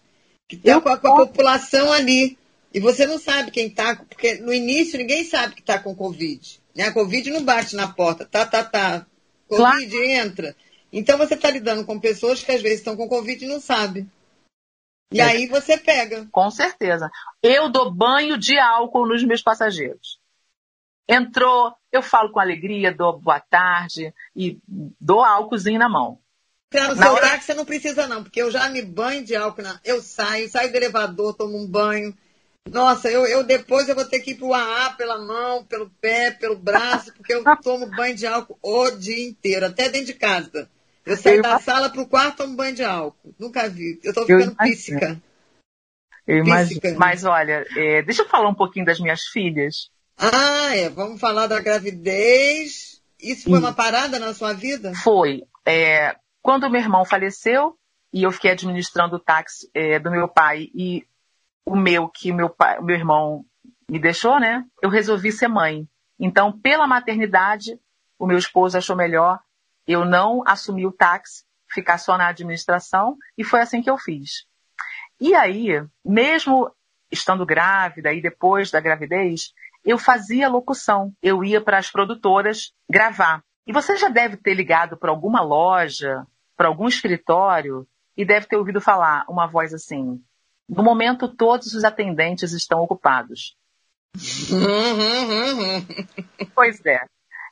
que 0.48 0.56
está 0.56 0.80
com, 0.80 0.96
com, 0.96 1.08
a 1.08 1.26
população 1.26 1.92
ali. 1.92 2.38
E 2.72 2.80
você 2.80 3.06
não 3.06 3.18
sabe 3.18 3.50
quem 3.50 3.66
está, 3.66 3.96
porque 3.96 4.34
no 4.36 4.52
início 4.52 4.98
ninguém 4.98 5.24
sabe 5.24 5.54
que 5.54 5.60
está 5.60 5.78
com 5.78 5.94
Covid. 5.94 6.60
Né? 6.74 6.84
A 6.84 6.92
Covid 6.92 7.30
não 7.30 7.44
bate 7.44 7.74
na 7.74 7.88
porta, 7.88 8.24
tá, 8.24 8.46
tá, 8.46 8.64
tá. 8.64 9.06
Covid 9.48 9.90
claro. 9.90 10.04
entra. 10.04 10.56
Então 10.92 11.18
você 11.18 11.34
está 11.34 11.50
lidando 11.50 11.84
com 11.84 12.00
pessoas 12.00 12.42
que 12.42 12.52
às 12.52 12.62
vezes 12.62 12.78
estão 12.78 12.96
com 12.96 13.08
Covid 13.08 13.44
e 13.44 13.48
não 13.48 13.60
sabem. 13.60 14.10
E 15.12 15.20
é. 15.20 15.24
aí 15.24 15.46
você 15.46 15.78
pega. 15.78 16.28
Com 16.30 16.50
certeza. 16.50 17.10
Eu 17.42 17.70
dou 17.70 17.90
banho 17.90 18.36
de 18.36 18.58
álcool 18.58 19.06
nos 19.06 19.24
meus 19.24 19.42
passageiros. 19.42 20.18
Entrou, 21.08 21.74
eu 21.90 22.02
falo 22.02 22.30
com 22.30 22.38
alegria, 22.38 22.94
dou 22.94 23.18
boa 23.18 23.40
tarde 23.40 24.12
e 24.36 24.58
dou 25.00 25.24
álcoolzinho 25.24 25.78
na 25.78 25.88
mão. 25.88 26.18
Entrar 26.70 26.88
no 26.88 26.96
na 26.96 27.02
seu 27.02 27.12
hora... 27.14 27.28
táxi 27.30 27.46
você 27.46 27.54
não 27.54 27.64
precisa 27.64 28.06
não, 28.06 28.22
porque 28.22 28.42
eu 28.42 28.50
já 28.50 28.68
me 28.68 28.82
banho 28.82 29.24
de 29.24 29.34
álcool. 29.34 29.62
Na... 29.62 29.80
Eu 29.82 30.02
saio, 30.02 30.50
saio 30.50 30.70
do 30.70 30.76
elevador, 30.76 31.34
tomo 31.34 31.56
um 31.56 31.66
banho. 31.66 32.14
Nossa, 32.70 33.10
eu, 33.10 33.26
eu 33.26 33.42
depois 33.44 33.88
eu 33.88 33.94
vou 33.94 34.04
ter 34.04 34.20
que 34.20 34.32
ir 34.32 34.34
pro 34.36 34.54
AA 34.54 34.90
pela 34.90 35.18
mão, 35.18 35.64
pelo 35.64 35.90
pé, 36.00 36.30
pelo 36.30 36.56
braço, 36.56 37.12
porque 37.14 37.34
eu 37.34 37.42
tomo 37.62 37.86
banho 37.86 38.14
de 38.14 38.26
álcool 38.26 38.58
o 38.62 38.90
dia 38.90 39.26
inteiro, 39.26 39.66
até 39.66 39.88
dentro 39.88 40.06
de 40.06 40.14
casa. 40.14 40.68
Eu 41.04 41.16
saio 41.16 41.36
eu 41.36 41.42
da 41.42 41.48
imagino. 41.50 41.64
sala 41.64 41.90
pro 41.90 42.06
quarto 42.06 42.38
tomo 42.38 42.56
banho 42.56 42.74
de 42.74 42.84
álcool. 42.84 43.34
Nunca 43.38 43.68
vi. 43.68 43.98
Eu 44.04 44.12
tô 44.12 44.26
ficando 44.26 44.54
píssica. 44.56 45.20
Eu 46.26 46.44
imagino. 46.44 46.80
Mas 46.98 47.24
olha, 47.24 47.66
é, 47.74 48.02
deixa 48.02 48.22
eu 48.22 48.28
falar 48.28 48.50
um 48.50 48.54
pouquinho 48.54 48.84
das 48.84 49.00
minhas 49.00 49.22
filhas. 49.22 49.90
Ah, 50.18 50.76
é. 50.76 50.90
Vamos 50.90 51.18
falar 51.18 51.46
da 51.46 51.60
gravidez. 51.60 53.00
Isso 53.18 53.48
foi 53.48 53.58
uma 53.58 53.72
parada 53.72 54.18
na 54.18 54.34
sua 54.34 54.52
vida? 54.52 54.92
Foi. 54.94 55.44
É, 55.66 56.14
quando 56.42 56.70
meu 56.70 56.80
irmão 56.80 57.04
faleceu 57.04 57.74
e 58.12 58.22
eu 58.22 58.30
fiquei 58.30 58.50
administrando 58.50 59.16
o 59.16 59.18
táxi 59.18 59.70
é, 59.74 59.98
do 59.98 60.10
meu 60.10 60.28
pai 60.28 60.68
e 60.74 61.06
o 61.68 61.76
meu 61.76 62.08
que 62.08 62.32
meu 62.32 62.48
pai, 62.48 62.80
meu 62.80 62.96
irmão 62.96 63.44
me 63.88 63.98
deixou, 63.98 64.40
né? 64.40 64.64
Eu 64.82 64.88
resolvi 64.88 65.30
ser 65.30 65.48
mãe. 65.48 65.86
Então, 66.18 66.50
pela 66.50 66.86
maternidade, 66.86 67.78
o 68.18 68.26
meu 68.26 68.38
esposo 68.38 68.78
achou 68.78 68.96
melhor 68.96 69.38
eu 69.86 70.04
não 70.04 70.42
assumir 70.46 70.86
o 70.86 70.92
táxi, 70.92 71.44
ficar 71.70 71.98
só 71.98 72.16
na 72.16 72.28
administração 72.28 73.16
e 73.36 73.44
foi 73.44 73.60
assim 73.60 73.82
que 73.82 73.90
eu 73.90 73.98
fiz. 73.98 74.46
E 75.20 75.34
aí, 75.34 75.82
mesmo 76.04 76.70
estando 77.10 77.44
grávida 77.44 78.12
e 78.12 78.20
depois 78.20 78.70
da 78.70 78.80
gravidez, 78.80 79.52
eu 79.84 79.98
fazia 79.98 80.48
locução. 80.48 81.12
Eu 81.22 81.44
ia 81.44 81.60
para 81.60 81.78
as 81.78 81.90
produtoras 81.90 82.72
gravar. 82.88 83.42
E 83.66 83.72
você 83.72 83.96
já 83.96 84.08
deve 84.08 84.36
ter 84.36 84.54
ligado 84.54 84.96
para 84.96 85.10
alguma 85.10 85.40
loja, 85.42 86.26
para 86.56 86.68
algum 86.68 86.88
escritório 86.88 87.86
e 88.16 88.24
deve 88.24 88.46
ter 88.46 88.56
ouvido 88.56 88.80
falar 88.80 89.24
uma 89.28 89.46
voz 89.46 89.72
assim: 89.74 90.22
no 90.68 90.82
momento 90.82 91.28
todos 91.28 91.72
os 91.72 91.84
atendentes 91.84 92.52
estão 92.52 92.80
ocupados. 92.80 93.56
pois 96.54 96.84
é. 96.84 97.04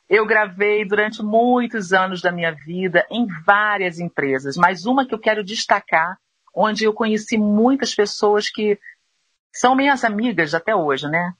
Eu 0.09 0.25
gravei 0.25 0.85
durante 0.85 1.21
muitos 1.21 1.91
anos 1.91 2.21
da 2.21 2.31
minha 2.31 2.51
vida 2.51 3.05
em 3.11 3.27
várias 3.45 3.99
empresas, 3.99 4.55
mas 4.55 4.85
uma 4.85 5.05
que 5.05 5.13
eu 5.13 5.19
quero 5.19 5.43
destacar, 5.43 6.17
onde 6.55 6.85
eu 6.85 6.93
conheci 6.93 7.37
muitas 7.37 7.93
pessoas 7.93 8.49
que 8.49 8.79
são 9.51 9.75
minhas 9.75 10.05
amigas 10.05 10.53
até 10.53 10.73
hoje, 10.75 11.07
né? 11.07 11.33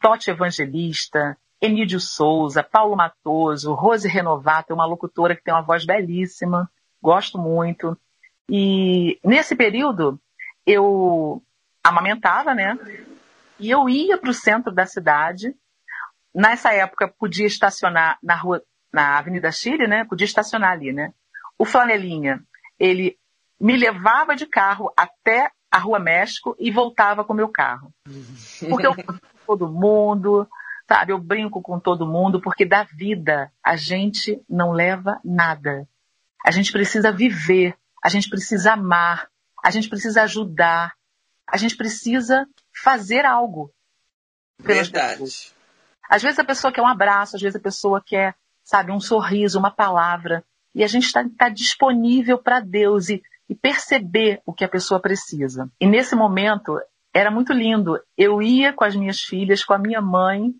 Totti 0.00 0.30
Evangelista, 0.30 1.36
Emílio 1.60 2.00
Souza, 2.00 2.62
Paulo 2.62 2.96
Matoso, 2.96 3.74
Rose 3.74 4.08
Renovato, 4.08 4.72
é 4.72 4.74
uma 4.74 4.86
locutora 4.86 5.36
que 5.36 5.42
tem 5.42 5.54
uma 5.54 5.62
voz 5.62 5.84
belíssima, 5.84 6.70
gosto 7.00 7.38
muito. 7.38 7.96
E 8.48 9.18
nesse 9.24 9.54
período 9.54 10.18
eu 10.68 11.42
amamentava, 11.82 12.54
né? 12.54 12.78
E 13.58 13.70
eu 13.70 13.88
ia 13.88 14.18
para 14.18 14.30
o 14.30 14.34
centro 14.34 14.72
da 14.72 14.84
cidade. 14.84 15.54
Nessa 16.34 16.72
época 16.72 17.08
podia 17.08 17.46
estacionar 17.46 18.18
na 18.22 18.36
rua, 18.36 18.62
na 18.92 19.18
Avenida 19.18 19.50
Chile, 19.50 19.88
né? 19.88 20.04
Podia 20.04 20.26
estacionar 20.26 20.72
ali, 20.72 20.92
né? 20.92 21.12
O 21.58 21.64
Flanelinha, 21.64 22.40
ele 22.78 23.18
me 23.58 23.76
levava 23.76 24.36
de 24.36 24.46
carro 24.46 24.92
até 24.96 25.50
a 25.70 25.78
Rua 25.78 25.98
México 25.98 26.54
e 26.58 26.70
voltava 26.70 27.24
com 27.24 27.32
o 27.32 27.36
meu 27.36 27.48
carro. 27.48 27.92
Porque 28.68 28.86
eu 28.86 28.94
todo 29.46 29.68
mundo, 29.68 30.46
sabe? 30.86 31.12
Eu 31.12 31.18
brinco 31.18 31.62
com 31.62 31.80
todo 31.80 32.06
mundo, 32.06 32.40
porque 32.40 32.66
da 32.66 32.84
vida 32.84 33.50
a 33.64 33.74
gente 33.74 34.40
não 34.48 34.72
leva 34.72 35.18
nada. 35.24 35.88
A 36.44 36.50
gente 36.50 36.70
precisa 36.70 37.10
viver, 37.10 37.74
a 38.04 38.08
gente 38.08 38.28
precisa 38.28 38.74
amar, 38.74 39.28
a 39.68 39.70
gente 39.70 39.90
precisa 39.90 40.22
ajudar, 40.22 40.94
a 41.46 41.58
gente 41.58 41.76
precisa 41.76 42.46
fazer 42.82 43.26
algo. 43.26 43.70
Verdade. 44.58 45.52
Às 46.08 46.22
vezes 46.22 46.38
a 46.38 46.44
pessoa 46.44 46.72
quer 46.72 46.80
um 46.80 46.88
abraço, 46.88 47.36
às 47.36 47.42
vezes 47.42 47.56
a 47.56 47.60
pessoa 47.60 48.02
quer, 48.04 48.34
sabe, 48.64 48.92
um 48.92 48.98
sorriso, 48.98 49.58
uma 49.58 49.70
palavra. 49.70 50.42
E 50.74 50.82
a 50.82 50.86
gente 50.86 51.04
está 51.04 51.22
tá 51.36 51.50
disponível 51.50 52.38
para 52.38 52.60
Deus 52.60 53.10
e, 53.10 53.22
e 53.46 53.54
perceber 53.54 54.40
o 54.46 54.54
que 54.54 54.64
a 54.64 54.68
pessoa 54.68 55.00
precisa. 55.00 55.70
E 55.78 55.86
nesse 55.86 56.16
momento, 56.16 56.80
era 57.12 57.30
muito 57.30 57.52
lindo. 57.52 58.00
Eu 58.16 58.40
ia 58.40 58.72
com 58.72 58.84
as 58.84 58.96
minhas 58.96 59.20
filhas, 59.20 59.62
com 59.62 59.74
a 59.74 59.78
minha 59.78 60.00
mãe, 60.00 60.54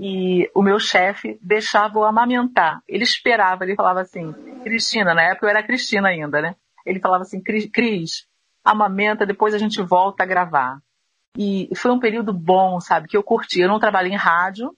e 0.00 0.50
o 0.56 0.60
meu 0.62 0.80
chefe 0.80 1.38
deixava 1.40 2.00
eu 2.00 2.04
amamentar. 2.04 2.82
Ele 2.88 3.04
esperava, 3.04 3.62
ele 3.62 3.76
falava 3.76 4.00
assim, 4.00 4.32
Cristina, 4.64 5.14
na 5.14 5.22
época 5.22 5.46
eu 5.46 5.50
era 5.50 5.62
Cristina 5.62 6.08
ainda, 6.08 6.42
né? 6.42 6.56
Ele 6.84 6.98
falava 6.98 7.22
assim, 7.22 7.40
Cris, 7.40 8.26
amamenta, 8.64 9.26
depois 9.26 9.54
a 9.54 9.58
gente 9.58 9.82
volta 9.82 10.22
a 10.22 10.26
gravar. 10.26 10.78
E 11.36 11.68
foi 11.76 11.90
um 11.90 12.00
período 12.00 12.32
bom, 12.32 12.80
sabe, 12.80 13.08
que 13.08 13.16
eu 13.16 13.22
curti. 13.22 13.60
Eu 13.60 13.68
não 13.68 13.78
trabalhei 13.78 14.12
em 14.12 14.16
rádio, 14.16 14.74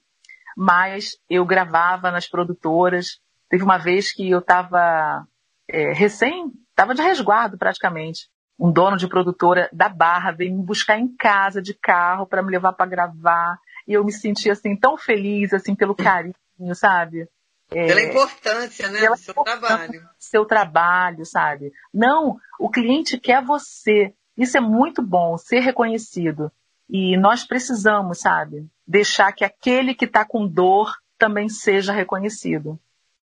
mas 0.55 1.17
eu 1.29 1.45
gravava 1.45 2.11
nas 2.11 2.27
produtoras. 2.27 3.19
Teve 3.49 3.63
uma 3.63 3.77
vez 3.77 4.11
que 4.11 4.29
eu 4.29 4.39
estava 4.39 5.25
é, 5.67 5.93
recém, 5.93 6.51
estava 6.71 6.93
de 6.93 7.01
resguardo 7.01 7.57
praticamente 7.57 8.27
um 8.59 8.71
dono 8.71 8.97
de 8.97 9.07
produtora 9.07 9.69
da 9.73 9.89
Barra 9.89 10.31
veio 10.31 10.55
me 10.55 10.63
buscar 10.63 10.97
em 10.97 11.13
casa 11.15 11.61
de 11.61 11.73
carro 11.73 12.25
para 12.25 12.43
me 12.43 12.51
levar 12.51 12.73
para 12.73 12.89
gravar. 12.89 13.57
E 13.87 13.93
eu 13.93 14.03
me 14.03 14.11
senti 14.11 14.49
assim 14.49 14.75
tão 14.75 14.97
feliz 14.97 15.53
assim 15.53 15.75
pelo 15.75 15.95
carinho, 15.95 16.33
sabe? 16.73 17.27
É, 17.73 17.87
pela 17.87 18.01
importância, 18.01 18.89
né, 18.89 19.07
do 19.07 19.17
seu 19.17 19.33
trabalho. 19.33 20.09
Seu 20.19 20.45
trabalho, 20.45 21.25
sabe? 21.25 21.73
Não, 21.93 22.39
o 22.59 22.69
cliente 22.69 23.19
quer 23.19 23.43
você. 23.43 24.13
Isso 24.37 24.57
é 24.57 24.61
muito 24.61 25.01
bom, 25.01 25.37
ser 25.37 25.59
reconhecido. 25.59 26.51
E 26.89 27.17
nós 27.17 27.43
precisamos, 27.43 28.19
sabe? 28.19 28.67
Deixar 28.85 29.31
que 29.31 29.43
aquele 29.43 29.95
que 29.95 30.05
está 30.05 30.25
com 30.25 30.47
dor 30.47 30.95
também 31.17 31.49
seja 31.49 31.93
reconhecido. 31.93 32.79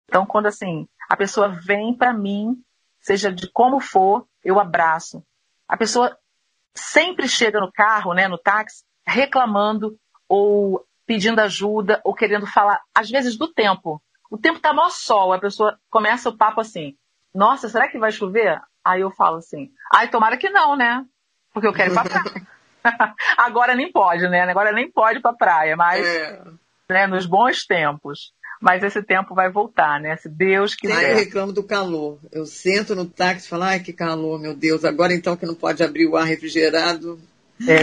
Então, 0.07 0.26
quando 0.26 0.47
assim, 0.47 0.88
a 1.09 1.16
pessoa 1.16 1.49
vem 1.49 1.95
para 1.95 2.12
mim, 2.12 2.62
seja 3.01 3.32
de 3.32 3.49
como 3.49 3.80
for, 3.80 4.26
eu 4.45 4.61
abraço. 4.61 5.24
A 5.68 5.76
pessoa 5.76 6.16
sempre 6.74 7.28
chega 7.28 7.61
no 7.61 7.72
carro, 7.72 8.12
né, 8.12 8.28
no 8.28 8.36
táxi, 8.36 8.84
reclamando 9.07 9.99
ou 10.28 10.84
pedindo 11.07 11.40
ajuda 11.40 12.01
ou 12.05 12.14
querendo 12.14 12.47
falar, 12.47 12.80
às 12.95 13.11
vezes, 13.11 13.36
do 13.36 13.53
tempo. 13.53 14.03
O 14.35 14.37
tempo 14.37 14.59
tá 14.59 14.74
mó 14.74 14.89
sol, 14.91 15.32
a 15.32 15.39
pessoa 15.39 15.78
começa 15.89 16.28
o 16.28 16.37
papo 16.37 16.61
assim, 16.61 16.97
nossa, 17.32 17.68
será 17.68 17.89
que 17.89 18.01
vai 18.01 18.11
chover? 18.11 18.61
Aí 18.85 19.01
eu 19.01 19.12
falo 19.12 19.37
assim, 19.37 19.70
ai, 19.95 20.11
tomara 20.11 20.37
que 20.37 20.51
não, 20.51 20.74
né? 20.74 21.05
Porque 21.53 21.68
eu 21.68 21.72
quero 21.72 21.93
ir 21.93 21.95
pra 21.95 22.03
praia. 22.03 22.47
Agora 23.39 23.76
nem 23.76 23.93
pode, 23.93 24.28
né? 24.28 24.41
Agora 24.41 24.72
nem 24.72 24.91
pode 24.91 25.20
ir 25.20 25.22
pra 25.22 25.32
praia, 25.32 25.76
mas 25.76 26.05
é. 26.05 26.43
né, 26.91 27.07
nos 27.07 27.26
bons 27.26 27.64
tempos. 27.64 28.32
Mas 28.61 28.82
esse 28.82 29.05
tempo 29.05 29.37
vai 29.37 29.53
voltar, 29.53 30.01
né? 30.01 30.16
Se 30.16 30.28
Deus 30.28 30.74
quiser. 30.74 31.12
Eu 31.12 31.16
reclamo 31.16 31.53
do 31.53 31.62
calor. 31.62 32.18
Eu 32.32 32.45
sento 32.45 32.97
no 32.97 33.05
táxi 33.05 33.47
e 33.47 33.49
falo, 33.49 33.62
ai 33.62 33.78
que 33.78 33.93
calor, 33.93 34.41
meu 34.41 34.57
Deus. 34.57 34.85
Agora 34.85 35.14
então 35.14 35.37
que 35.37 35.47
não 35.47 35.55
pode 35.55 35.80
abrir 35.85 36.09
o 36.09 36.16
ar 36.16 36.24
refrigerado. 36.24 37.20
É, 37.68 37.82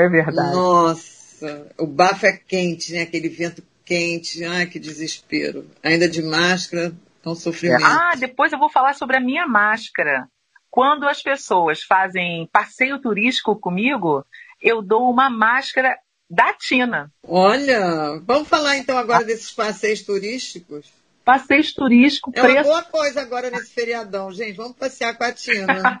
é 0.00 0.08
verdade. 0.08 0.54
Nossa, 0.54 1.66
o 1.76 1.88
bafo 1.88 2.24
é 2.24 2.36
quente, 2.36 2.92
né? 2.92 3.02
Aquele 3.02 3.28
vento 3.28 3.64
quente. 3.92 4.44
Ai, 4.44 4.66
que 4.66 4.78
desespero. 4.78 5.66
Ainda 5.82 6.08
de 6.08 6.22
máscara, 6.22 6.94
é 7.24 7.28
um 7.28 7.34
sofrimento. 7.34 7.84
Ah, 7.84 8.14
depois 8.18 8.52
eu 8.52 8.58
vou 8.58 8.70
falar 8.70 8.94
sobre 8.94 9.16
a 9.16 9.20
minha 9.20 9.46
máscara. 9.46 10.26
Quando 10.70 11.06
as 11.06 11.22
pessoas 11.22 11.82
fazem 11.82 12.48
passeio 12.50 12.98
turístico 12.98 13.54
comigo, 13.54 14.24
eu 14.60 14.80
dou 14.80 15.10
uma 15.10 15.28
máscara 15.28 15.94
da 16.30 16.54
Tina. 16.54 17.12
Olha, 17.22 18.18
vamos 18.24 18.48
falar 18.48 18.78
então 18.78 18.96
agora 18.96 19.24
desses 19.24 19.50
passeios 19.50 20.00
turísticos? 20.00 20.90
Passeios 21.24 21.72
turísticos. 21.74 22.32
É 22.34 22.40
preço... 22.40 22.70
uma 22.70 22.80
boa 22.80 22.82
coisa 22.84 23.20
agora 23.20 23.50
nesse 23.50 23.74
feriadão, 23.74 24.32
gente. 24.32 24.56
Vamos 24.56 24.76
passear 24.76 25.16
com 25.16 25.24
a 25.24 25.32
Tina. 25.32 26.00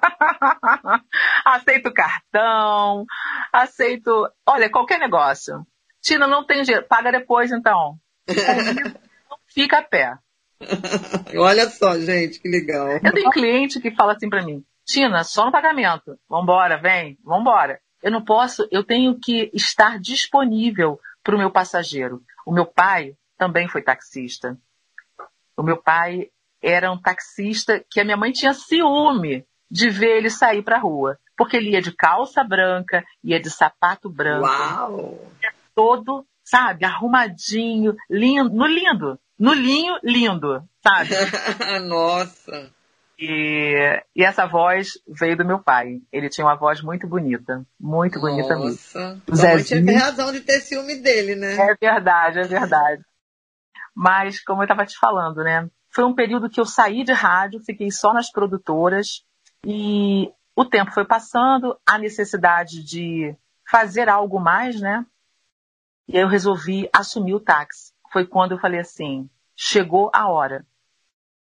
aceito 1.44 1.92
cartão, 1.92 3.04
aceito. 3.52 4.28
Olha, 4.46 4.70
qualquer 4.70 4.98
negócio. 4.98 5.64
Tina, 6.02 6.26
não 6.26 6.44
tem 6.44 6.62
dinheiro. 6.62 6.86
Paga 6.88 7.12
depois, 7.12 7.52
então. 7.52 7.96
Fica 9.46 9.78
a 9.78 9.82
pé. 9.82 10.14
Olha 11.36 11.68
só, 11.70 11.98
gente, 11.98 12.40
que 12.40 12.48
legal. 12.48 12.88
Eu 13.02 13.12
tenho 13.12 13.30
cliente 13.30 13.80
que 13.80 13.94
fala 13.94 14.14
assim 14.14 14.28
para 14.28 14.44
mim: 14.44 14.64
Tina, 14.84 15.24
só 15.24 15.44
no 15.44 15.52
pagamento. 15.52 16.18
Vambora, 16.28 16.76
vem, 16.76 17.18
vambora. 17.24 17.80
eu 18.02 18.10
não 18.10 18.24
posso, 18.24 18.66
eu 18.70 18.84
tenho 18.84 19.18
que 19.18 19.50
estar 19.54 19.98
disponível 19.98 21.00
para 21.22 21.34
o 21.34 21.38
meu 21.38 21.50
passageiro. 21.50 22.22
O 22.44 22.52
meu 22.52 22.66
pai 22.66 23.14
também 23.38 23.68
foi 23.68 23.82
taxista. 23.82 24.56
O 25.56 25.62
meu 25.62 25.76
pai 25.76 26.28
era 26.60 26.90
um 26.90 27.00
taxista 27.00 27.84
que 27.90 28.00
a 28.00 28.04
minha 28.04 28.16
mãe 28.16 28.32
tinha 28.32 28.54
ciúme 28.54 29.44
de 29.70 29.88
ver 29.88 30.18
ele 30.18 30.30
sair 30.30 30.62
para 30.62 30.76
a 30.76 30.80
rua. 30.80 31.18
Porque 31.36 31.56
ele 31.56 31.70
ia 31.70 31.82
de 31.82 31.92
calça 31.92 32.44
branca, 32.44 33.04
ia 33.22 33.40
de 33.40 33.50
sapato 33.50 34.08
branco. 34.08 34.46
Uau! 34.46 35.31
Todo, 35.74 36.26
sabe, 36.44 36.84
arrumadinho, 36.84 37.94
lindo, 38.10 38.50
no 38.50 38.66
lindo, 38.66 39.18
no 39.38 39.52
linho 39.52 39.98
lindo, 40.02 40.62
sabe? 40.82 41.10
Nossa! 41.86 42.70
E, 43.18 44.02
e, 44.16 44.24
essa 44.24 44.46
voz 44.46 44.94
veio 45.06 45.36
do 45.36 45.44
meu 45.44 45.60
pai. 45.60 46.00
Ele 46.10 46.28
tinha 46.28 46.44
uma 46.44 46.56
voz 46.56 46.82
muito 46.82 47.06
bonita. 47.06 47.64
Muito 47.78 48.18
bonita 48.18 48.56
Nossa. 48.56 48.64
mesmo. 48.64 49.22
Nossa. 49.28 49.46
Mãe 49.46 49.62
tinha 49.62 49.98
razão 49.98 50.32
de 50.32 50.40
ter 50.40 50.60
ciúme 50.60 50.96
dele, 50.96 51.36
né? 51.36 51.54
É 51.54 51.76
verdade, 51.80 52.40
é 52.40 52.42
verdade. 52.42 53.02
Mas, 53.94 54.42
como 54.42 54.62
eu 54.62 54.64
estava 54.64 54.84
te 54.84 54.98
falando, 54.98 55.44
né? 55.44 55.68
Foi 55.94 56.04
um 56.04 56.14
período 56.14 56.50
que 56.50 56.58
eu 56.58 56.64
saí 56.64 57.04
de 57.04 57.12
rádio, 57.12 57.62
fiquei 57.64 57.92
só 57.92 58.12
nas 58.12 58.30
produtoras 58.30 59.22
e 59.64 60.32
o 60.56 60.64
tempo 60.64 60.90
foi 60.90 61.04
passando, 61.04 61.78
a 61.86 61.98
necessidade 61.98 62.82
de 62.82 63.36
fazer 63.70 64.08
algo 64.08 64.40
mais, 64.40 64.80
né? 64.80 65.06
E 66.08 66.16
aí 66.16 66.22
eu 66.22 66.28
resolvi 66.28 66.88
assumir 66.92 67.34
o 67.34 67.40
táxi. 67.40 67.92
Foi 68.12 68.26
quando 68.26 68.52
eu 68.52 68.58
falei 68.58 68.80
assim: 68.80 69.28
chegou 69.56 70.10
a 70.12 70.28
hora. 70.28 70.66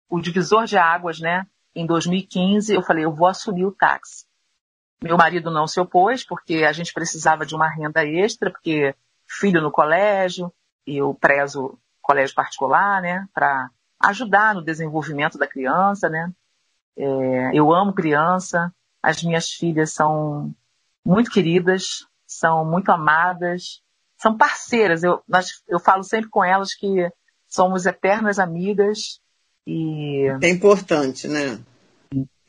O 0.10 0.20
divisor 0.20 0.66
de 0.66 0.78
águas, 0.78 1.20
né? 1.20 1.46
Em 1.76 1.86
2015, 1.86 2.74
eu 2.74 2.82
falei: 2.82 3.06
eu 3.06 3.14
vou 3.14 3.28
assumir 3.28 3.66
o 3.66 3.72
táxi. 3.72 4.26
Meu 5.04 5.18
marido 5.18 5.50
não 5.50 5.66
se 5.68 5.80
opôs, 5.80 6.24
porque 6.24 6.64
a 6.64 6.72
gente 6.72 6.94
precisava 6.94 7.46
de 7.46 7.56
uma 7.56 7.68
renda 7.68 8.06
extra, 8.06 8.52
porque 8.52 8.96
filho 9.28 9.62
no 9.62 9.72
colégio, 9.72 10.54
eu 10.86 11.14
prezo 11.14 11.78
colégio 12.02 12.36
particular, 12.36 13.02
né? 13.02 13.28
Para 13.34 13.70
ajudar 14.00 14.54
no 14.54 14.64
desenvolvimento 14.64 15.38
da 15.38 15.48
criança, 15.48 16.10
né? 16.10 16.32
É, 16.98 17.52
eu 17.54 17.74
amo 17.74 17.94
criança, 17.94 18.74
as 19.02 19.24
minhas 19.24 19.50
filhas 19.50 19.92
são 19.92 20.54
muito 21.04 21.32
queridas, 21.32 22.06
são 22.28 22.66
muito 22.66 22.92
amadas, 22.92 23.82
são 24.22 24.38
parceiras. 24.38 25.04
Eu, 25.04 25.22
nós, 25.28 25.48
eu 25.68 25.80
falo 25.80 26.04
sempre 26.04 26.30
com 26.30 26.44
elas 26.44 26.74
que 26.76 27.10
somos 27.48 27.86
eternas 27.86 28.38
amigas 28.38 29.20
e. 29.66 30.28
É 30.42 30.50
importante, 30.50 31.28
né? 31.28 31.60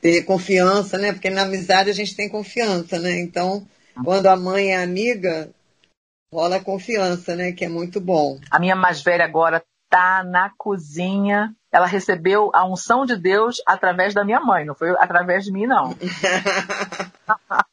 Ter 0.01 0.23
confiança, 0.25 0.99
né? 0.99 1.13
Porque 1.13 1.31
na 1.31 1.43
amizade 1.43 1.89
a 1.89 1.95
gente 1.95 2.15
tem 2.15 2.29
confiança, 2.29 2.99
né? 2.99 3.19
Então, 3.21 3.67
quando 4.05 4.27
a 4.27 4.37
mãe 4.37 4.73
é 4.73 4.83
amiga, 4.83 5.51
rola 6.33 6.61
confiança, 6.61 7.35
né? 7.35 7.53
Que 7.53 7.65
é 7.65 7.69
muito 7.69 8.01
bom. 8.01 8.39
A 8.51 8.59
minha 8.59 8.77
mais 8.77 9.01
velha 9.01 9.25
agora 9.25 9.65
tá 9.89 10.23
na 10.25 10.51
cozinha. 10.59 11.55
Ela 11.71 11.87
recebeu 11.87 12.51
a 12.53 12.67
unção 12.67 13.07
de 13.07 13.17
Deus 13.17 13.57
através 13.67 14.13
da 14.13 14.25
minha 14.25 14.41
mãe, 14.41 14.67
não 14.67 14.75
foi 14.75 14.91
através 14.99 15.45
de 15.45 15.53
mim, 15.53 15.67
não. 15.67 15.97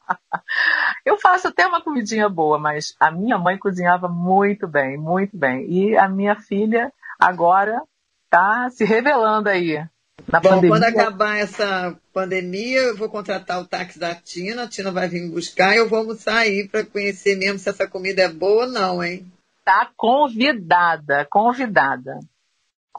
Eu 1.09 1.17
faço 1.17 1.47
até 1.47 1.65
uma 1.65 1.81
comidinha 1.81 2.29
boa, 2.29 2.59
mas 2.59 2.93
a 2.99 3.09
minha 3.09 3.35
mãe 3.35 3.57
cozinhava 3.57 4.07
muito 4.07 4.67
bem, 4.67 4.95
muito 4.95 5.35
bem. 5.35 5.65
E 5.67 5.97
a 5.97 6.07
minha 6.07 6.35
filha 6.35 6.93
agora 7.17 7.81
tá 8.29 8.69
se 8.69 8.85
revelando 8.85 9.49
aí. 9.49 9.83
Na 10.31 10.39
Bom, 10.39 10.49
pandemia. 10.49 10.69
quando 10.69 10.83
acabar 10.83 11.37
essa 11.39 11.97
pandemia, 12.13 12.81
eu 12.81 12.95
vou 12.95 13.09
contratar 13.09 13.59
o 13.59 13.65
táxi 13.65 13.97
da 13.97 14.13
Tina, 14.13 14.63
a 14.63 14.67
Tina 14.67 14.91
vai 14.91 15.07
vir 15.07 15.23
me 15.23 15.31
buscar 15.31 15.73
e 15.73 15.77
eu 15.77 15.89
vou 15.89 15.97
almoçar 15.97 16.37
aí 16.37 16.67
para 16.67 16.85
conhecer 16.85 17.35
mesmo 17.35 17.57
se 17.57 17.67
essa 17.69 17.87
comida 17.87 18.21
é 18.21 18.29
boa 18.29 18.65
ou 18.65 18.71
não, 18.71 19.03
hein? 19.03 19.25
Tá 19.65 19.89
convidada, 19.97 21.25
convidada. 21.27 22.19
E 22.19 22.25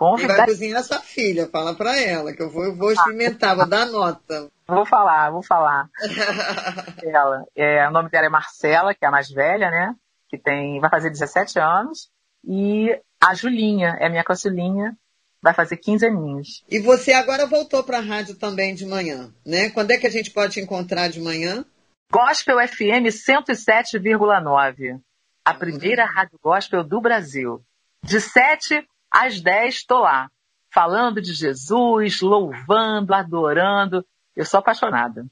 vai 0.00 0.10
Convidada. 0.16 0.46
cozinhar 0.46 0.82
sua 0.82 0.98
filha, 0.98 1.46
fala 1.46 1.74
para 1.74 1.96
ela, 2.00 2.32
que 2.32 2.42
eu 2.42 2.50
vou, 2.50 2.64
eu 2.64 2.74
vou 2.74 2.90
experimentar, 2.90 3.54
vou 3.54 3.68
dar 3.68 3.86
nota. 3.86 4.48
Vou 4.74 4.86
falar, 4.86 5.30
vou 5.30 5.42
falar. 5.42 5.88
Ela, 7.02 7.44
é, 7.56 7.88
o 7.88 7.90
nome 7.90 8.08
dela 8.08 8.26
é 8.26 8.30
Marcela, 8.30 8.94
que 8.94 9.04
é 9.04 9.08
a 9.08 9.10
mais 9.10 9.30
velha, 9.30 9.70
né? 9.70 9.94
Que 10.28 10.38
tem, 10.38 10.80
vai 10.80 10.90
fazer 10.90 11.10
17 11.10 11.58
anos. 11.58 12.10
E 12.44 12.98
a 13.20 13.34
Julinha, 13.34 13.96
é 14.00 14.06
a 14.06 14.10
minha 14.10 14.24
caçulinha, 14.24 14.96
vai 15.42 15.52
fazer 15.52 15.76
15 15.76 16.06
aninhos. 16.06 16.64
E 16.70 16.78
você 16.78 17.12
agora 17.12 17.46
voltou 17.46 17.82
para 17.82 17.98
a 17.98 18.02
rádio 18.02 18.36
também 18.36 18.74
de 18.74 18.86
manhã, 18.86 19.32
né? 19.44 19.70
Quando 19.70 19.90
é 19.90 19.98
que 19.98 20.06
a 20.06 20.10
gente 20.10 20.30
pode 20.30 20.54
te 20.54 20.60
encontrar 20.60 21.08
de 21.08 21.20
manhã? 21.20 21.64
Gospel 22.10 22.56
FM 22.66 23.06
107,9. 23.08 25.00
A 25.44 25.54
primeira 25.54 26.04
rádio 26.04 26.38
gospel 26.42 26.82
do 26.84 27.00
Brasil. 27.00 27.62
De 28.02 28.20
7 28.20 28.86
às 29.10 29.40
10 29.40 29.84
tô 29.84 30.00
lá. 30.00 30.30
Falando 30.72 31.20
de 31.20 31.32
Jesus, 31.32 32.20
louvando, 32.20 33.14
adorando. 33.14 34.04
Eu 34.36 34.44
sou 34.44 34.58
apaixonada. 34.58 35.26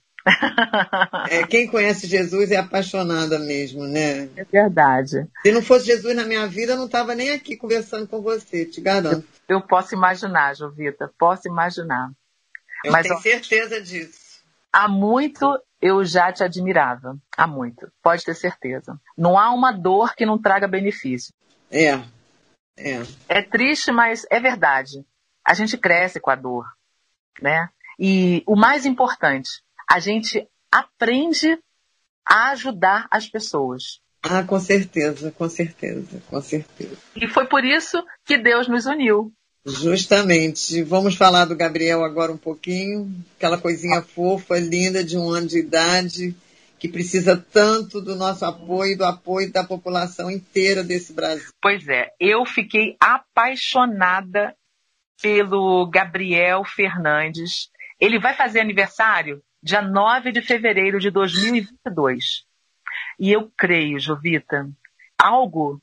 É, 1.30 1.46
quem 1.46 1.66
conhece 1.66 2.06
Jesus 2.06 2.50
é 2.50 2.56
apaixonada 2.56 3.38
mesmo, 3.38 3.84
né? 3.84 4.28
É 4.36 4.44
verdade. 4.44 5.26
Se 5.42 5.52
não 5.52 5.62
fosse 5.62 5.86
Jesus 5.86 6.14
na 6.14 6.24
minha 6.24 6.46
vida, 6.46 6.72
eu 6.72 6.76
não 6.76 6.86
estava 6.86 7.14
nem 7.14 7.30
aqui 7.30 7.56
conversando 7.56 8.06
com 8.06 8.20
você, 8.20 8.66
te 8.66 8.80
garanto. 8.80 9.26
Eu 9.48 9.62
posso 9.62 9.94
imaginar, 9.94 10.54
Jovita, 10.54 11.10
posso 11.18 11.48
imaginar. 11.48 12.10
Eu 12.84 12.92
Mas, 12.92 13.04
tenho 13.04 13.16
ó, 13.16 13.20
certeza 13.20 13.80
disso. 13.80 14.42
Há 14.72 14.86
muito 14.86 15.58
eu 15.80 16.04
já 16.04 16.32
te 16.32 16.42
admirava. 16.42 17.16
Há 17.36 17.46
muito. 17.46 17.90
Pode 18.02 18.24
ter 18.24 18.34
certeza. 18.34 19.00
Não 19.16 19.38
há 19.38 19.50
uma 19.52 19.72
dor 19.72 20.14
que 20.14 20.26
não 20.26 20.40
traga 20.40 20.66
benefício. 20.66 21.32
É, 21.70 21.92
é. 22.76 23.02
É 23.28 23.42
triste, 23.42 23.92
mas 23.92 24.26
é 24.30 24.40
verdade. 24.40 25.04
A 25.44 25.54
gente 25.54 25.78
cresce 25.78 26.20
com 26.20 26.30
a 26.30 26.34
dor, 26.34 26.66
né? 27.40 27.68
E 27.98 28.42
o 28.46 28.54
mais 28.54 28.86
importante, 28.86 29.62
a 29.90 29.98
gente 29.98 30.46
aprende 30.70 31.58
a 32.26 32.50
ajudar 32.50 33.08
as 33.10 33.26
pessoas. 33.26 34.00
Ah, 34.22 34.42
com 34.42 34.60
certeza, 34.60 35.32
com 35.32 35.48
certeza, 35.48 36.22
com 36.28 36.40
certeza. 36.40 36.96
E 37.16 37.26
foi 37.28 37.46
por 37.46 37.64
isso 37.64 38.04
que 38.24 38.36
Deus 38.36 38.68
nos 38.68 38.86
uniu. 38.86 39.32
Justamente. 39.64 40.82
Vamos 40.82 41.16
falar 41.16 41.44
do 41.44 41.56
Gabriel 41.56 42.04
agora 42.04 42.32
um 42.32 42.36
pouquinho. 42.36 43.12
Aquela 43.36 43.58
coisinha 43.58 44.02
fofa, 44.02 44.58
linda, 44.58 45.04
de 45.04 45.16
um 45.16 45.28
ano 45.30 45.46
de 45.46 45.58
idade, 45.58 46.34
que 46.78 46.88
precisa 46.88 47.36
tanto 47.36 48.00
do 48.00 48.16
nosso 48.16 48.44
apoio, 48.44 48.96
do 48.96 49.04
apoio 49.04 49.52
da 49.52 49.64
população 49.64 50.30
inteira 50.30 50.82
desse 50.82 51.12
Brasil. 51.12 51.50
Pois 51.60 51.86
é, 51.88 52.08
eu 52.18 52.44
fiquei 52.46 52.96
apaixonada 53.00 54.54
pelo 55.20 55.86
Gabriel 55.90 56.62
Fernandes. 56.64 57.70
Ele 58.00 58.18
vai 58.18 58.34
fazer 58.34 58.60
aniversário 58.60 59.42
dia 59.62 59.82
9 59.82 60.32
de 60.32 60.40
fevereiro 60.42 61.00
de 61.00 61.10
2022. 61.10 62.44
E 63.18 63.32
eu 63.32 63.50
creio, 63.56 63.98
Jovita, 63.98 64.68
algo 65.18 65.80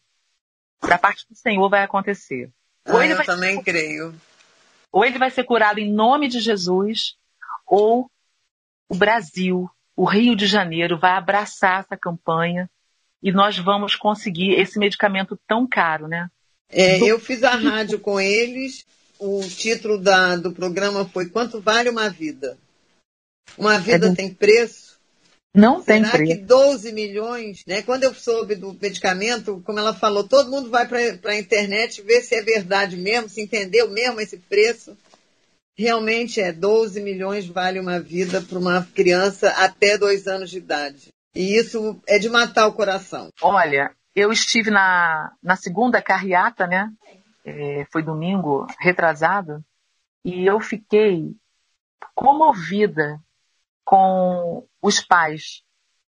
da 0.87 0.97
parte 0.97 1.25
do 1.29 1.35
Senhor 1.35 1.69
vai 1.69 1.83
acontecer. 1.83 2.49
Ou 2.87 2.97
Ah, 2.97 3.03
ele 3.03 3.13
eu 3.13 3.17
vai 3.17 3.25
também 3.25 3.61
creio. 3.61 4.15
ou 4.91 5.03
ele 5.03 5.17
vai 5.17 5.29
ser 5.29 5.43
curado 5.43 5.79
em 5.79 5.91
nome 5.91 6.27
de 6.27 6.39
Jesus, 6.39 7.15
ou 7.65 8.09
o 8.87 8.95
Brasil, 8.95 9.69
o 9.95 10.05
Rio 10.05 10.35
de 10.35 10.45
Janeiro, 10.45 10.97
vai 10.97 11.11
abraçar 11.11 11.81
essa 11.81 11.97
campanha 11.97 12.69
e 13.21 13.31
nós 13.31 13.57
vamos 13.57 13.95
conseguir 13.95 14.51
esse 14.53 14.77
medicamento 14.79 15.37
tão 15.47 15.67
caro, 15.67 16.07
né? 16.07 16.29
É, 16.69 16.97
eu 16.99 17.19
fiz 17.19 17.43
a 17.43 17.55
rádio 17.55 17.99
com 17.99 18.19
eles. 18.19 18.85
O 19.19 19.41
título 19.41 19.97
da- 19.97 20.35
do 20.35 20.51
programa 20.51 21.05
foi 21.07 21.27
Quanto 21.29 21.61
Vale 21.61 21.89
uma 21.89 22.09
Vida? 22.09 22.57
Uma 23.57 23.77
vida 23.79 24.09
do- 24.09 24.15
tem 24.15 24.33
preço? 24.33 24.95
Não 25.53 25.81
tem 25.81 26.03
Será 26.03 26.11
que 26.17 26.25
preço. 26.35 26.43
12 26.43 26.91
milhões, 26.91 27.61
né? 27.65 27.81
Quando 27.81 28.03
eu 28.03 28.13
soube 28.13 28.55
do 28.55 28.73
medicamento, 28.73 29.61
como 29.65 29.79
ela 29.79 29.93
falou, 29.93 30.25
todo 30.27 30.51
mundo 30.51 30.69
vai 30.69 30.85
para 30.85 31.31
a 31.31 31.39
internet 31.39 32.01
ver 32.01 32.21
se 32.21 32.35
é 32.35 32.41
verdade 32.41 32.97
mesmo, 32.97 33.29
se 33.29 33.41
entendeu 33.41 33.89
mesmo 33.89 34.19
esse 34.19 34.35
preço. 34.37 34.97
Realmente 35.77 36.41
é 36.41 36.51
12 36.51 37.01
milhões 37.01 37.47
vale 37.47 37.79
uma 37.79 37.99
vida 37.99 38.41
para 38.41 38.59
uma 38.59 38.85
criança 38.93 39.49
até 39.51 39.97
dois 39.97 40.27
anos 40.27 40.49
de 40.49 40.57
idade. 40.57 41.07
E 41.33 41.57
isso 41.57 41.99
é 42.07 42.17
de 42.19 42.29
matar 42.29 42.67
o 42.67 42.73
coração. 42.73 43.29
Olha, 43.41 43.91
eu 44.15 44.31
estive 44.31 44.69
na, 44.71 45.31
na 45.43 45.55
segunda 45.55 46.01
carreata, 46.01 46.65
né? 46.67 46.89
É, 47.45 47.85
foi 47.91 48.01
domingo 48.01 48.65
retrasado, 48.79 49.63
e 50.23 50.45
eu 50.45 50.59
fiquei 50.59 51.35
comovida 52.15 53.21
com 53.83 54.65
os 54.81 54.99
pais 54.99 55.63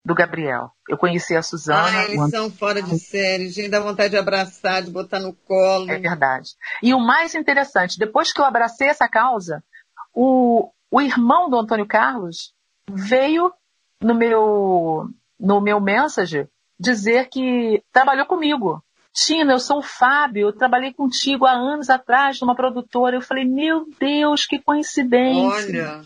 do 0.06 0.16
Gabriel. 0.16 0.72
Eu 0.88 0.98
conheci 0.98 1.36
a 1.36 1.42
Suzana. 1.42 2.00
Ah, 2.00 2.04
eles 2.06 2.30
são 2.30 2.50
fora 2.50 2.82
de 2.82 2.98
série, 3.00 3.50
gente, 3.50 3.70
dá 3.70 3.80
vontade 3.80 4.12
de 4.12 4.18
abraçar, 4.18 4.84
de 4.84 4.92
botar 4.92 5.20
no 5.20 5.34
colo. 5.34 5.92
É 5.92 5.98
verdade. 5.98 6.52
E 6.82 6.94
o 6.94 7.00
mais 7.00 7.34
interessante, 7.34 7.98
depois 7.98 8.32
que 8.32 8.40
eu 8.40 8.46
abracei 8.46 8.88
essa 8.88 9.10
causa, 9.10 9.64
o, 10.14 10.72
o 10.92 11.02
irmão 11.02 11.50
do 11.50 11.58
Antônio 11.58 11.88
Carlos 11.88 12.54
veio 12.88 13.52
no 14.00 14.14
meu, 14.14 15.10
no 15.40 15.60
meu 15.60 15.82
message 15.82 16.48
dizer 16.80 17.28
que 17.30 17.84
trabalhou 17.92 18.28
comigo. 18.28 18.84
Tina, 19.16 19.54
eu 19.54 19.60
sou 19.60 19.78
o 19.80 19.82
Fábio, 19.84 20.48
eu 20.50 20.54
trabalhei 20.54 20.94
contigo 20.94 21.46
há 21.46 21.52
anos 21.54 21.90
atrás 21.90 22.42
numa 22.42 22.54
produtora. 22.56 23.16
Eu 23.16 23.22
falei, 23.22 23.46
meu 23.46 23.86
Deus, 23.98 24.46
que 24.46 24.60
coincidência. 24.60 25.90
Olha. 25.96 26.02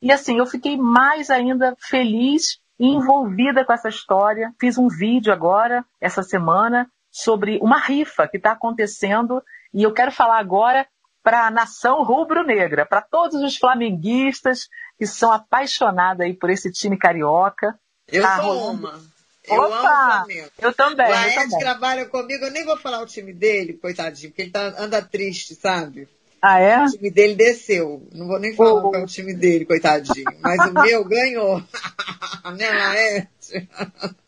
E 0.00 0.10
assim, 0.10 0.38
eu 0.38 0.46
fiquei 0.46 0.76
mais 0.76 1.28
ainda 1.30 1.76
feliz 1.78 2.58
e 2.78 2.86
envolvida 2.86 3.64
com 3.64 3.72
essa 3.72 3.88
história. 3.90 4.52
Fiz 4.58 4.78
um 4.78 4.88
vídeo 4.88 5.30
agora, 5.32 5.84
essa 6.00 6.22
semana, 6.22 6.90
sobre 7.10 7.58
uma 7.60 7.78
rifa 7.78 8.26
que 8.26 8.38
está 8.38 8.52
acontecendo. 8.52 9.42
E 9.74 9.82
eu 9.82 9.92
quero 9.92 10.10
falar 10.10 10.38
agora 10.38 10.86
para 11.22 11.46
a 11.46 11.50
nação 11.50 12.02
rubro-negra, 12.02 12.86
para 12.86 13.02
todos 13.02 13.40
os 13.42 13.56
flamenguistas 13.58 14.68
que 14.98 15.06
são 15.06 15.30
apaixonados 15.30 16.22
aí 16.24 16.34
por 16.34 16.48
esse 16.50 16.72
time 16.72 16.96
carioca. 16.96 17.78
Eu 18.08 18.22
Tá 18.22 18.36
sou 18.36 18.44
rolando- 18.54 18.88
uma. 18.88 19.11
Eu 19.48 19.62
amo 19.62 19.74
o 19.74 19.78
Opa! 19.78 19.88
Flamengo. 20.24 20.48
Eu 20.60 20.72
também, 20.72 21.06
O 21.10 21.34
também. 21.34 21.58
trabalha 21.58 22.06
comigo, 22.06 22.44
eu 22.44 22.50
nem 22.50 22.64
vou 22.64 22.76
falar 22.76 23.00
o 23.02 23.06
time 23.06 23.32
dele, 23.32 23.72
coitadinho, 23.74 24.30
porque 24.30 24.42
ele 24.42 24.50
tá, 24.50 24.74
anda 24.78 25.02
triste, 25.02 25.54
sabe? 25.54 26.08
Ah, 26.44 26.58
é? 26.58 26.82
O 26.84 26.90
time 26.90 27.08
dele 27.10 27.34
desceu. 27.36 28.04
Não 28.12 28.26
vou 28.26 28.38
nem 28.40 28.52
falar 28.54 28.74
Oh. 28.74 28.80
qual 28.82 28.94
é 28.96 29.02
o 29.04 29.06
time 29.06 29.32
dele, 29.32 29.64
coitadinho. 29.64 30.26
Mas 30.40 30.58
o 30.68 30.72
meu 30.72 31.04
ganhou. 31.04 31.62
né, 32.56 32.68
Laerte? 32.68 33.68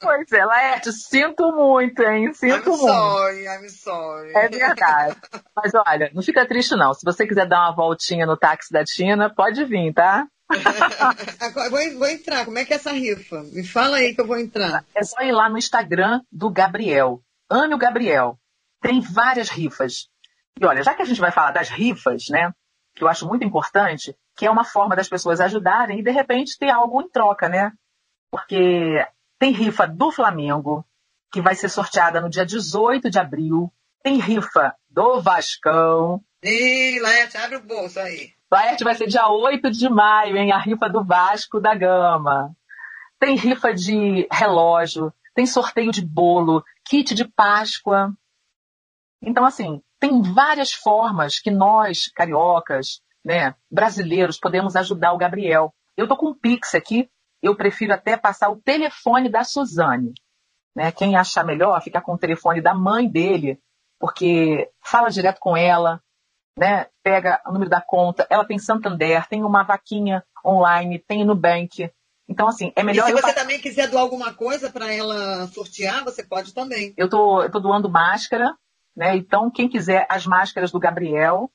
Pois 0.00 0.30
é, 0.32 0.44
Laerte, 0.44 0.92
sinto 0.92 1.50
muito, 1.52 2.00
hein? 2.02 2.32
Sinto 2.32 2.70
I'm 2.70 2.76
muito. 2.78 2.86
sorry, 2.86 3.44
I'm 3.46 3.68
sorry. 3.68 4.32
É 4.36 4.48
verdade. 4.48 5.16
Mas 5.56 5.72
olha, 5.74 6.10
não 6.14 6.22
fica 6.22 6.46
triste 6.46 6.76
não. 6.76 6.94
Se 6.94 7.04
você 7.04 7.26
quiser 7.26 7.48
dar 7.48 7.62
uma 7.68 7.74
voltinha 7.74 8.26
no 8.26 8.36
táxi 8.36 8.72
da 8.72 8.84
Tina, 8.84 9.28
pode 9.34 9.64
vir, 9.64 9.92
tá? 9.92 10.24
Agora, 11.40 11.70
vou, 11.70 11.98
vou 11.98 12.08
entrar. 12.08 12.44
Como 12.44 12.58
é 12.58 12.64
que 12.64 12.72
é 12.72 12.76
essa 12.76 12.92
rifa? 12.92 13.42
Me 13.44 13.66
fala 13.66 13.96
aí 13.96 14.14
que 14.14 14.20
eu 14.20 14.26
vou 14.26 14.38
entrar. 14.38 14.84
É 14.94 15.02
só 15.02 15.20
ir 15.22 15.32
lá 15.32 15.48
no 15.48 15.58
Instagram 15.58 16.20
do 16.30 16.50
Gabriel. 16.50 17.22
Ame 17.50 17.74
o 17.74 17.78
Gabriel. 17.78 18.38
Tem 18.80 19.00
várias 19.00 19.48
rifas. 19.48 20.08
E 20.60 20.64
olha, 20.64 20.82
já 20.82 20.94
que 20.94 21.02
a 21.02 21.06
gente 21.06 21.20
vai 21.20 21.32
falar 21.32 21.52
das 21.52 21.68
rifas, 21.68 22.28
né? 22.28 22.52
Que 22.94 23.02
eu 23.02 23.08
acho 23.08 23.26
muito 23.26 23.44
importante, 23.44 24.16
que 24.36 24.46
é 24.46 24.50
uma 24.50 24.64
forma 24.64 24.94
das 24.94 25.08
pessoas 25.08 25.40
ajudarem 25.40 25.98
e 25.98 26.02
de 26.02 26.10
repente 26.10 26.58
ter 26.58 26.70
algo 26.70 27.02
em 27.02 27.08
troca, 27.08 27.48
né? 27.48 27.72
Porque 28.30 29.04
tem 29.38 29.52
rifa 29.52 29.86
do 29.86 30.12
Flamengo, 30.12 30.86
que 31.32 31.40
vai 31.40 31.54
ser 31.54 31.68
sorteada 31.68 32.20
no 32.20 32.30
dia 32.30 32.46
18 32.46 33.10
de 33.10 33.18
abril. 33.18 33.72
Tem 34.02 34.20
rifa 34.20 34.74
do 34.88 35.20
Vascão. 35.20 36.22
Ih, 36.42 37.00
Laerte, 37.00 37.38
abre 37.38 37.56
o 37.56 37.62
bolso 37.62 37.98
aí. 37.98 38.33
Laerte 38.54 38.84
vai 38.84 38.94
ser 38.94 39.08
dia 39.08 39.28
8 39.28 39.68
de 39.68 39.88
maio, 39.88 40.36
hein? 40.36 40.52
A 40.52 40.58
rifa 40.58 40.88
do 40.88 41.02
Vasco 41.02 41.58
da 41.58 41.74
Gama. 41.74 42.54
Tem 43.18 43.34
rifa 43.34 43.74
de 43.74 44.28
relógio, 44.30 45.12
tem 45.34 45.44
sorteio 45.44 45.90
de 45.90 46.06
bolo, 46.06 46.62
kit 46.86 47.16
de 47.16 47.26
Páscoa. 47.26 48.12
Então, 49.20 49.44
assim, 49.44 49.82
tem 49.98 50.22
várias 50.22 50.72
formas 50.72 51.40
que 51.40 51.50
nós, 51.50 52.06
cariocas, 52.14 53.02
né, 53.24 53.56
brasileiros, 53.68 54.38
podemos 54.38 54.76
ajudar 54.76 55.14
o 55.14 55.18
Gabriel. 55.18 55.74
Eu 55.96 56.06
tô 56.06 56.16
com 56.16 56.28
um 56.28 56.38
Pix 56.38 56.76
aqui, 56.76 57.10
eu 57.42 57.56
prefiro 57.56 57.92
até 57.92 58.16
passar 58.16 58.50
o 58.50 58.62
telefone 58.62 59.28
da 59.28 59.42
Suzane. 59.42 60.12
Né? 60.76 60.92
Quem 60.92 61.16
achar 61.16 61.44
melhor, 61.44 61.82
ficar 61.82 62.02
com 62.02 62.14
o 62.14 62.18
telefone 62.18 62.60
da 62.60 62.72
mãe 62.72 63.08
dele, 63.08 63.58
porque 63.98 64.70
fala 64.80 65.10
direto 65.10 65.40
com 65.40 65.56
ela, 65.56 66.00
né? 66.56 66.86
Pega 67.02 67.40
o 67.46 67.52
número 67.52 67.70
da 67.70 67.80
conta. 67.80 68.26
Ela 68.30 68.44
tem 68.44 68.58
Santander, 68.58 69.26
tem 69.28 69.42
uma 69.42 69.62
vaquinha 69.62 70.22
online, 70.44 70.98
tem 70.98 71.24
Nubank. 71.24 71.90
Então, 72.28 72.48
assim, 72.48 72.72
é 72.74 72.80
E 72.80 72.84
melhor 72.84 73.06
se 73.06 73.12
eu 73.12 73.20
você 73.20 73.32
também 73.32 73.60
quiser 73.60 73.88
doar 73.88 74.02
alguma 74.02 74.32
coisa 74.32 74.70
para 74.70 74.92
ela 74.92 75.46
sortear, 75.48 76.04
você 76.04 76.22
pode 76.22 76.54
também. 76.54 76.94
eu 76.96 77.08
tô, 77.08 77.42
eu 77.42 77.50
tô 77.50 77.58
doando 77.60 77.90
máscara, 77.90 78.56
né? 78.96 79.16
Então, 79.16 79.50
quem 79.50 79.68
quiser 79.68 80.06
as 80.08 80.26
máscaras 80.26 80.72
do 80.72 80.78
Gabriel, 80.78 81.50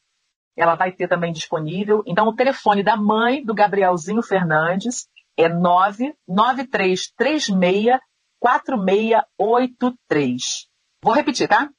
ela 0.56 0.76
vai 0.76 0.92
ter 0.92 1.08
também 1.08 1.34
disponível. 1.34 2.04
Então, 2.06 2.28
o 2.28 2.36
telefone 2.36 2.84
da 2.84 2.96
mãe 2.96 3.44
do 3.44 3.56
Gabrielzinho 3.56 4.22
Fernandes 4.22 5.08
é 5.38 5.50
99336 5.50 8.00
4683. 8.40 10.68
Vou 11.04 11.14
repetir, 11.14 11.48
tá? 11.48 11.70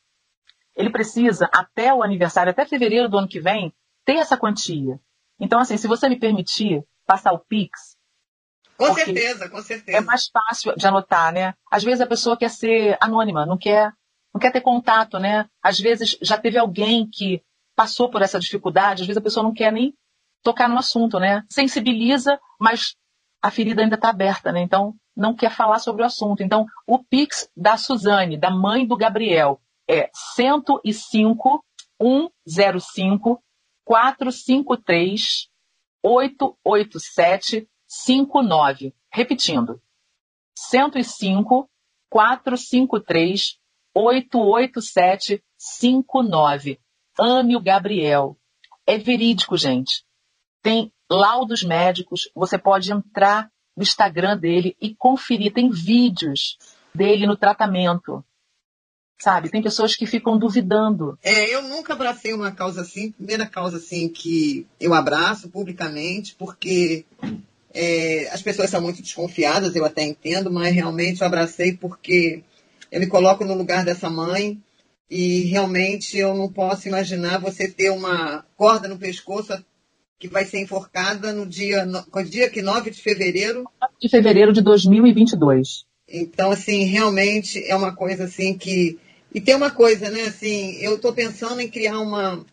Ele 0.77 0.91
precisa, 0.91 1.49
até 1.53 1.93
o 1.93 2.03
aniversário, 2.03 2.51
até 2.51 2.65
fevereiro 2.65 3.09
do 3.09 3.19
ano 3.19 3.29
que 3.29 3.41
vem, 3.41 3.73
ter 4.05 4.17
essa 4.17 4.37
quantia. 4.37 4.99
Então, 5.39 5.61
assim, 5.61 5.77
se 5.77 5.89
você 5.89 6.09
me 6.09 6.19
permitir 6.19 6.85
passar 7.07 7.33
o 7.33 7.39
Pix, 7.39 7.97
Com 8.77 8.93
certeza, 8.95 9.49
com 9.49 9.63
certeza. 9.63 9.99
é 9.99 10.01
mais 10.01 10.29
fácil 10.29 10.75
de 10.77 10.87
anotar, 10.87 11.33
né? 11.33 11.55
Às 11.71 11.85
vezes 11.85 12.01
a 12.01 12.07
pessoa 12.07 12.37
quer 12.37 12.51
ser 12.51 12.97
anônima, 13.01 13.47
não 13.47 13.57
quer, 13.57 13.93
não 14.33 14.41
quer 14.41 14.53
ter 14.53 14.61
contato, 14.61 15.19
né? 15.19 15.49
Às 15.63 15.79
vezes 15.79 16.17
já 16.21 16.39
teve 16.39 16.59
alguém 16.59 17.09
que 17.09 17.43
passou 17.77 18.11
por 18.11 18.23
essa 18.23 18.39
dificuldade, 18.39 19.03
às 19.03 19.07
vezes 19.07 19.19
a 19.19 19.25
pessoa 19.25 19.45
não 19.45 19.53
quer 19.53 19.73
nem 19.73 19.95
tocar 20.43 20.69
no 20.69 20.79
assunto, 20.79 21.19
né? 21.19 21.45
Sensibiliza, 21.49 22.39
mas 22.59 22.95
a 23.43 23.51
ferida 23.51 23.83
ainda 23.83 23.97
está 23.97 24.11
aberta, 24.11 24.53
né? 24.53 24.61
Então 24.61 24.95
não 25.17 25.35
quer 25.35 25.51
falar 25.51 25.79
sobre 25.79 26.03
o 26.03 26.07
assunto. 26.07 26.43
Então 26.43 26.67
o 26.87 26.99
Pix 27.03 27.49
da 27.57 27.77
Suzane, 27.77 28.37
da 28.37 28.51
mãe 28.51 28.87
do 28.87 28.97
Gabriel, 28.97 29.61
é 29.89 30.11
105 30.35 31.65
105 32.47 33.43
453 33.85 35.49
887 36.03 37.69
59. 37.87 38.95
Repetindo. 39.13 39.81
105 40.57 41.69
453 42.11 43.59
887 43.95 45.45
59. 45.57 46.81
Ame 47.19 47.57
o 47.57 47.61
Gabriel. 47.61 48.37
É 48.87 48.99
verídico, 48.99 49.57
gente. 49.57 50.05
Tem 50.63 50.93
laudos 51.11 51.63
médicos, 51.63 52.31
você 52.35 52.59
pode 52.59 52.93
entrar 52.93 53.51
no 53.77 53.83
Instagram 53.83 54.37
dele 54.37 54.77
e 54.81 54.95
conferir, 54.95 55.53
tem 55.53 55.71
vídeos 55.71 56.59
dele 56.95 57.27
no 57.27 57.37
tratamento. 57.37 58.25
Sabe? 59.25 59.49
Tem 59.49 59.63
pessoas 59.63 59.97
que 59.97 60.05
ficam 60.05 60.39
duvidando. 60.39 61.19
É, 61.23 61.49
eu 61.49 61.63
nunca 61.63 61.95
abracei 61.95 62.35
uma 62.35 62.53
causa 62.53 62.83
assim, 62.83 63.11
primeira 63.11 63.47
causa 63.47 63.79
assim 63.79 64.07
que 64.07 64.67
eu 64.79 64.93
abraço 64.93 65.49
publicamente, 65.49 66.35
porque 66.39 67.07
é, 67.73 68.29
as 68.31 68.43
pessoas 68.43 68.69
são 68.69 68.83
muito 68.83 69.01
desconfiadas, 69.01 69.75
eu 69.75 69.83
até 69.87 70.05
entendo, 70.05 70.53
mas 70.53 70.75
realmente 70.75 71.23
eu 71.23 71.27
abracei 71.27 71.73
porque 71.75 72.43
eu 72.93 73.01
me 73.01 73.07
coloco 73.07 73.47
no 73.47 73.55
lugar 73.55 73.83
dessa 73.83 74.11
mãe 74.11 74.61
e 75.11 75.45
realmente 75.45 76.19
eu 76.19 76.35
não 76.35 76.53
posso 76.53 76.87
imaginar 76.87 77.41
você 77.41 77.67
ter 77.67 77.89
uma 77.89 78.45
corda 78.59 78.89
no 78.89 78.99
pescoço 78.99 79.55
que 80.19 80.29
vai 80.29 80.45
ser 80.45 80.61
enforcada 80.61 81.33
no 81.33 81.47
dia, 81.47 81.87
no, 81.87 82.05
dia 82.25 82.51
que 82.51 82.61
9 82.61 82.91
de 82.91 83.01
fevereiro. 83.01 83.65
De 83.99 84.07
fevereiro 84.11 84.53
de 84.53 84.61
2022. 84.61 85.87
Então, 86.07 86.51
assim, 86.51 86.85
realmente 86.85 87.65
é 87.67 87.75
uma 87.75 87.97
coisa 87.97 88.25
assim 88.25 88.59
que. 88.59 88.99
E 89.35 89.41
tem 89.41 89.57
uma 89.57 89.71
coisa, 89.71 90.09
né? 90.11 90.23
Assim, 90.23 90.77
eu 90.77 90.95
estou 90.95 91.13
pensando 91.13 91.61
em 91.61 91.69
criar 91.69 91.99
uma, 91.99 92.47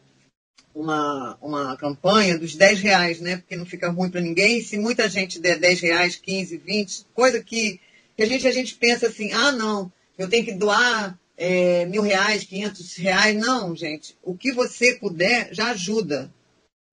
uma, 0.73 1.37
uma 1.39 1.77
campanha 1.77 2.39
dos 2.39 2.55
10 2.55 2.81
reais, 2.81 3.21
né? 3.21 3.37
Porque 3.37 3.55
não 3.55 3.67
fica 3.67 3.89
ruim 3.91 4.09
para 4.09 4.19
ninguém. 4.19 4.57
E 4.57 4.63
se 4.63 4.77
muita 4.79 5.07
gente 5.07 5.39
der 5.39 5.59
10 5.59 5.79
reais, 5.81 6.15
15, 6.15 6.57
20, 6.57 7.05
coisa 7.13 7.41
que, 7.43 7.79
que 8.17 8.23
a, 8.23 8.25
gente, 8.25 8.47
a 8.47 8.51
gente 8.51 8.73
pensa 8.75 9.07
assim, 9.07 9.31
ah, 9.31 9.51
não, 9.51 9.93
eu 10.17 10.27
tenho 10.27 10.43
que 10.43 10.53
doar 10.53 11.15
é, 11.37 11.85
mil 11.85 12.01
reais, 12.01 12.43
500 12.45 12.97
reais. 12.97 13.37
Não, 13.37 13.75
gente. 13.75 14.17
O 14.23 14.35
que 14.35 14.51
você 14.51 14.95
puder 14.95 15.53
já 15.53 15.69
ajuda. 15.69 16.33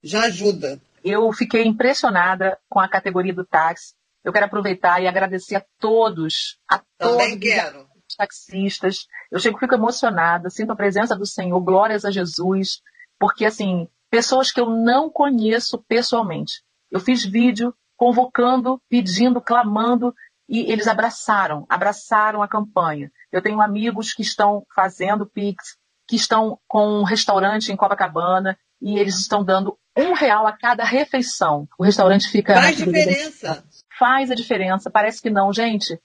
Já 0.03 0.25
ajuda. 0.25 0.79
Eu 1.03 1.33
fiquei 1.33 1.65
impressionada 1.65 2.59
com 2.69 2.79
a 2.79 2.89
categoria 2.89 3.33
do 3.33 3.45
táxi. 3.45 3.95
Eu 4.23 4.33
quero 4.33 4.47
aproveitar 4.47 5.01
e 5.01 5.07
agradecer 5.07 5.57
a 5.57 5.65
todos, 5.79 6.59
a 6.69 6.83
Também 6.99 7.31
todos 7.31 7.49
quero. 7.49 7.88
Taxistas. 8.17 9.07
Eu 9.31 9.39
chego, 9.39 9.59
fico 9.59 9.75
emocionada, 9.75 10.51
sinto 10.51 10.73
a 10.73 10.77
presença 10.77 11.17
do 11.17 11.27
Senhor, 11.27 11.61
glórias 11.61 12.05
a 12.05 12.11
Jesus, 12.11 12.81
porque 13.19 13.45
assim, 13.45 13.89
pessoas 14.11 14.51
que 14.51 14.61
eu 14.61 14.71
não 14.71 15.11
conheço 15.11 15.83
pessoalmente. 15.89 16.63
Eu 16.91 17.01
fiz 17.01 17.25
vídeo 17.25 17.75
convocando, 17.97 18.81
pedindo, 18.89 19.41
clamando 19.41 20.15
E 20.49 20.61
eles 20.73 20.87
abraçaram, 20.87 21.67
abraçaram 21.69 22.43
a 22.43 22.49
campanha. 22.49 23.11
Eu 23.31 23.43
tenho 23.43 23.61
amigos 23.61 24.15
que 24.15 24.23
estão 24.23 24.65
fazendo 24.75 25.27
Pix, 25.27 25.77
que 26.09 26.17
estão 26.17 26.59
com 26.67 27.01
um 27.01 27.03
restaurante 27.03 27.71
em 27.71 27.77
Copacabana 27.77 28.59
e 28.81 28.99
eles 28.99 29.19
estão 29.19 29.45
dando 29.45 29.79
um 29.97 30.15
real 30.15 30.47
a 30.47 30.53
cada 30.53 30.85
refeição. 30.85 31.69
O 31.79 31.85
restaurante 31.85 32.31
fica. 32.31 32.55
Faz 32.55 32.77
diferença. 32.79 33.65
Faz 33.99 34.31
a 34.31 34.35
diferença. 34.35 34.91
Parece 34.91 35.21
que 35.21 35.29
não, 35.29 35.53
gente. 35.53 36.01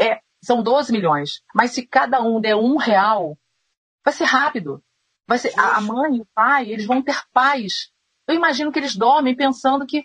É, 0.00 0.20
são 0.42 0.62
12 0.62 0.92
milhões. 0.92 1.42
Mas 1.54 1.72
se 1.72 1.86
cada 1.86 2.20
um 2.22 2.40
der 2.40 2.56
um 2.56 2.76
real, 2.76 3.38
vai 4.04 4.12
ser 4.12 4.24
rápido. 4.24 4.82
Vai 5.26 5.38
ser, 5.38 5.52
a 5.58 5.80
mãe 5.80 6.16
e 6.16 6.20
o 6.20 6.26
pai, 6.34 6.70
eles 6.70 6.86
vão 6.86 7.00
ter 7.00 7.16
paz. 7.32 7.90
Eu 8.26 8.34
imagino 8.34 8.72
que 8.72 8.78
eles 8.78 8.96
dormem 8.96 9.36
pensando 9.36 9.86
que 9.86 10.04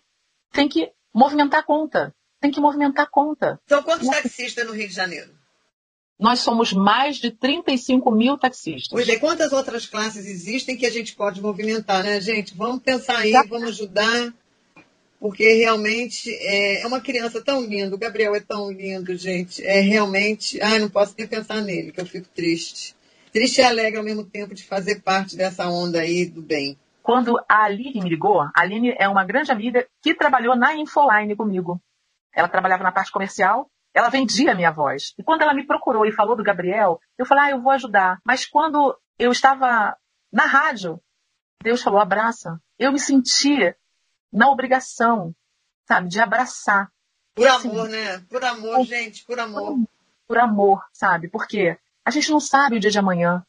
tem 0.51 0.69
que 0.69 0.91
movimentar 1.13 1.61
a 1.61 1.63
conta. 1.63 2.15
Tem 2.39 2.51
que 2.51 2.59
movimentar 2.59 3.05
a 3.05 3.09
conta. 3.09 3.59
São 3.67 3.81
quantos 3.81 4.07
taxistas 4.07 4.65
no 4.65 4.73
Rio 4.73 4.87
de 4.87 4.93
Janeiro? 4.93 5.35
Nós 6.19 6.39
somos 6.39 6.73
mais 6.73 7.17
de 7.17 7.31
35 7.31 8.09
mil 8.11 8.37
taxistas. 8.37 8.89
Pois 8.89 9.07
é, 9.07 9.17
quantas 9.17 9.51
outras 9.51 9.85
classes 9.85 10.25
existem 10.25 10.75
que 10.75 10.85
a 10.85 10.89
gente 10.89 11.15
pode 11.15 11.41
movimentar, 11.41 12.03
né, 12.03 12.19
gente? 12.19 12.55
Vamos 12.55 12.81
pensar 12.81 13.17
aí, 13.17 13.31
vamos 13.47 13.69
ajudar, 13.69 14.33
porque 15.19 15.53
realmente 15.53 16.29
é, 16.29 16.81
é 16.81 16.87
uma 16.87 17.01
criança 17.01 17.43
tão 17.43 17.61
linda, 17.63 17.95
o 17.95 17.99
Gabriel 17.99 18.35
é 18.35 18.39
tão 18.39 18.71
lindo, 18.71 19.15
gente. 19.15 19.65
É 19.65 19.79
realmente. 19.79 20.61
Ai, 20.61 20.79
não 20.79 20.89
posso 20.89 21.15
nem 21.17 21.27
pensar 21.27 21.61
nele, 21.61 21.91
que 21.91 22.01
eu 22.01 22.05
fico 22.05 22.27
triste. 22.29 22.95
Triste 23.31 23.59
e 23.59 23.63
alegre 23.63 23.97
ao 23.97 24.05
mesmo 24.05 24.23
tempo 24.23 24.53
de 24.53 24.63
fazer 24.63 25.01
parte 25.01 25.35
dessa 25.35 25.67
onda 25.67 25.99
aí 25.99 26.25
do 26.25 26.41
bem. 26.41 26.77
Quando 27.03 27.37
a 27.49 27.63
Aline 27.63 28.01
me 28.01 28.09
ligou, 28.09 28.41
a 28.41 28.51
Aline 28.55 28.95
é 28.97 29.07
uma 29.07 29.23
grande 29.23 29.51
amiga 29.51 29.87
que 30.01 30.13
trabalhou 30.13 30.55
na 30.55 30.75
Infoline 30.75 31.35
comigo. 31.35 31.79
Ela 32.33 32.47
trabalhava 32.47 32.83
na 32.83 32.91
parte 32.91 33.11
comercial 33.11 33.69
ela 33.97 34.09
vendia 34.09 34.51
a 34.51 34.55
minha 34.55 34.71
voz. 34.71 35.15
E 35.17 35.23
quando 35.23 35.41
ela 35.41 35.55
me 35.55 35.65
procurou 35.65 36.05
e 36.05 36.11
falou 36.11 36.35
do 36.35 36.43
Gabriel, 36.43 36.99
eu 37.17 37.25
falei, 37.25 37.45
ah, 37.45 37.49
eu 37.51 37.61
vou 37.61 37.71
ajudar. 37.71 38.19
Mas 38.23 38.45
quando 38.45 38.95
eu 39.17 39.31
estava 39.31 39.97
na 40.31 40.45
rádio, 40.45 41.01
Deus 41.63 41.81
falou, 41.81 41.99
abraça. 41.99 42.59
Eu 42.77 42.91
me 42.91 42.99
sentia 42.99 43.75
na 44.31 44.49
obrigação, 44.49 45.33
sabe, 45.87 46.09
de 46.09 46.19
abraçar. 46.19 46.91
Por 47.33 47.47
assim, 47.47 47.69
amor, 47.69 47.89
né? 47.89 48.19
Por 48.29 48.43
amor, 48.43 48.75
por, 48.77 48.85
gente, 48.85 49.23
por 49.25 49.39
amor. 49.39 49.75
Por, 49.75 49.87
por 50.27 50.37
amor, 50.37 50.83
sabe? 50.91 51.29
Porque 51.29 51.77
a 52.03 52.11
gente 52.11 52.31
não 52.31 52.39
sabe 52.39 52.77
o 52.77 52.79
dia 52.79 52.91
de 52.91 52.99
amanhã. 52.99 53.45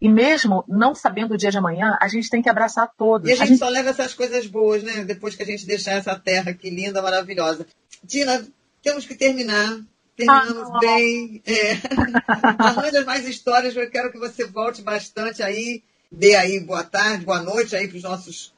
E 0.00 0.08
mesmo 0.08 0.64
não 0.66 0.94
sabendo 0.94 1.34
o 1.34 1.36
dia 1.36 1.50
de 1.50 1.58
amanhã, 1.58 1.98
a 2.00 2.08
gente 2.08 2.30
tem 2.30 2.40
que 2.40 2.48
abraçar 2.48 2.90
todos. 2.96 3.28
E 3.28 3.32
a 3.32 3.34
gente, 3.34 3.42
a 3.42 3.46
gente, 3.48 3.58
só 3.58 3.68
leva 3.68 3.90
essas 3.90 4.14
coisas 4.14 4.46
boas, 4.46 4.82
né? 4.82 5.04
Depois 5.04 5.34
que 5.34 5.42
a 5.42 5.46
gente 5.46 5.66
deixar 5.66 5.92
essa 5.92 6.18
terra 6.18 6.52
aqui 6.52 6.70
linda, 6.70 7.02
maravilhosa. 7.02 7.66
Tina, 8.06 8.46
temos 8.82 9.04
que 9.04 9.14
terminar. 9.14 9.78
Terminamos 10.16 10.70
ah, 10.70 10.78
bem. 10.80 11.42
É. 11.44 11.72
Arranja 12.58 13.04
mais 13.04 13.28
histórias, 13.28 13.76
eu 13.76 13.90
quero 13.90 14.10
que 14.10 14.18
você 14.18 14.46
volte 14.46 14.80
bastante 14.80 15.42
aí, 15.42 15.82
dê 16.10 16.34
aí 16.34 16.60
boa 16.60 16.82
tarde, 16.82 17.24
boa 17.24 17.42
noite 17.42 17.76
aí 17.76 17.86
para 17.86 17.96
os 17.96 18.02
nossos 18.02 18.54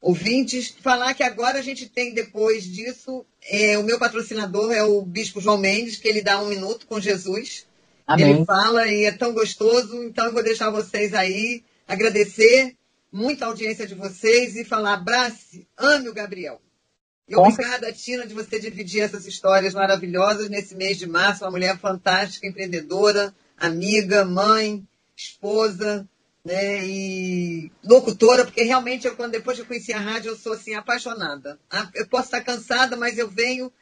ouvintes. 0.00 0.74
Falar 0.80 1.14
que 1.14 1.22
agora 1.22 1.58
a 1.58 1.62
gente 1.62 1.88
tem, 1.88 2.14
depois 2.14 2.64
disso, 2.64 3.24
é, 3.48 3.78
o 3.78 3.82
meu 3.82 3.98
patrocinador 3.98 4.72
é 4.72 4.82
o 4.82 5.02
Bispo 5.02 5.40
João 5.40 5.58
Mendes, 5.58 5.98
que 5.98 6.08
ele 6.08 6.22
dá 6.22 6.40
um 6.40 6.48
minuto 6.48 6.86
com 6.86 7.00
Jesus. 7.00 7.66
Amém. 8.06 8.30
Ele 8.30 8.44
fala 8.44 8.86
e 8.88 9.04
é 9.04 9.12
tão 9.12 9.32
gostoso, 9.32 10.02
então 10.04 10.26
eu 10.26 10.32
vou 10.32 10.42
deixar 10.42 10.70
vocês 10.70 11.12
aí, 11.12 11.64
agradecer 11.88 12.76
muita 13.10 13.46
audiência 13.46 13.86
de 13.86 13.94
vocês 13.94 14.56
e 14.56 14.64
falar 14.64 14.94
abrace, 14.94 15.66
ame 15.76 16.08
o 16.08 16.14
Gabriel. 16.14 16.60
E 17.28 17.34
obrigada, 17.34 17.92
Tina, 17.92 18.24
de 18.24 18.34
você 18.34 18.60
dividir 18.60 19.00
essas 19.00 19.26
histórias 19.26 19.74
maravilhosas 19.74 20.48
nesse 20.48 20.76
mês 20.76 20.96
de 20.96 21.08
março. 21.08 21.42
Uma 21.42 21.50
mulher 21.50 21.76
fantástica, 21.76 22.46
empreendedora, 22.46 23.34
amiga, 23.58 24.24
mãe, 24.24 24.86
esposa, 25.16 26.08
né? 26.46 26.86
E 26.86 27.72
locutora, 27.84 28.44
porque 28.44 28.62
realmente 28.62 29.04
eu, 29.04 29.16
quando 29.16 29.32
depois 29.32 29.56
que 29.56 29.62
eu 29.62 29.66
conheci 29.66 29.92
a 29.92 29.98
rádio, 29.98 30.30
eu 30.30 30.36
sou 30.36 30.52
assim 30.52 30.74
apaixonada. 30.74 31.58
Ah, 31.68 31.90
eu 31.92 32.06
posso 32.06 32.26
estar 32.26 32.40
cansada, 32.40 32.96
mas 32.96 33.18
eu 33.18 33.28
venho 33.28 33.72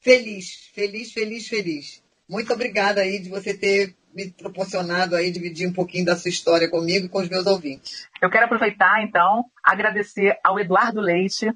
feliz, 0.00 0.70
feliz, 0.72 1.12
feliz, 1.12 1.48
feliz. 1.48 2.02
Muito 2.28 2.52
obrigada 2.52 3.00
aí 3.00 3.18
de 3.18 3.28
você 3.28 3.52
ter 3.52 3.96
me 4.14 4.30
proporcionado 4.30 5.16
aí 5.16 5.32
dividir 5.32 5.68
um 5.68 5.72
pouquinho 5.72 6.04
da 6.04 6.16
sua 6.16 6.28
história 6.28 6.70
comigo 6.70 7.06
e 7.06 7.08
com 7.08 7.18
os 7.18 7.28
meus 7.28 7.46
ouvintes. 7.46 8.08
Eu 8.22 8.30
quero 8.30 8.44
aproveitar 8.44 9.02
então 9.02 9.44
agradecer 9.62 10.38
ao 10.44 10.60
Eduardo 10.60 11.00
Leite 11.00 11.52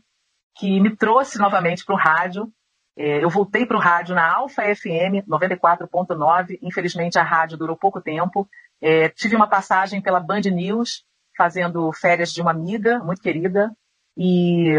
que 0.56 0.80
me 0.80 0.96
trouxe 0.96 1.38
novamente 1.38 1.84
para 1.84 1.94
o 1.94 1.98
rádio. 1.98 2.52
É, 2.96 3.22
eu 3.22 3.30
voltei 3.30 3.64
para 3.64 3.76
o 3.76 3.80
rádio 3.80 4.16
na 4.16 4.34
Alfa 4.34 4.62
FM 4.74 5.24
94.9. 5.28 6.58
Infelizmente, 6.60 7.16
a 7.16 7.22
rádio 7.22 7.56
durou 7.56 7.76
pouco 7.76 8.00
tempo. 8.00 8.48
É, 8.80 9.08
tive 9.08 9.36
uma 9.36 9.48
passagem 9.48 10.00
pela 10.00 10.20
Band 10.20 10.42
News, 10.52 11.04
fazendo 11.36 11.92
férias 11.92 12.32
de 12.32 12.40
uma 12.40 12.50
amiga 12.50 12.98
muito 13.00 13.20
querida. 13.22 13.70
E 14.16 14.74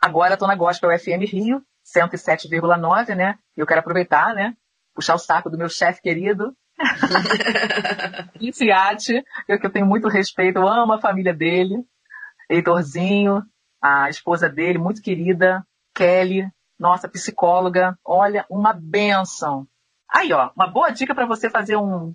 agora 0.00 0.34
estou 0.34 0.48
na 0.48 0.54
Gospel 0.54 0.96
FM 0.98 1.30
Rio, 1.30 1.62
107,9, 1.84 3.14
né? 3.14 3.38
Eu 3.56 3.66
quero 3.66 3.80
aproveitar, 3.80 4.34
né? 4.34 4.54
Puxar 4.94 5.14
o 5.14 5.18
saco 5.18 5.50
do 5.50 5.58
meu 5.58 5.68
chefe 5.68 6.02
querido, 6.02 6.54
Iniciate, 8.40 9.24
eu 9.48 9.58
que 9.58 9.66
eu 9.66 9.72
tenho 9.72 9.86
muito 9.86 10.08
respeito, 10.08 10.58
eu 10.58 10.68
amo 10.68 10.92
a 10.92 11.00
família 11.00 11.34
dele, 11.34 11.84
Heitorzinho, 12.48 13.42
a 13.82 14.08
esposa 14.08 14.48
dele, 14.48 14.78
muito 14.78 15.02
querida, 15.02 15.64
Kelly, 15.94 16.48
nossa 16.78 17.08
psicóloga. 17.08 17.98
Olha, 18.04 18.46
uma 18.48 18.72
benção. 18.72 19.66
Aí, 20.10 20.32
ó, 20.32 20.50
uma 20.56 20.68
boa 20.68 20.90
dica 20.90 21.14
para 21.14 21.26
você 21.26 21.50
fazer 21.50 21.76
um, 21.76 22.14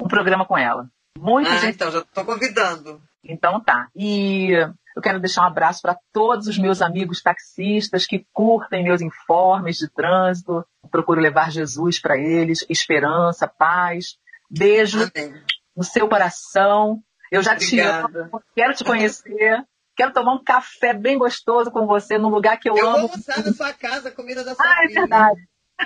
um 0.00 0.08
programa 0.08 0.44
com 0.46 0.56
ela. 0.56 0.88
Muita 1.18 1.50
ah, 1.50 1.56
gente. 1.56 1.74
Então, 1.74 1.90
já 1.90 1.98
estou 1.98 2.24
convidando. 2.24 3.02
Então 3.24 3.60
tá. 3.60 3.88
E 3.94 4.52
eu 4.96 5.02
quero 5.02 5.20
deixar 5.20 5.42
um 5.42 5.46
abraço 5.46 5.82
para 5.82 5.96
todos 6.12 6.46
os 6.46 6.58
meus 6.58 6.80
amigos 6.80 7.22
taxistas 7.22 8.06
que 8.06 8.26
curtem 8.32 8.84
meus 8.84 9.00
informes 9.00 9.76
de 9.76 9.88
trânsito. 9.88 10.64
Procuro 10.90 11.20
levar 11.20 11.50
Jesus 11.50 12.00
para 12.00 12.16
eles, 12.16 12.64
esperança, 12.68 13.46
paz. 13.46 14.16
Beijo 14.50 15.10
Amém. 15.14 15.34
no 15.76 15.84
seu 15.84 16.08
coração. 16.08 17.02
Eu 17.30 17.42
já 17.42 17.52
Obrigada. 17.52 18.08
te 18.08 18.18
amo, 18.18 18.42
quero 18.54 18.74
te 18.74 18.84
conhecer. 18.84 19.64
Quero 19.94 20.12
tomar 20.12 20.34
um 20.34 20.44
café 20.44 20.94
bem 20.94 21.18
gostoso 21.18 21.72
com 21.72 21.84
você 21.84 22.16
num 22.16 22.28
lugar 22.28 22.56
que 22.58 22.70
eu, 22.70 22.76
eu 22.76 22.86
amo. 22.86 22.96
Eu 22.96 23.00
vou 23.02 23.10
almoçar 23.10 23.44
na 23.44 23.52
sua 23.52 23.72
casa, 23.72 24.12
comida 24.12 24.44
da 24.44 24.54
sua 24.54 24.64
Ah, 24.64 24.76
filha. 24.82 24.92
é 24.92 25.00
verdade. 25.00 25.40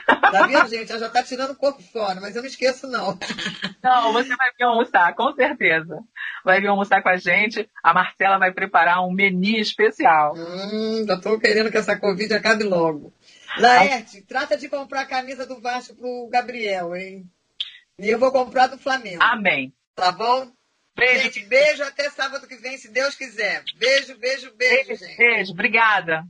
Tá 0.07 0.47
vendo, 0.47 0.69
gente? 0.69 0.91
Ela 0.91 1.01
já 1.01 1.11
tá 1.11 1.23
tirando 1.23 1.51
o 1.51 1.57
corpo 1.57 1.83
fora, 1.83 2.21
mas 2.21 2.35
eu 2.35 2.43
não 2.43 2.49
esqueço, 2.49 2.87
não. 2.87 3.19
Não, 3.83 4.13
você 4.13 4.29
vai 4.37 4.51
vir 4.57 4.63
almoçar, 4.65 5.13
com 5.15 5.35
certeza. 5.35 5.99
Vai 6.45 6.61
vir 6.61 6.69
almoçar 6.69 7.03
com 7.03 7.09
a 7.09 7.17
gente. 7.17 7.69
A 7.83 7.93
Marcela 7.93 8.39
vai 8.39 8.53
preparar 8.53 9.05
um 9.05 9.13
menu 9.13 9.59
especial. 9.59 10.35
Hum, 10.37 11.05
já 11.05 11.21
tô 11.21 11.37
querendo 11.37 11.69
que 11.69 11.77
essa 11.77 11.99
Covid 11.99 12.33
acabe 12.33 12.63
logo. 12.63 13.13
Laerte, 13.59 14.23
trata 14.23 14.57
de 14.57 14.69
comprar 14.69 15.01
a 15.01 15.07
camisa 15.07 15.45
do 15.45 15.61
Vasco 15.61 15.97
pro 15.97 16.29
Gabriel, 16.31 16.95
hein? 16.95 17.29
E 17.99 18.09
eu 18.09 18.21
vou 18.21 18.31
comprar 18.31 18.69
do 18.69 18.79
Flamengo. 18.79 19.21
Amém. 19.21 19.75
Tá 19.97 20.13
bom? 20.13 20.51
Beijo. 20.97 21.25
Gente, 21.25 21.45
beijo 21.47 21.83
até 21.83 22.09
sábado 22.11 22.47
que 22.47 22.57
vem, 22.57 22.79
se 22.79 22.89
Deus 22.89 23.15
quiser. 23.15 23.65
Beijo, 23.77 24.17
beijo, 24.19 24.53
beijo, 24.55 24.87
beijo 24.87 25.05
gente. 25.05 25.17
Beijo, 25.17 25.53
obrigada. 25.53 26.25